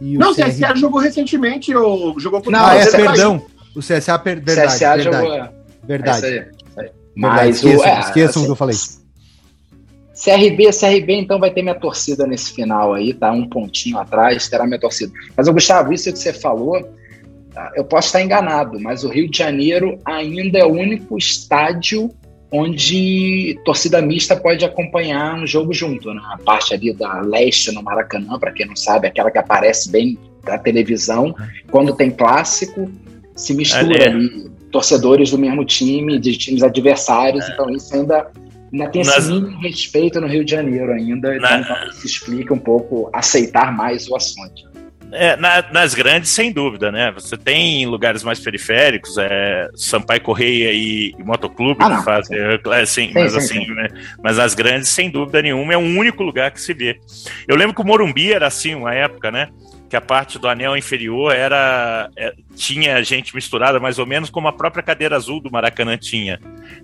E 0.00 0.18
não, 0.18 0.32
o 0.32 0.34
CR... 0.34 0.44
CSA 0.44 0.76
jogou 0.76 1.00
recentemente, 1.00 1.74
ou 1.74 2.18
jogou 2.18 2.42
com 2.42 2.50
Não, 2.50 2.70
é, 2.70 2.90
perdão. 2.90 3.44
O 3.76 3.80
CSA, 3.80 4.18
per... 4.18 4.40
verdade, 4.40 4.74
CSA 4.74 4.96
verdade. 4.96 5.26
Jogou... 5.26 5.48
Verdade. 5.86 6.26
É 6.26 6.28
isso 6.28 6.80
aí, 6.80 6.90
Mas 7.14 7.56
esqueçam, 7.56 7.80
o, 7.80 7.84
é, 7.84 8.00
esqueçam 8.00 8.42
o 8.42 8.44
que 8.46 8.50
eu 8.50 8.56
falei. 8.56 8.76
CRB, 10.22 10.70
CRB, 10.72 11.14
então 11.14 11.38
vai 11.38 11.50
ter 11.50 11.62
minha 11.62 11.74
torcida 11.74 12.26
nesse 12.26 12.52
final 12.52 12.92
aí, 12.92 13.14
tá? 13.14 13.32
Um 13.32 13.48
pontinho 13.48 13.98
atrás, 13.98 14.48
terá 14.48 14.66
minha 14.66 14.78
torcida. 14.78 15.12
Mas, 15.36 15.48
Gustavo, 15.48 15.92
isso 15.92 16.12
que 16.12 16.18
você 16.18 16.32
falou, 16.32 16.82
tá? 17.54 17.72
eu 17.74 17.84
posso 17.84 18.08
estar 18.08 18.20
enganado, 18.20 18.78
mas 18.78 19.02
o 19.02 19.08
Rio 19.08 19.30
de 19.30 19.38
Janeiro 19.38 19.98
ainda 20.04 20.58
é 20.58 20.64
o 20.64 20.72
único 20.72 21.16
estádio 21.16 22.10
onde 22.52 23.58
torcida 23.64 24.02
mista 24.02 24.36
pode 24.36 24.64
acompanhar 24.64 25.34
um 25.34 25.46
jogo 25.46 25.72
junto, 25.72 26.12
né? 26.12 26.20
A 26.32 26.38
parte 26.38 26.74
ali 26.74 26.92
da 26.92 27.20
leste 27.20 27.70
no 27.72 27.82
Maracanã, 27.82 28.38
para 28.38 28.52
quem 28.52 28.66
não 28.66 28.74
sabe, 28.74 29.06
aquela 29.06 29.30
que 29.30 29.38
aparece 29.38 29.90
bem 29.90 30.18
da 30.44 30.58
televisão, 30.58 31.34
quando 31.70 31.94
tem 31.94 32.10
clássico, 32.10 32.90
se 33.36 33.54
mistura 33.54 34.10
ali 34.10 34.50
torcedores 34.70 35.30
do 35.30 35.38
mesmo 35.38 35.64
time, 35.64 36.18
de 36.18 36.36
times 36.36 36.62
adversários, 36.62 37.44
é. 37.44 37.52
então 37.52 37.70
isso 37.70 37.94
ainda, 37.94 38.30
ainda 38.72 38.88
tem 38.88 39.04
Nas... 39.04 39.18
esse 39.18 39.32
mínimo 39.32 39.60
respeito 39.60 40.20
no 40.20 40.26
Rio 40.26 40.44
de 40.44 40.50
Janeiro 40.50 40.92
ainda, 40.92 41.36
então, 41.36 41.60
então 41.60 41.92
se 41.92 42.06
explica 42.06 42.54
um 42.54 42.58
pouco 42.58 43.10
aceitar 43.12 43.76
mais 43.76 44.08
o 44.08 44.16
assunto. 44.16 44.69
É, 45.12 45.36
na, 45.36 45.64
nas 45.72 45.94
grandes, 45.94 46.30
sem 46.30 46.52
dúvida, 46.52 46.90
né? 46.92 47.10
Você 47.12 47.36
tem 47.36 47.86
lugares 47.86 48.22
mais 48.22 48.38
periféricos, 48.38 49.16
é, 49.18 49.68
Sampaio 49.74 50.20
Correia 50.20 50.72
e, 50.72 51.14
e 51.18 51.22
Motoclube 51.22 51.82
ah, 51.82 51.96
que 51.98 52.04
fazem, 52.04 52.38
é, 52.38 52.60
é, 52.80 52.86
sim, 52.86 53.08
sim, 53.08 53.14
mas 53.14 53.32
sim, 53.32 53.38
assim, 53.38 53.64
sim. 53.64 53.74
Né? 53.74 53.88
Mas 54.22 54.38
as 54.38 54.54
grandes, 54.54 54.88
sem 54.88 55.10
dúvida 55.10 55.42
nenhuma, 55.42 55.72
é 55.72 55.76
o 55.76 55.80
único 55.80 56.22
lugar 56.22 56.50
que 56.50 56.60
se 56.60 56.72
vê. 56.72 57.00
Eu 57.48 57.56
lembro 57.56 57.74
que 57.74 57.80
o 57.80 57.84
Morumbi 57.84 58.32
era 58.32 58.46
assim, 58.46 58.74
uma 58.74 58.94
época, 58.94 59.30
né? 59.30 59.48
Que 59.90 59.96
a 59.96 60.00
parte 60.00 60.38
do 60.38 60.48
anel 60.48 60.76
inferior 60.76 61.34
era 61.34 62.08
é, 62.16 62.32
tinha 62.54 63.02
gente 63.02 63.34
misturada 63.34 63.80
mais 63.80 63.98
ou 63.98 64.06
menos 64.06 64.30
como 64.30 64.46
a 64.46 64.52
própria 64.52 64.84
cadeira 64.84 65.16
azul 65.16 65.40
do 65.40 65.50
Maracanã 65.50 65.98
tinha, 65.98 66.38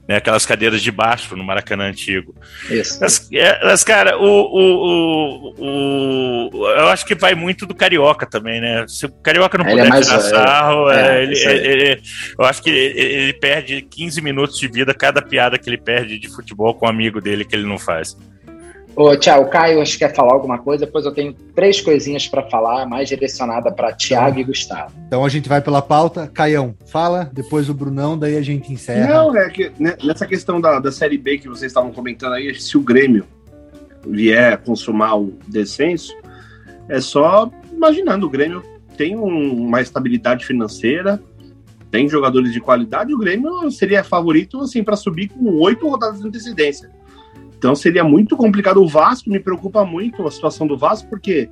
né? 0.09 0.17
Aquelas 0.17 0.45
cadeiras 0.45 0.83
de 0.83 0.91
baixo 0.91 1.37
no 1.37 1.45
Maracanã 1.45 1.85
antigo. 1.85 2.35
Isso. 2.69 2.99
Mas, 3.01 3.29
é, 3.33 3.65
mas 3.65 3.85
cara, 3.85 4.19
o, 4.19 4.25
o, 4.25 5.55
o, 5.57 6.51
o, 6.51 6.69
eu 6.71 6.89
acho 6.89 7.07
que 7.07 7.15
vai 7.15 7.37
muito 7.37 7.65
do 7.65 7.77
carioca 7.77 8.27
também, 8.27 8.61
né? 8.61 8.85
Se 8.89 9.07
o 9.07 9.09
carioca 9.09 9.57
não 9.57 9.65
ele 9.65 9.75
é 9.75 9.85
puder 9.85 9.87
é 9.87 9.91
mais, 9.91 10.07
tirar 10.07 10.21
sarro, 10.21 10.91
é, 10.91 11.23
ele, 11.23 11.39
ele, 11.39 12.03
eu 12.37 12.45
acho 12.45 12.61
que 12.61 12.71
ele 12.71 13.35
perde 13.35 13.83
15 13.83 14.21
minutos 14.21 14.59
de 14.59 14.67
vida 14.67 14.93
cada 14.93 15.23
piada 15.23 15.57
que 15.57 15.71
ele 15.71 15.79
perde 15.79 16.19
de 16.19 16.29
futebol 16.29 16.75
com 16.75 16.87
um 16.87 16.89
amigo 16.89 17.21
dele 17.21 17.45
que 17.45 17.55
ele 17.55 17.67
não 17.67 17.79
faz. 17.79 18.17
Ô, 18.97 19.15
Tiago, 19.15 19.45
o 19.45 19.51
Caio 19.51 19.83
acho 19.83 19.93
que 19.93 19.99
quer 19.99 20.15
falar 20.15 20.33
alguma 20.33 20.57
coisa, 20.57 20.87
depois 20.87 21.05
eu 21.05 21.13
tenho 21.13 21.35
três 21.55 21.83
coisinhas 21.83 22.27
para 22.27 22.43
falar, 22.49 22.87
mais 22.87 23.07
direcionada 23.07 23.71
para 23.71 23.93
Tiago 23.93 24.41
e 24.41 24.45
Gustavo. 24.45 24.95
Então 25.07 25.23
a 25.23 25.29
gente 25.29 25.51
vai 25.51 25.61
pela 25.61 25.83
pauta. 25.83 26.31
Caião, 26.33 26.75
fala, 26.87 27.31
depois 27.31 27.69
o 27.69 27.75
Brunão, 27.75 28.19
daí 28.19 28.39
a 28.39 28.43
gente 28.43 28.73
encerra. 28.73 29.07
Não, 29.07 29.37
é 29.37 29.51
que 29.51 29.71
né, 29.79 29.97
nessa 30.03 30.27
questão 30.27 30.59
da, 30.59 30.81
da 30.81 30.91
Série 30.91 31.19
B 31.19 31.37
que 31.37 31.47
vocês 31.47 31.71
estavam 31.71 31.93
comentando 31.93 32.33
aí, 32.33 32.59
se 32.59 32.79
o 32.79 32.81
Grêmio 32.81 33.27
vier 34.07 34.57
consumar 34.59 35.15
o 35.17 35.35
descenso, 35.47 36.15
é 36.89 36.99
só 36.99 37.51
imaginando, 37.71 38.27
o 38.27 38.31
Grêmio 38.31 38.63
tem 38.97 39.15
um, 39.15 39.67
uma 39.67 39.83
estabilidade 39.83 40.47
financeira, 40.47 41.23
tem 41.91 42.09
jogadores 42.09 42.51
de 42.51 42.61
qualidade, 42.61 43.13
o 43.13 43.19
Grêmio 43.19 43.71
seria 43.71 44.03
favorito 44.03 44.59
assim 44.63 44.83
para 44.83 44.97
subir 44.97 45.29
com 45.29 45.45
oito 45.61 45.87
rodadas 45.87 46.23
de 46.23 46.27
antecedência. 46.27 46.96
Então 47.59 47.75
seria 47.75 48.05
muito 48.05 48.37
complicado. 48.37 48.83
O 48.83 48.89
Vasco 48.89 49.31
me 49.31 49.41
preocupa 49.41 49.85
muito 49.85 50.27
a 50.27 50.31
situação 50.31 50.67
do 50.67 50.77
Vasco, 50.77 51.09
porque 51.09 51.49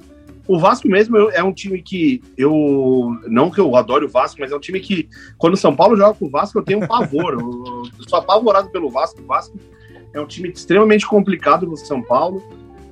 o 0.47 0.59
Vasco 0.59 0.87
mesmo 0.89 1.17
é 1.31 1.43
um 1.43 1.53
time 1.53 1.81
que 1.81 2.23
eu. 2.37 3.17
Não 3.27 3.51
que 3.51 3.59
eu 3.59 3.75
adore 3.77 4.05
o 4.05 4.09
Vasco, 4.09 4.41
mas 4.41 4.53
é 4.53 4.57
um 4.57 4.61
time 4.61 4.79
que, 4.79 5.09
quando 5.39 5.55
o 5.55 5.59
São 5.59 5.75
Paulo 5.75 5.97
joga 5.97 6.15
com 6.15 6.27
o 6.27 6.31
Vasco, 6.31 6.59
eu 6.59 6.63
tenho 6.63 6.85
um 6.85 6.87
pavor. 6.87 7.33
eu, 7.41 8.09
sou 8.09 8.19
apavorado 8.19 8.71
pelo 8.71 8.91
Vasco. 8.91 9.23
O 9.23 9.27
Vasco 9.27 9.59
é 10.13 10.21
um 10.21 10.27
time 10.27 10.51
extremamente 10.51 11.07
complicado 11.07 11.67
no 11.67 11.77
São 11.77 12.03
Paulo. 12.03 12.43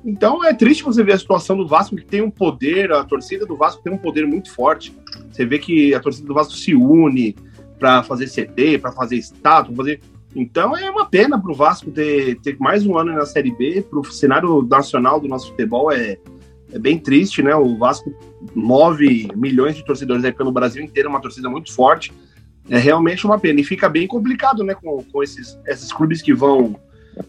Então 0.03 0.43
é 0.43 0.53
triste 0.53 0.83
você 0.83 1.03
ver 1.03 1.13
a 1.13 1.17
situação 1.17 1.55
do 1.55 1.67
Vasco, 1.67 1.95
que 1.95 2.05
tem 2.05 2.21
um 2.21 2.29
poder, 2.29 2.91
a 2.91 3.03
torcida 3.03 3.45
do 3.45 3.55
Vasco 3.55 3.81
tem 3.81 3.93
um 3.93 3.97
poder 3.97 4.25
muito 4.25 4.51
forte. 4.51 4.93
Você 5.31 5.45
vê 5.45 5.59
que 5.59 5.93
a 5.93 5.99
torcida 5.99 6.27
do 6.27 6.33
Vasco 6.33 6.53
se 6.53 6.75
une 6.75 7.35
para 7.79 8.03
fazer 8.03 8.27
CT, 8.27 8.79
para 8.79 8.91
fazer 8.91 9.15
estátua, 9.15 9.75
fazer 9.75 10.01
então 10.35 10.75
é 10.75 10.89
uma 10.89 11.05
pena 11.05 11.39
para 11.39 11.51
o 11.51 11.55
Vasco 11.55 11.91
ter, 11.91 12.39
ter 12.39 12.57
mais 12.59 12.85
um 12.85 12.97
ano 12.97 13.13
na 13.13 13.25
Série 13.25 13.51
B, 13.51 13.85
para 13.87 13.99
o 13.99 14.05
cenário 14.05 14.61
nacional 14.63 15.19
do 15.19 15.27
nosso 15.27 15.49
futebol 15.49 15.91
é, 15.91 16.17
é 16.71 16.79
bem 16.79 16.97
triste, 16.97 17.43
né? 17.43 17.55
O 17.55 17.77
Vasco 17.77 18.11
move 18.55 19.29
milhões 19.35 19.75
de 19.75 19.85
torcedores 19.85 20.25
aí 20.25 20.31
pelo 20.31 20.51
Brasil 20.51 20.83
inteiro, 20.83 21.09
uma 21.09 21.21
torcida 21.21 21.49
muito 21.49 21.73
forte. 21.73 22.11
É 22.69 22.77
realmente 22.77 23.25
uma 23.25 23.37
pena. 23.37 23.59
E 23.59 23.63
fica 23.63 23.87
bem 23.87 24.07
complicado, 24.07 24.63
né, 24.63 24.73
com, 24.73 25.03
com 25.03 25.21
esses, 25.21 25.59
esses 25.67 25.91
clubes 25.91 26.21
que 26.21 26.33
vão 26.33 26.75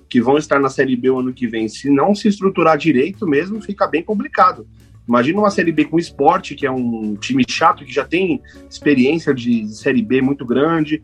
que 0.08 0.18
vão 0.18 0.38
estar 0.38 0.58
na 0.58 0.70
Série 0.70 0.96
B 0.96 1.10
o 1.10 1.18
ano 1.18 1.32
que 1.32 1.46
vem. 1.46 1.68
Se 1.68 1.90
não 1.90 2.14
se 2.14 2.26
estruturar 2.26 2.78
direito 2.78 3.26
mesmo, 3.26 3.60
fica 3.60 3.86
bem 3.86 4.02
complicado. 4.02 4.66
Imagina 5.06 5.40
uma 5.40 5.50
Série 5.50 5.72
B 5.72 5.84
com 5.84 5.98
esporte, 5.98 6.54
que 6.54 6.66
é 6.66 6.70
um 6.70 7.14
time 7.16 7.44
chato, 7.46 7.84
que 7.84 7.92
já 7.92 8.04
tem 8.04 8.40
experiência 8.70 9.34
de 9.34 9.68
Série 9.68 10.00
B 10.00 10.22
muito 10.22 10.46
grande, 10.46 11.02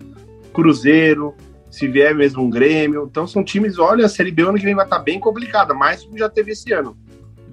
Cruzeiro, 0.54 1.34
se 1.70 1.86
vier 1.86 2.14
mesmo 2.14 2.42
um 2.42 2.50
Grêmio. 2.50 3.06
Então 3.10 3.26
são 3.26 3.44
times, 3.44 3.78
olha, 3.78 4.06
a 4.06 4.08
Série 4.08 4.30
B 4.30 4.42
ano 4.42 4.58
que 4.58 4.64
vem 4.64 4.74
vai 4.74 4.84
estar 4.84 4.98
tá 4.98 5.02
bem 5.02 5.20
complicada, 5.20 5.72
mais 5.72 6.04
do 6.04 6.10
que 6.10 6.18
já 6.18 6.28
teve 6.28 6.52
esse 6.52 6.72
ano. 6.72 6.96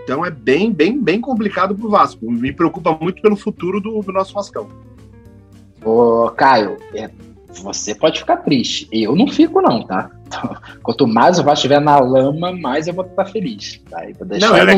Então 0.01 0.25
é 0.25 0.31
bem, 0.31 0.71
bem, 0.71 1.01
bem 1.01 1.19
complicado 1.19 1.75
para 1.75 1.85
o 1.85 1.89
Vasco. 1.89 2.31
Me 2.31 2.51
preocupa 2.51 2.97
muito 2.99 3.21
pelo 3.21 3.35
futuro 3.35 3.79
do, 3.79 3.99
do 4.01 4.11
nosso 4.11 4.33
Vascão. 4.33 4.67
Ô, 5.83 6.29
Caio, 6.31 6.77
é, 6.95 7.09
você 7.49 7.93
pode 7.93 8.19
ficar 8.19 8.37
triste. 8.37 8.87
Eu 8.91 9.15
não 9.15 9.27
fico, 9.27 9.61
não, 9.61 9.85
tá? 9.85 10.09
Quanto 10.83 11.07
mais 11.07 11.39
o 11.39 11.43
Vasco 11.43 11.57
estiver 11.57 11.81
na 11.81 11.99
lama, 11.99 12.51
mais 12.51 12.87
eu 12.87 12.93
vou 12.93 13.05
estar 13.05 13.25
feliz. 13.25 13.81
Tá? 13.89 14.01
Não, 14.39 14.55
é 14.55 14.75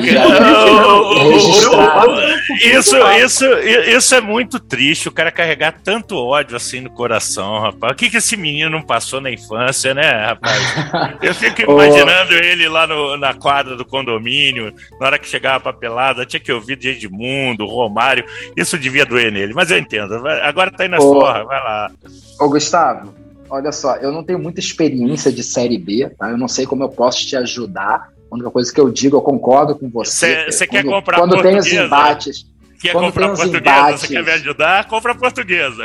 isso, 2.78 2.98
isso, 3.24 3.46
isso 3.46 4.16
é 4.16 4.22
muito 4.22 4.60
triste, 4.60 5.08
o 5.08 5.12
cara 5.12 5.32
carregar 5.32 5.76
tanto 5.84 6.18
ódio 6.18 6.56
assim 6.56 6.82
no 6.82 6.90
coração, 6.90 7.60
rapaz. 7.60 7.94
O 7.94 7.96
que, 7.96 8.10
que 8.10 8.18
esse 8.18 8.36
menino 8.36 8.70
não 8.70 8.82
passou 8.82 9.22
na 9.22 9.32
infância, 9.32 9.94
né, 9.94 10.28
rapaz? 10.28 10.60
Eu 11.22 11.34
fico 11.34 11.62
imaginando 11.62 12.34
ele 12.34 12.68
lá 12.68 12.88
no, 12.88 13.18
na 13.18 13.34
quadra 13.34 13.76
do 13.76 13.86
condomínio, 13.86 14.74
na 15.00 15.08
hora 15.08 15.20
que 15.20 15.28
chegava 15.28 15.58
a 15.58 15.60
papelada, 15.60 16.26
tinha 16.26 16.40
que 16.40 16.52
ouvir 16.52 16.76
de 16.76 16.90
Edmundo, 16.90 17.66
Romário. 17.66 18.24
Isso 18.56 18.78
devia 18.78 19.06
doer 19.06 19.32
nele, 19.32 19.54
mas 19.54 19.72
eu 19.72 19.78
entendo. 19.78 20.16
Agora 20.44 20.72
tá 20.72 20.84
aí 20.84 20.90
na 20.90 20.98
porra, 20.98 21.44
vai 21.44 21.60
lá. 21.60 21.92
Ô, 22.40 22.50
Gustavo, 22.50 23.14
olha 23.50 23.72
só, 23.72 23.96
eu 23.98 24.12
não 24.12 24.24
tenho 24.24 24.40
muita 24.40 24.60
experiência 24.60 25.32
de 25.32 25.44
Série 25.44 25.78
B, 25.78 26.10
tá? 26.18 26.30
Eu 26.30 26.38
não 26.38 26.48
sei 26.48 26.66
como 26.66 26.84
eu 26.84 26.90
posso 26.90 27.26
te 27.26 27.36
ajudar. 27.36 28.10
A 28.32 28.36
única 28.36 28.52
coisa 28.52 28.72
que 28.72 28.80
eu 28.80 28.92
digo, 28.92 29.18
eu 29.18 29.22
concordo 29.22 29.76
com 29.76 29.90
você. 29.90 30.46
Você 30.52 30.68
quer 30.68 30.86
comprar 30.86 31.18
Quando 31.18 31.42
tem 31.42 31.58
os 31.58 31.68
embates... 31.68 32.46
Quer 32.82 32.94
quando 32.94 33.08
comprar 33.08 33.26
tem 33.26 33.34
os 33.34 33.40
portuguesa, 33.40 33.78
embates, 33.78 34.00
você 34.00 34.08
quer 34.08 34.24
me 34.24 34.32
ajudar? 34.32 34.88
Compra 34.88 35.14
portuguesa. 35.14 35.84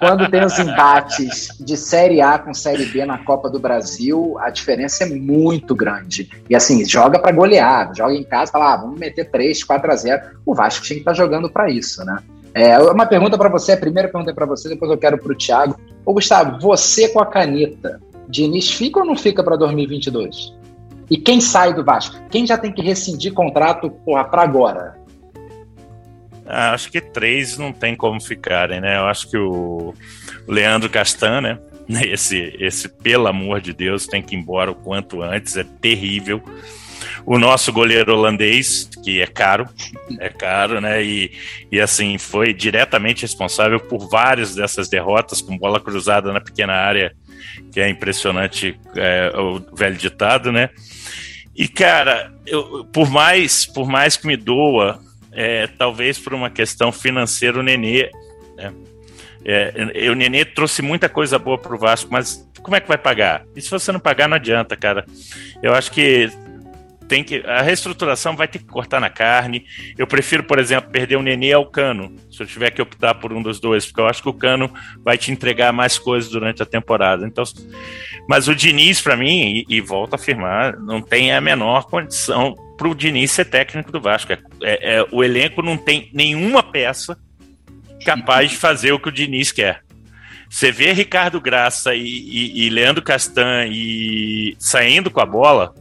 Quando 0.00 0.28
tem 0.28 0.44
os 0.44 0.58
embates 0.58 1.48
de 1.60 1.76
Série 1.76 2.20
A 2.20 2.40
com 2.40 2.52
Série 2.52 2.86
B 2.86 3.06
na 3.06 3.18
Copa 3.18 3.48
do 3.48 3.60
Brasil, 3.60 4.36
a 4.40 4.50
diferença 4.50 5.04
é 5.04 5.06
muito 5.06 5.76
grande. 5.76 6.28
E 6.50 6.56
assim, 6.56 6.84
joga 6.84 7.20
para 7.20 7.30
golear, 7.30 7.92
joga 7.96 8.14
em 8.14 8.24
casa, 8.24 8.50
fala, 8.50 8.74
ah, 8.74 8.76
vamos 8.78 8.98
meter 8.98 9.30
3, 9.30 9.62
4 9.62 9.92
a 9.92 9.94
0. 9.94 10.22
O 10.44 10.56
Vasco 10.56 10.84
tinha 10.84 10.96
que 10.96 11.02
estar 11.02 11.12
tá 11.12 11.16
jogando 11.16 11.48
para 11.48 11.70
isso, 11.70 12.04
né? 12.04 12.18
É, 12.54 12.78
uma 12.78 13.04
pergunta 13.04 13.36
para 13.36 13.48
você, 13.48 13.72
a 13.72 13.76
primeira 13.76 14.08
pergunta 14.08 14.30
é 14.30 14.34
para 14.34 14.46
você, 14.46 14.68
depois 14.68 14.90
eu 14.90 14.96
quero 14.96 15.18
para 15.18 15.32
o 15.32 15.36
Thiago. 15.36 15.76
Ô, 16.06 16.14
Gustavo, 16.14 16.60
você 16.60 17.08
com 17.08 17.20
a 17.20 17.26
caneta, 17.26 18.00
Diniz 18.28 18.70
fica 18.70 19.00
ou 19.00 19.04
não 19.04 19.16
fica 19.16 19.42
para 19.42 19.56
2022? 19.56 20.54
E 21.10 21.18
quem 21.18 21.40
sai 21.40 21.74
do 21.74 21.84
Vasco? 21.84 22.16
Quem 22.30 22.46
já 22.46 22.56
tem 22.56 22.72
que 22.72 22.80
rescindir 22.80 23.32
contrato 23.34 23.90
para 24.30 24.42
agora? 24.42 24.96
Ah, 26.46 26.72
acho 26.72 26.90
que 26.90 27.00
três 27.00 27.58
não 27.58 27.72
tem 27.72 27.96
como 27.96 28.20
ficarem, 28.20 28.80
né? 28.80 28.98
Eu 28.98 29.06
acho 29.06 29.30
que 29.30 29.36
o 29.36 29.94
Leandro 30.46 30.88
Castan, 30.88 31.40
né? 31.40 31.58
Esse, 32.06 32.56
esse, 32.58 32.88
pelo 32.88 33.26
amor 33.26 33.60
de 33.60 33.74
Deus, 33.74 34.06
tem 34.06 34.22
que 34.22 34.34
ir 34.34 34.38
embora 34.38 34.70
o 34.70 34.74
quanto 34.74 35.20
antes, 35.20 35.54
é 35.54 35.64
terrível. 35.64 36.42
O 37.26 37.38
nosso 37.38 37.72
goleiro 37.72 38.12
holandês, 38.14 38.88
que 39.02 39.20
é 39.20 39.26
caro, 39.26 39.66
é 40.20 40.28
caro, 40.28 40.80
né? 40.80 41.02
E, 41.02 41.32
e 41.72 41.80
assim, 41.80 42.18
foi 42.18 42.52
diretamente 42.52 43.22
responsável 43.22 43.80
por 43.80 44.08
várias 44.08 44.54
dessas 44.54 44.88
derrotas 44.88 45.40
com 45.40 45.56
bola 45.56 45.80
cruzada 45.80 46.32
na 46.32 46.40
pequena 46.40 46.74
área, 46.74 47.14
que 47.72 47.80
é 47.80 47.88
impressionante 47.88 48.78
é, 48.96 49.32
o 49.36 49.60
velho 49.74 49.96
ditado, 49.96 50.52
né? 50.52 50.70
E, 51.56 51.66
cara, 51.68 52.32
eu, 52.46 52.84
por 52.92 53.10
mais 53.10 53.64
por 53.64 53.88
mais 53.88 54.16
que 54.16 54.26
me 54.26 54.36
doa, 54.36 55.00
é, 55.32 55.66
talvez 55.66 56.18
por 56.18 56.34
uma 56.34 56.50
questão 56.50 56.92
financeira, 56.92 57.58
o 57.58 57.62
Nenê, 57.62 58.10
né? 58.56 58.72
É, 59.46 60.10
o 60.10 60.14
Nenê 60.14 60.44
trouxe 60.44 60.82
muita 60.82 61.08
coisa 61.08 61.38
boa 61.38 61.58
para 61.58 61.74
o 61.74 61.78
Vasco, 61.78 62.10
mas 62.10 62.46
como 62.62 62.76
é 62.76 62.80
que 62.80 62.88
vai 62.88 62.96
pagar? 62.96 63.44
E 63.54 63.60
se 63.60 63.70
você 63.70 63.92
não 63.92 64.00
pagar, 64.00 64.26
não 64.26 64.36
adianta, 64.36 64.74
cara. 64.74 65.04
Eu 65.62 65.74
acho 65.74 65.92
que 65.92 66.30
tem 67.08 67.22
que 67.22 67.36
a 67.46 67.62
reestruturação 67.62 68.36
vai 68.36 68.48
ter 68.48 68.58
que 68.58 68.66
cortar 68.66 69.00
na 69.00 69.10
carne. 69.10 69.64
Eu 69.96 70.06
prefiro, 70.06 70.44
por 70.44 70.58
exemplo, 70.58 70.90
perder 70.90 71.16
o 71.16 71.22
Nenê 71.22 71.52
ao 71.52 71.66
Cano, 71.66 72.14
se 72.30 72.42
eu 72.42 72.46
tiver 72.46 72.70
que 72.70 72.82
optar 72.82 73.14
por 73.14 73.32
um 73.32 73.42
dos 73.42 73.60
dois, 73.60 73.86
porque 73.86 74.00
eu 74.00 74.06
acho 74.06 74.22
que 74.22 74.28
o 74.28 74.34
Cano 74.34 74.72
vai 75.02 75.18
te 75.18 75.30
entregar 75.30 75.72
mais 75.72 75.98
coisas 75.98 76.30
durante 76.30 76.62
a 76.62 76.66
temporada. 76.66 77.26
Então, 77.26 77.44
mas 78.28 78.48
o 78.48 78.54
Diniz, 78.54 79.00
para 79.00 79.16
mim, 79.16 79.64
e, 79.68 79.76
e 79.76 79.80
volto 79.80 80.14
a 80.14 80.16
afirmar, 80.16 80.76
não 80.78 81.00
tem 81.00 81.32
a 81.32 81.40
menor 81.40 81.84
condição 81.84 82.54
para 82.76 82.88
o 82.88 82.94
Diniz 82.94 83.30
ser 83.30 83.44
técnico 83.44 83.92
do 83.92 84.00
Vasco. 84.00 84.32
É, 84.32 84.38
é, 84.62 84.96
é, 84.96 85.06
o 85.10 85.22
elenco 85.22 85.62
não 85.62 85.76
tem 85.76 86.10
nenhuma 86.12 86.62
peça 86.62 87.16
capaz 88.04 88.50
de 88.50 88.56
fazer 88.56 88.92
o 88.92 88.98
que 88.98 89.08
o 89.08 89.12
Diniz 89.12 89.52
quer. 89.52 89.82
Você 90.48 90.70
vê 90.70 90.92
Ricardo 90.92 91.40
Graça 91.40 91.94
e, 91.94 92.02
e, 92.02 92.66
e 92.66 92.70
Leandro 92.70 93.02
Castan 93.02 93.66
e 93.66 94.54
saindo 94.58 95.10
com 95.10 95.20
a 95.20 95.26
bola, 95.26 95.74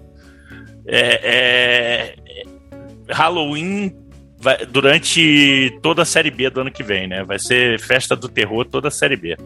é, 0.85 2.15
é, 2.15 2.43
Halloween 3.09 3.95
vai, 4.39 4.65
durante 4.65 5.77
toda 5.81 6.01
a 6.01 6.05
Série 6.05 6.31
B 6.31 6.49
do 6.49 6.61
ano 6.61 6.71
que 6.71 6.83
vem, 6.83 7.07
né? 7.07 7.23
Vai 7.23 7.39
ser 7.39 7.79
festa 7.79 8.15
do 8.15 8.27
terror 8.27 8.65
toda 8.65 8.89
a 8.89 8.91
Série 8.91 9.15
B. 9.15 9.37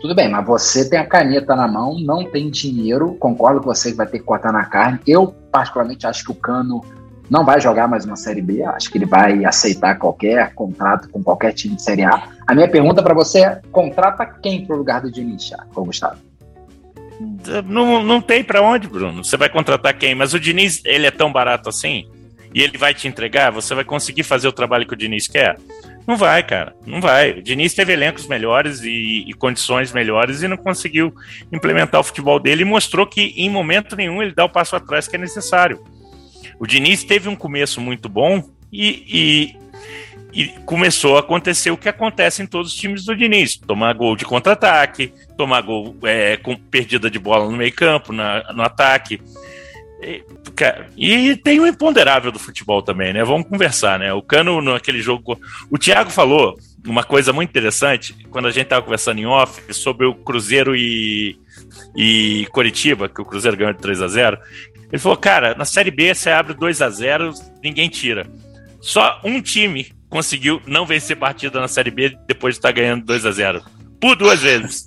Tudo 0.00 0.14
bem, 0.16 0.28
mas 0.28 0.44
você 0.44 0.88
tem 0.88 0.98
a 0.98 1.06
caneta 1.06 1.54
na 1.54 1.68
mão, 1.68 1.96
não 2.00 2.24
tem 2.24 2.50
dinheiro, 2.50 3.14
concordo 3.14 3.60
com 3.60 3.66
você 3.66 3.92
que 3.92 3.96
vai 3.96 4.06
ter 4.06 4.18
que 4.18 4.24
cortar 4.24 4.52
na 4.52 4.64
carne. 4.64 4.98
Eu, 5.06 5.28
particularmente, 5.52 6.06
acho 6.06 6.24
que 6.24 6.32
o 6.32 6.34
Cano 6.34 6.84
não 7.30 7.44
vai 7.44 7.60
jogar 7.60 7.86
mais 7.86 8.04
uma 8.04 8.16
Série 8.16 8.42
B, 8.42 8.64
acho 8.64 8.90
que 8.90 8.98
ele 8.98 9.06
vai 9.06 9.44
aceitar 9.44 9.96
qualquer 9.98 10.52
contrato 10.54 11.08
com 11.08 11.22
qualquer 11.22 11.52
time 11.52 11.76
de 11.76 11.82
Série 11.82 12.02
A. 12.02 12.30
A 12.46 12.54
minha 12.54 12.68
pergunta 12.68 13.02
para 13.02 13.14
você 13.14 13.44
é: 13.44 13.60
contrata 13.70 14.26
quem 14.26 14.66
para 14.66 14.74
o 14.74 14.78
lugar 14.78 15.00
do 15.00 15.10
Diniz, 15.10 15.52
Gustavo? 15.72 16.31
Não, 17.66 18.02
não 18.02 18.20
tem 18.20 18.42
para 18.42 18.62
onde, 18.62 18.88
Bruno. 18.88 19.24
Você 19.24 19.36
vai 19.36 19.48
contratar 19.48 19.94
quem? 19.94 20.14
Mas 20.14 20.34
o 20.34 20.40
Diniz, 20.40 20.82
ele 20.84 21.06
é 21.06 21.10
tão 21.10 21.32
barato 21.32 21.68
assim? 21.68 22.06
E 22.54 22.62
ele 22.62 22.76
vai 22.76 22.94
te 22.94 23.08
entregar? 23.08 23.50
Você 23.50 23.74
vai 23.74 23.84
conseguir 23.84 24.22
fazer 24.22 24.48
o 24.48 24.52
trabalho 24.52 24.86
que 24.86 24.94
o 24.94 24.96
Diniz 24.96 25.26
quer? 25.26 25.56
Não 26.06 26.16
vai, 26.16 26.42
cara. 26.42 26.74
Não 26.86 27.00
vai. 27.00 27.32
O 27.32 27.42
Diniz 27.42 27.74
teve 27.74 27.92
elencos 27.92 28.26
melhores 28.26 28.80
e, 28.82 29.24
e, 29.28 29.32
condições 29.34 29.92
melhores 29.92 30.42
e 30.42 30.48
não 30.48 30.56
conseguiu 30.56 31.14
implementar 31.52 32.00
o 32.00 32.04
futebol 32.04 32.40
dele 32.40 32.62
e 32.62 32.66
mostrou 32.66 33.06
que 33.06 33.32
em 33.36 33.48
momento 33.48 33.96
nenhum 33.96 34.22
ele 34.22 34.34
dá 34.34 34.44
o 34.44 34.48
passo 34.48 34.74
atrás 34.74 35.06
que 35.06 35.16
é 35.16 35.18
necessário. 35.18 35.82
O 36.58 36.66
Diniz 36.66 37.04
teve 37.04 37.28
um 37.28 37.36
começo 37.36 37.80
muito 37.80 38.08
bom 38.08 38.42
e, 38.72 39.04
e, 39.08 39.56
e 40.32 40.48
começou 40.64 41.16
a 41.16 41.20
acontecer 41.20 41.70
o 41.70 41.76
que 41.76 41.88
acontece 41.88 42.42
em 42.42 42.46
todos 42.46 42.72
os 42.72 42.78
times 42.78 43.04
do 43.04 43.14
Diniz: 43.14 43.56
tomar 43.56 43.92
gol 43.92 44.16
de 44.16 44.24
contra-ataque, 44.24 45.12
tomar 45.36 45.60
gol 45.60 45.96
é, 46.04 46.36
com 46.36 46.56
perdida 46.56 47.10
de 47.10 47.18
bola 47.18 47.50
no 47.50 47.56
meio-campo, 47.56 48.12
no 48.12 48.62
ataque. 48.62 49.20
E, 50.96 51.30
e 51.30 51.36
tem 51.36 51.60
o 51.60 51.66
imponderável 51.66 52.32
do 52.32 52.38
futebol 52.38 52.82
também, 52.82 53.12
né? 53.12 53.22
Vamos 53.22 53.46
conversar, 53.46 53.98
né? 53.98 54.12
O 54.12 54.22
Cano, 54.22 54.60
naquele 54.60 55.00
jogo. 55.00 55.38
O 55.70 55.78
Thiago 55.78 56.10
falou 56.10 56.58
uma 56.84 57.04
coisa 57.04 57.32
muito 57.32 57.50
interessante 57.50 58.14
quando 58.30 58.48
a 58.48 58.50
gente 58.50 58.64
estava 58.64 58.82
conversando 58.82 59.20
em 59.20 59.26
off 59.26 59.72
sobre 59.72 60.04
o 60.04 60.14
Cruzeiro 60.14 60.74
e, 60.74 61.38
e 61.96 62.48
Coritiba, 62.50 63.08
que 63.08 63.20
o 63.20 63.24
Cruzeiro 63.24 63.56
ganhou 63.56 63.72
de 63.72 63.78
3 63.78 64.02
a 64.02 64.08
0 64.08 64.38
Ele 64.90 65.00
falou, 65.00 65.16
cara, 65.16 65.54
na 65.54 65.64
Série 65.64 65.92
B 65.92 66.12
você 66.12 66.30
abre 66.30 66.54
2 66.54 66.82
a 66.82 66.90
0 66.90 67.32
ninguém 67.62 67.88
tira. 67.88 68.26
Só 68.80 69.20
um 69.22 69.40
time 69.40 69.92
conseguiu 70.12 70.60
não 70.66 70.84
vencer 70.84 71.16
partida 71.16 71.58
na 71.58 71.66
Série 71.66 71.90
B 71.90 72.14
depois 72.28 72.54
de 72.54 72.58
estar 72.58 72.70
ganhando 72.70 73.02
2 73.06 73.24
a 73.24 73.30
0 73.30 73.62
Por 73.98 74.14
duas 74.14 74.42
vezes. 74.42 74.86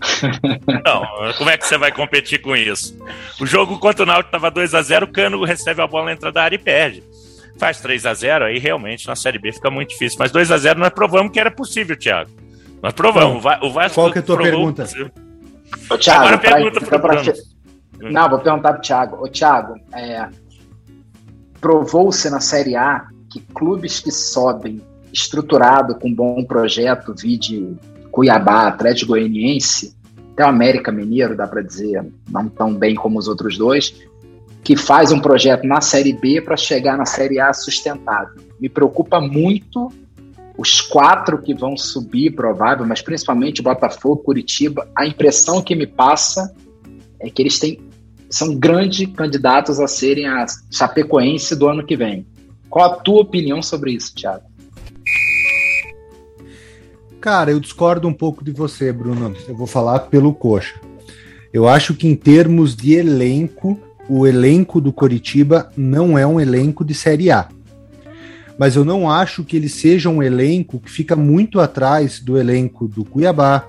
Não, 0.84 1.34
como 1.36 1.50
é 1.50 1.58
que 1.58 1.66
você 1.66 1.76
vai 1.76 1.92
competir 1.92 2.40
com 2.40 2.56
isso? 2.56 2.98
O 3.38 3.46
jogo 3.46 3.78
contra 3.78 4.02
o 4.02 4.06
Náutico 4.06 4.28
estava 4.28 4.50
2 4.50 4.74
a 4.74 4.82
0 4.82 5.06
o 5.06 5.12
Cano 5.12 5.44
recebe 5.44 5.82
a 5.82 5.86
bola 5.86 6.06
na 6.06 6.12
entrada 6.14 6.34
da 6.34 6.42
área 6.42 6.56
e 6.56 6.58
perde. 6.58 7.04
Faz 7.58 7.80
3 7.80 8.06
a 8.06 8.14
0 8.14 8.46
aí 8.46 8.58
realmente 8.58 9.06
na 9.06 9.14
Série 9.14 9.38
B 9.38 9.52
fica 9.52 9.70
muito 9.70 9.90
difícil. 9.90 10.18
Mas 10.18 10.32
2 10.32 10.50
a 10.50 10.56
0 10.56 10.80
nós 10.80 10.88
provamos 10.88 11.30
que 11.30 11.38
era 11.38 11.50
possível, 11.50 11.96
Thiago. 11.96 12.30
Nós 12.82 12.94
provamos. 12.94 13.44
o 13.62 13.70
Vasco 13.70 13.94
Qual 13.94 14.10
que 14.10 14.18
é 14.18 14.22
a 14.22 14.24
tua 14.24 14.38
pergunta? 14.38 14.88
Ô, 15.90 15.98
Thiago, 15.98 16.20
Agora 16.24 16.38
pra, 16.38 16.54
pergunta 16.54 16.80
pra, 16.80 16.98
pra, 16.98 17.22
Não, 18.10 18.30
vou 18.30 18.38
perguntar 18.40 18.72
pro 18.72 18.82
Thiago. 18.82 19.22
Ô, 19.22 19.28
Thiago, 19.28 19.74
é, 19.94 20.28
provou-se 21.60 22.28
na 22.30 22.40
Série 22.40 22.74
A 22.74 23.11
que 23.32 23.40
clubes 23.54 24.00
que 24.00 24.10
sobem 24.10 24.80
estruturado, 25.12 25.94
com 25.94 26.12
bom 26.12 26.44
projeto, 26.44 27.14
vide 27.14 27.76
Cuiabá, 28.10 28.68
Atlético 28.68 29.12
Goianiense, 29.12 29.94
até 30.32 30.44
o 30.44 30.48
América 30.48 30.90
Mineiro, 30.90 31.36
dá 31.36 31.46
para 31.46 31.62
dizer, 31.62 32.04
não 32.30 32.48
tão 32.48 32.74
bem 32.74 32.94
como 32.94 33.18
os 33.18 33.28
outros 33.28 33.58
dois, 33.58 33.94
que 34.62 34.76
faz 34.76 35.10
um 35.12 35.20
projeto 35.20 35.66
na 35.66 35.80
Série 35.80 36.12
B 36.12 36.40
para 36.40 36.56
chegar 36.56 36.96
na 36.96 37.04
Série 37.04 37.40
A 37.40 37.52
sustentável. 37.52 38.42
Me 38.60 38.68
preocupa 38.68 39.20
muito 39.20 39.92
os 40.56 40.80
quatro 40.80 41.40
que 41.40 41.54
vão 41.54 41.76
subir, 41.76 42.34
provável, 42.34 42.86
mas 42.86 43.02
principalmente 43.02 43.62
Botafogo, 43.62 44.22
Curitiba. 44.22 44.88
A 44.96 45.06
impressão 45.06 45.62
que 45.62 45.74
me 45.74 45.86
passa 45.86 46.54
é 47.20 47.28
que 47.28 47.42
eles 47.42 47.58
têm, 47.58 47.80
são 48.30 48.54
grandes 48.54 49.06
candidatos 49.14 49.80
a 49.80 49.86
serem 49.86 50.26
a 50.26 50.46
Chapecoense 50.70 51.56
do 51.56 51.68
ano 51.68 51.84
que 51.84 51.96
vem. 51.96 52.26
Qual 52.72 52.90
a 52.90 52.96
tua 52.96 53.20
opinião 53.20 53.62
sobre 53.62 53.92
isso, 53.92 54.14
Thiago? 54.14 54.44
Cara, 57.20 57.50
eu 57.50 57.60
discordo 57.60 58.08
um 58.08 58.14
pouco 58.14 58.42
de 58.42 58.50
você, 58.50 58.90
Bruno. 58.90 59.36
Eu 59.46 59.54
vou 59.54 59.66
falar 59.66 59.98
pelo 59.98 60.32
Coxa. 60.32 60.80
Eu 61.52 61.68
acho 61.68 61.92
que 61.92 62.08
em 62.08 62.16
termos 62.16 62.74
de 62.74 62.94
elenco, 62.94 63.78
o 64.08 64.26
elenco 64.26 64.80
do 64.80 64.90
Coritiba 64.90 65.70
não 65.76 66.16
é 66.16 66.26
um 66.26 66.40
elenco 66.40 66.82
de 66.82 66.94
Série 66.94 67.30
A. 67.30 67.50
Mas 68.58 68.74
eu 68.74 68.86
não 68.86 69.10
acho 69.10 69.44
que 69.44 69.54
ele 69.54 69.68
seja 69.68 70.08
um 70.08 70.22
elenco 70.22 70.80
que 70.80 70.90
fica 70.90 71.14
muito 71.14 71.60
atrás 71.60 72.20
do 72.20 72.38
elenco 72.38 72.88
do 72.88 73.04
Cuiabá, 73.04 73.66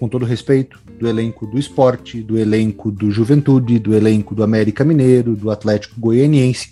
com 0.00 0.08
todo 0.08 0.24
respeito, 0.24 0.80
do 1.02 1.08
elenco 1.08 1.48
do 1.48 1.58
esporte, 1.58 2.22
do 2.22 2.38
elenco 2.38 2.88
do 2.88 3.10
Juventude, 3.10 3.80
do 3.80 3.92
elenco 3.92 4.36
do 4.36 4.44
América 4.44 4.84
Mineiro, 4.84 5.34
do 5.34 5.50
Atlético 5.50 5.98
Goianiense. 5.98 6.70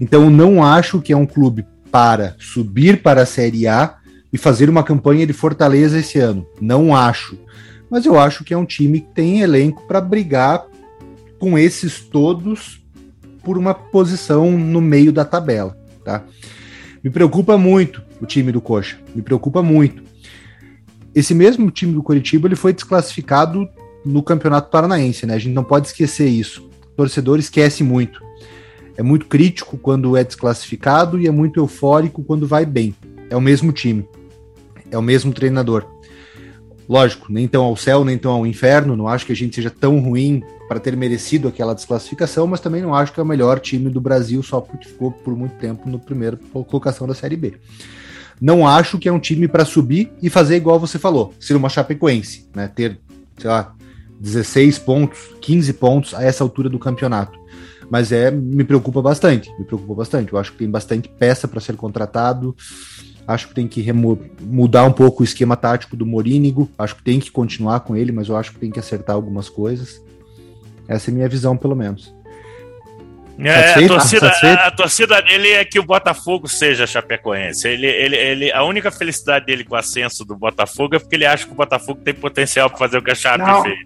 Então 0.00 0.30
não 0.30 0.64
acho 0.64 0.98
que 1.02 1.12
é 1.12 1.16
um 1.16 1.26
clube 1.26 1.66
para 1.90 2.34
subir 2.38 3.02
para 3.02 3.22
a 3.22 3.26
Série 3.26 3.66
A 3.66 3.96
e 4.32 4.38
fazer 4.38 4.70
uma 4.70 4.82
campanha 4.82 5.26
de 5.26 5.34
fortaleza 5.34 5.98
esse 5.98 6.18
ano. 6.18 6.46
Não 6.58 6.96
acho. 6.96 7.38
Mas 7.90 8.06
eu 8.06 8.18
acho 8.18 8.44
que 8.44 8.54
é 8.54 8.56
um 8.56 8.64
time 8.64 9.00
que 9.00 9.12
tem 9.12 9.42
elenco 9.42 9.86
para 9.86 10.00
brigar 10.00 10.64
com 11.38 11.58
esses 11.58 12.00
todos 12.00 12.82
por 13.44 13.58
uma 13.58 13.74
posição 13.74 14.50
no 14.52 14.80
meio 14.80 15.12
da 15.12 15.24
tabela, 15.24 15.76
tá? 16.02 16.24
Me 17.04 17.10
preocupa 17.10 17.58
muito 17.58 18.02
o 18.22 18.24
time 18.24 18.50
do 18.50 18.60
Coxa, 18.60 18.96
me 19.14 19.20
preocupa 19.20 19.62
muito. 19.62 20.02
Esse 21.16 21.34
mesmo 21.34 21.70
time 21.70 21.92
do 21.92 22.02
Curitiba 22.02 22.46
ele 22.46 22.54
foi 22.54 22.72
desclassificado 22.72 23.68
no 24.04 24.22
Campeonato 24.22 24.70
Paranaense, 24.70 25.26
né? 25.26 25.34
A 25.34 25.38
gente 25.38 25.54
não 25.54 25.64
pode 25.64 25.88
esquecer 25.88 26.28
isso. 26.28 26.68
O 26.92 26.96
torcedor 26.96 27.40
esquece 27.40 27.82
muito. 27.82 28.22
É 28.96 29.02
muito 29.02 29.26
crítico 29.26 29.76
quando 29.76 30.16
é 30.16 30.22
desclassificado 30.22 31.20
e 31.20 31.26
é 31.26 31.30
muito 31.30 31.58
eufórico 31.58 32.22
quando 32.22 32.46
vai 32.46 32.64
bem. 32.64 32.94
É 33.28 33.36
o 33.36 33.40
mesmo 33.40 33.72
time 33.72 34.06
é 34.90 34.98
o 34.98 35.02
mesmo 35.02 35.32
treinador. 35.32 35.84
Lógico, 36.88 37.32
nem 37.32 37.48
tão 37.48 37.64
ao 37.64 37.76
céu, 37.76 38.04
nem 38.04 38.16
tão 38.16 38.32
ao 38.32 38.46
inferno. 38.46 38.96
Não 38.96 39.08
acho 39.08 39.26
que 39.26 39.32
a 39.32 39.36
gente 39.36 39.56
seja 39.56 39.70
tão 39.70 39.98
ruim 39.98 40.42
para 40.68 40.78
ter 40.78 40.96
merecido 40.96 41.48
aquela 41.48 41.74
desclassificação, 41.74 42.46
mas 42.46 42.60
também 42.60 42.82
não 42.82 42.94
acho 42.94 43.12
que 43.12 43.20
é 43.20 43.22
o 43.22 43.26
melhor 43.26 43.58
time 43.58 43.90
do 43.90 44.00
Brasil 44.00 44.42
só 44.42 44.60
porque 44.60 44.88
ficou 44.88 45.10
por 45.10 45.36
muito 45.36 45.56
tempo 45.56 45.88
no 45.88 45.98
primeiro 45.98 46.36
colocação 46.36 47.06
da 47.06 47.14
Série 47.14 47.36
B. 47.36 47.54
Não 48.40 48.66
acho 48.66 48.98
que 48.98 49.08
é 49.08 49.12
um 49.12 49.18
time 49.18 49.48
para 49.48 49.64
subir 49.64 50.12
e 50.22 50.28
fazer 50.28 50.56
igual 50.56 50.78
você 50.78 50.98
falou, 50.98 51.34
ser 51.40 51.54
uma 51.54 51.68
Chapecoense, 51.68 52.48
né? 52.54 52.68
Ter, 52.68 52.98
sei 53.38 53.48
lá, 53.48 53.74
16 54.20 54.78
pontos, 54.78 55.18
15 55.40 55.72
pontos 55.74 56.14
a 56.14 56.22
essa 56.22 56.44
altura 56.44 56.68
do 56.68 56.78
campeonato. 56.78 57.38
Mas 57.90 58.10
é, 58.10 58.30
me 58.30 58.64
preocupa 58.64 59.00
bastante, 59.00 59.50
me 59.58 59.64
preocupa 59.64 59.94
bastante. 59.94 60.32
Eu 60.32 60.38
acho 60.38 60.52
que 60.52 60.58
tem 60.58 60.70
bastante 60.70 61.08
peça 61.08 61.46
para 61.46 61.60
ser 61.60 61.76
contratado. 61.76 62.54
Acho 63.26 63.48
que 63.48 63.54
tem 63.54 63.66
que 63.66 63.84
mudar 63.92 64.84
um 64.84 64.92
pouco 64.92 65.22
o 65.22 65.24
esquema 65.24 65.56
tático 65.56 65.96
do 65.96 66.06
Morínigo. 66.06 66.68
Acho 66.78 66.96
que 66.96 67.02
tem 67.02 67.20
que 67.20 67.30
continuar 67.30 67.80
com 67.80 67.96
ele, 67.96 68.12
mas 68.12 68.28
eu 68.28 68.36
acho 68.36 68.52
que 68.52 68.58
tem 68.58 68.70
que 68.70 68.78
acertar 68.78 69.14
algumas 69.14 69.48
coisas. 69.48 70.02
Essa 70.88 71.10
é 71.10 71.12
a 71.12 71.14
minha 71.14 71.28
visão, 71.28 71.56
pelo 71.56 71.74
menos. 71.74 72.15
É, 73.38 73.84
a, 73.84 73.88
torcida, 73.88 74.28
a, 74.28 74.66
a, 74.66 74.70
torcida 74.70 75.20
dele 75.20 75.50
é 75.50 75.64
que 75.64 75.78
o 75.78 75.82
Botafogo 75.82 76.48
seja 76.48 76.86
Chapecoense. 76.86 77.68
Ele, 77.68 77.86
ele, 77.86 78.16
ele, 78.16 78.52
a 78.52 78.64
única 78.64 78.90
felicidade 78.90 79.44
dele 79.44 79.62
com 79.62 79.74
o 79.74 79.78
ascenso 79.78 80.24
do 80.24 80.34
Botafogo 80.34 80.96
é 80.96 80.98
porque 80.98 81.16
ele 81.16 81.26
acha 81.26 81.44
que 81.46 81.52
o 81.52 81.56
Botafogo 81.56 82.00
tem 82.02 82.14
potencial 82.14 82.70
para 82.70 82.78
fazer 82.78 82.98
o 82.98 83.02
que 83.02 83.10
a 83.10 83.14
Chape 83.14 83.44
não. 83.44 83.62
fez. 83.62 83.78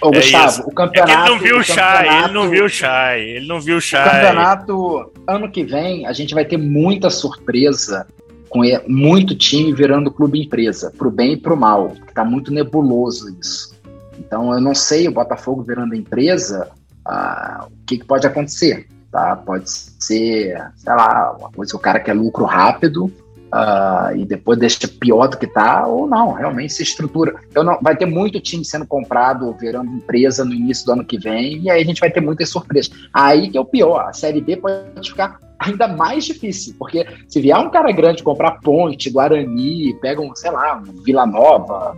Ô, 0.00 0.08
é 0.08 0.16
Gustavo, 0.16 0.46
isso. 0.46 0.62
o 0.62 0.72
campeonato. 0.72 1.12
É 1.12 1.14
ele 1.14 1.28
não 1.30 1.38
viu 1.38 1.58
o 1.58 1.64
Chay, 1.64 2.08
ele 2.08 2.32
não 2.32 2.48
viu 2.48 2.64
o 2.64 2.68
Chay, 2.68 3.20
ele 3.22 3.46
não 3.46 3.60
viu 3.60 3.76
o 3.78 3.80
Chay. 3.80 4.06
O 4.06 4.10
campeonato, 4.10 5.12
ano 5.26 5.50
que 5.50 5.64
vem, 5.64 6.06
a 6.06 6.12
gente 6.12 6.34
vai 6.34 6.44
ter 6.44 6.56
muita 6.56 7.10
surpresa 7.10 8.06
com 8.48 8.60
muito 8.86 9.34
time 9.34 9.72
virando 9.72 10.10
clube 10.10 10.42
empresa, 10.42 10.92
pro 10.96 11.10
bem 11.10 11.32
e 11.32 11.36
pro 11.36 11.56
mal, 11.56 11.90
que 11.90 12.14
tá 12.14 12.24
muito 12.24 12.52
nebuloso 12.52 13.36
isso. 13.40 13.74
Então 14.18 14.52
eu 14.52 14.60
não 14.60 14.74
sei, 14.74 15.08
o 15.08 15.12
Botafogo 15.12 15.62
virando 15.62 15.94
empresa, 15.94 16.70
uh, 17.06 17.66
o 17.66 17.86
que, 17.86 17.98
que, 17.98 18.04
pode 18.04 18.26
acontecer. 18.26 18.86
Tá? 19.10 19.36
Pode 19.36 19.70
ser, 19.70 20.56
sei 20.76 20.92
lá, 20.92 21.36
uma 21.38 21.50
coisa, 21.50 21.76
o 21.76 21.80
cara 21.80 22.00
quer 22.00 22.12
lucro 22.12 22.44
rápido 22.44 23.10
uh, 23.46 24.16
e 24.16 24.24
depois 24.24 24.58
deixa 24.58 24.88
pior 24.88 25.28
do 25.28 25.38
que 25.38 25.46
tá, 25.46 25.86
ou 25.86 26.06
não, 26.06 26.32
realmente 26.32 26.72
se 26.72 26.82
estrutura. 26.82 27.34
Então 27.48 27.62
não, 27.62 27.78
vai 27.80 27.96
ter 27.96 28.06
muito 28.06 28.40
time 28.40 28.64
sendo 28.64 28.86
comprado, 28.86 29.54
virando 29.58 29.90
empresa 29.90 30.44
no 30.44 30.52
início 30.52 30.86
do 30.86 30.92
ano 30.92 31.04
que 31.04 31.18
vem, 31.18 31.62
e 31.62 31.70
aí 31.70 31.82
a 31.82 31.84
gente 31.84 32.00
vai 32.00 32.10
ter 32.10 32.20
muitas 32.20 32.48
surpresas. 32.48 32.90
Aí 33.12 33.50
que 33.50 33.56
é 33.56 33.60
o 33.60 33.64
pior, 33.64 34.06
a 34.08 34.12
Série 34.12 34.40
B 34.40 34.56
pode 34.56 35.10
ficar 35.10 35.38
ainda 35.58 35.88
mais 35.88 36.24
difícil, 36.24 36.74
porque 36.78 37.06
se 37.28 37.40
vier 37.40 37.56
um 37.58 37.70
cara 37.70 37.90
grande 37.92 38.22
comprar 38.22 38.60
Ponte, 38.60 39.10
Guarani, 39.10 39.94
pega 40.00 40.20
um, 40.20 40.34
sei 40.34 40.50
lá, 40.50 40.76
um 40.76 41.02
Vila 41.02 41.26
Nova, 41.26 41.96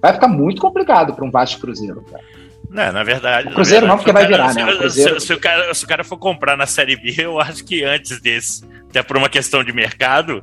vai 0.00 0.12
ficar 0.12 0.28
muito 0.28 0.60
complicado 0.60 1.12
para 1.14 1.24
um 1.24 1.30
Vasco 1.30 1.60
Cruzeiro, 1.60 2.02
cara. 2.10 2.24
Não, 2.74 2.92
na 2.92 3.04
verdade. 3.04 3.46
O 3.46 3.54
Cruzeiro 3.54 3.86
verdade, 3.86 3.88
não, 3.88 3.96
porque 3.98 4.12
vai 4.12 4.26
virar, 4.26 4.52
né? 4.52 4.76
Cruzeiro... 4.76 5.20
se, 5.20 5.28
se, 5.28 5.32
o 5.32 5.38
cara, 5.38 5.72
se 5.72 5.84
o 5.84 5.86
cara 5.86 6.02
for 6.02 6.18
comprar 6.18 6.56
na 6.56 6.66
Série 6.66 6.96
B, 6.96 7.14
eu 7.16 7.40
acho 7.40 7.64
que 7.64 7.84
antes 7.84 8.20
desse, 8.20 8.64
até 8.90 9.00
por 9.00 9.16
uma 9.16 9.28
questão 9.28 9.62
de 9.62 9.72
mercado 9.72 10.42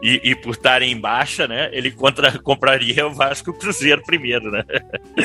e, 0.00 0.20
e 0.22 0.34
por 0.36 0.52
estarem 0.52 0.92
em 0.92 1.00
baixa, 1.00 1.48
né? 1.48 1.68
Ele 1.72 1.90
contra, 1.90 2.38
compraria 2.38 3.04
o 3.04 3.12
Vasco 3.12 3.50
e 3.50 3.52
o 3.52 3.54
Cruzeiro 3.54 4.00
primeiro, 4.06 4.48
né? 4.52 4.62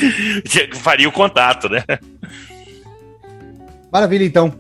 Faria 0.81 1.07
o 1.07 1.11
contato, 1.11 1.69
né? 1.69 1.83
Maravilha, 3.93 4.25
então. 4.25 4.51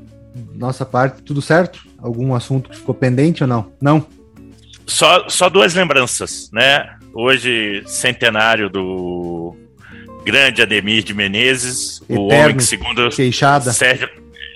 Nossa 0.53 0.85
parte, 0.85 1.23
tudo 1.23 1.41
certo? 1.41 1.79
Algum 1.97 2.35
assunto 2.35 2.69
que 2.69 2.77
ficou 2.77 2.93
pendente 2.93 3.43
ou 3.43 3.47
não? 3.49 3.73
Não? 3.81 4.05
Só, 4.85 5.27
só 5.27 5.49
duas 5.49 5.73
lembranças, 5.73 6.47
né? 6.53 6.95
Hoje, 7.11 7.81
centenário 7.87 8.69
do 8.69 9.57
grande 10.23 10.61
Ademir 10.61 11.03
de 11.03 11.13
Menezes, 11.13 12.01
Eterno, 12.01 12.21
o 12.21 12.27
homem 12.27 12.55
que, 12.55 12.63
segundo 12.63 13.09
queixada. 13.09 13.71
Sérgio 13.71 14.09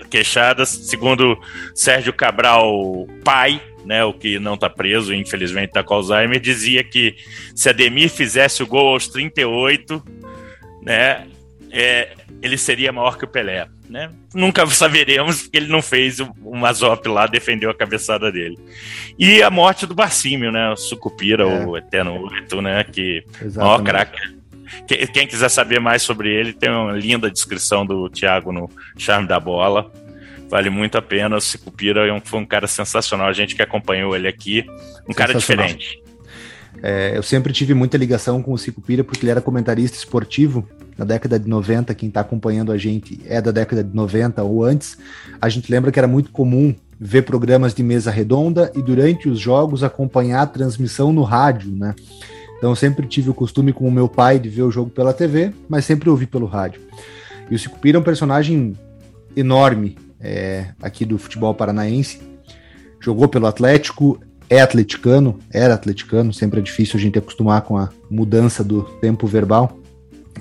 Queixadas, 0.08 0.68
segundo 0.68 1.38
Sérgio 1.74 2.12
Cabral, 2.12 3.06
pai, 3.24 3.60
né, 3.84 4.04
o 4.04 4.12
que 4.12 4.38
não 4.38 4.54
está 4.54 4.70
preso, 4.70 5.12
infelizmente 5.12 5.68
está 5.68 5.82
com 5.82 5.94
Alzheimer, 5.94 6.40
dizia 6.40 6.82
que 6.82 7.16
se 7.54 7.68
Ademir 7.68 8.08
fizesse 8.08 8.62
o 8.62 8.66
gol 8.66 8.88
aos 8.88 9.08
38, 9.08 10.02
né, 10.82 11.26
é, 11.70 12.10
ele 12.40 12.56
seria 12.56 12.92
maior 12.92 13.18
que 13.18 13.24
o 13.24 13.28
Pelé. 13.28 13.66
Né? 13.88 14.10
Nunca 14.34 14.66
saberemos 14.66 15.42
porque 15.42 15.58
ele 15.58 15.68
não 15.68 15.80
fez 15.80 16.18
o 16.18 16.56
Mazop 16.56 17.08
lá, 17.08 17.28
defendeu 17.28 17.70
a 17.70 17.74
cabeçada 17.74 18.32
dele. 18.32 18.58
E 19.16 19.40
a 19.42 19.48
morte 19.48 19.86
do 19.86 19.94
Barcímio, 19.94 20.50
né? 20.50 20.70
O 20.70 20.76
Sucupira, 20.76 21.44
é. 21.44 21.64
o 21.64 21.76
Eterno 21.76 22.28
Oito, 22.28 22.60
né? 22.60 22.82
Que 22.82 23.24
maior 23.54 23.80
craque 23.84 24.18
quem 25.12 25.26
quiser 25.26 25.48
saber 25.48 25.80
mais 25.80 26.02
sobre 26.02 26.32
ele, 26.32 26.52
tem 26.52 26.70
uma 26.70 26.92
linda 26.92 27.30
descrição 27.30 27.84
do 27.84 28.08
Thiago 28.08 28.52
no 28.52 28.70
Charme 28.96 29.28
da 29.28 29.38
Bola. 29.38 29.90
Vale 30.48 30.70
muito 30.70 30.96
a 30.96 31.02
pena. 31.02 31.36
O 31.36 31.40
Cicupira 31.40 32.06
é 32.06 32.20
foi 32.24 32.40
um 32.40 32.46
cara 32.46 32.66
sensacional. 32.66 33.28
A 33.28 33.32
gente 33.32 33.54
que 33.54 33.62
acompanhou 33.62 34.14
ele 34.14 34.28
aqui, 34.28 34.64
um 35.08 35.12
cara 35.12 35.34
diferente. 35.34 36.00
É, 36.82 37.16
eu 37.16 37.22
sempre 37.22 37.52
tive 37.52 37.74
muita 37.74 37.96
ligação 37.96 38.42
com 38.42 38.52
o 38.52 38.58
Cicupira 38.58 39.02
porque 39.02 39.24
ele 39.24 39.30
era 39.30 39.40
comentarista 39.40 39.96
esportivo 39.96 40.68
na 40.96 41.04
década 41.04 41.38
de 41.38 41.48
90. 41.48 41.94
Quem 41.94 42.08
está 42.08 42.20
acompanhando 42.20 42.70
a 42.70 42.76
gente 42.76 43.20
é 43.26 43.40
da 43.40 43.50
década 43.50 43.82
de 43.82 43.94
90 43.94 44.42
ou 44.42 44.62
antes. 44.62 44.98
A 45.40 45.48
gente 45.48 45.70
lembra 45.70 45.90
que 45.90 45.98
era 45.98 46.08
muito 46.08 46.30
comum 46.30 46.74
ver 46.98 47.22
programas 47.22 47.74
de 47.74 47.82
mesa 47.82 48.10
redonda 48.10 48.72
e 48.74 48.82
durante 48.82 49.28
os 49.28 49.38
jogos 49.38 49.82
acompanhar 49.84 50.42
a 50.42 50.46
transmissão 50.46 51.12
no 51.12 51.22
rádio, 51.22 51.70
né? 51.70 51.94
Então 52.56 52.70
eu 52.70 52.76
sempre 52.76 53.06
tive 53.06 53.30
o 53.30 53.34
costume 53.34 53.72
com 53.72 53.86
o 53.86 53.92
meu 53.92 54.08
pai 54.08 54.38
de 54.38 54.48
ver 54.48 54.62
o 54.62 54.70
jogo 54.70 54.90
pela 54.90 55.12
TV, 55.12 55.52
mas 55.68 55.84
sempre 55.84 56.08
ouvi 56.08 56.26
pelo 56.26 56.46
rádio. 56.46 56.80
E 57.50 57.54
o 57.54 57.58
Sicupira 57.58 57.98
é 57.98 58.00
um 58.00 58.04
personagem 58.04 58.74
enorme 59.36 59.96
é, 60.20 60.68
aqui 60.82 61.04
do 61.04 61.18
futebol 61.18 61.54
paranaense. 61.54 62.20
Jogou 63.00 63.28
pelo 63.28 63.46
Atlético, 63.46 64.18
é 64.48 64.60
atleticano, 64.60 65.38
era 65.52 65.74
atleticano, 65.74 66.32
sempre 66.32 66.60
é 66.60 66.62
difícil 66.62 66.98
a 66.98 67.00
gente 67.00 67.18
acostumar 67.18 67.62
com 67.62 67.76
a 67.76 67.90
mudança 68.10 68.64
do 68.64 68.82
tempo 69.00 69.26
verbal. 69.26 69.78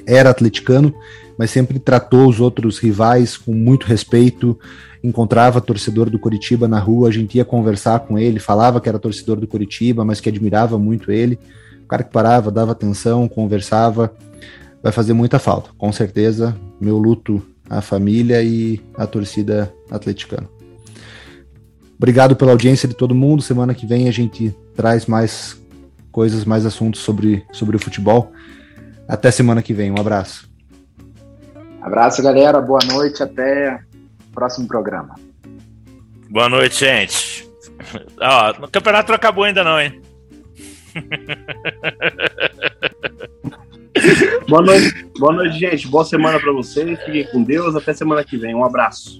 Era 0.06 0.30
atleticano, 0.30 0.94
mas 1.38 1.52
sempre 1.52 1.80
tratou 1.80 2.28
os 2.28 2.40
outros 2.40 2.80
rivais 2.80 3.36
com 3.36 3.54
muito 3.54 3.86
respeito. 3.86 4.58
Encontrava 5.04 5.60
torcedor 5.60 6.10
do 6.10 6.18
Curitiba 6.18 6.68
na 6.68 6.80
rua, 6.80 7.10
a 7.10 7.12
gente 7.12 7.36
ia 7.36 7.46
conversar 7.46 8.00
com 8.00 8.18
ele, 8.18 8.40
falava 8.40 8.80
que 8.80 8.88
era 8.88 8.98
torcedor 8.98 9.40
do 9.40 9.48
Curitiba, 9.48 10.06
mas 10.06 10.22
que 10.22 10.30
admirava 10.30 10.80
muito 10.80 11.12
ele 11.12 11.38
o 11.86 11.88
cara 11.88 12.04
que 12.04 12.12
parava, 12.12 12.50
dava 12.50 12.72
atenção, 12.72 13.28
conversava, 13.28 14.12
vai 14.82 14.92
fazer 14.92 15.14
muita 15.14 15.38
falta. 15.38 15.70
Com 15.78 15.92
certeza, 15.92 16.58
meu 16.82 16.98
luto 16.98 17.42
à 17.70 17.80
família 17.80 18.42
e 18.42 18.82
à 18.96 19.06
torcida 19.06 19.72
atleticana. 19.90 20.50
Obrigado 21.96 22.36
pela 22.36 22.52
audiência 22.52 22.88
de 22.88 22.96
todo 22.96 23.16
mundo. 23.16 23.42
Semana 23.42 23.74
que 23.74 23.86
vem 23.86 24.08
a 24.08 24.12
gente 24.12 24.54
traz 24.76 25.06
mais 25.06 25.60
coisas, 26.12 26.44
mais 26.44 26.66
assuntos 26.66 27.02
sobre, 27.02 27.46
sobre 27.52 27.78
o 27.78 27.80
futebol. 27.80 28.32
Até 29.08 29.30
semana 29.30 29.62
que 29.62 29.74
vem. 29.74 29.92
Um 29.92 30.00
abraço. 30.00 30.50
Abraço, 31.82 32.22
galera. 32.22 32.60
Boa 32.60 32.84
noite. 32.86 33.22
Até 33.22 33.80
o 34.30 34.34
próximo 34.34 34.68
programa. 34.68 35.16
Boa 36.30 36.50
noite, 36.50 36.80
gente. 36.80 37.48
Ó, 38.20 38.66
o 38.66 38.72
campeonato 38.72 39.10
não 39.10 39.16
acabou 39.16 39.44
ainda 39.44 39.64
não, 39.64 39.80
hein? 39.80 40.02
boa 44.48 44.62
noite, 44.62 45.06
boa 45.20 45.34
noite, 45.34 45.60
gente. 45.60 45.88
Boa 45.88 46.06
semana 46.06 46.40
para 46.40 46.52
vocês. 46.52 47.00
Fiquem 47.04 47.26
com 47.28 47.44
Deus. 47.44 47.76
Até 47.76 47.94
semana 47.94 48.24
que 48.24 48.38
vem. 48.38 48.56
Um 48.56 48.64
abraço. 48.64 49.20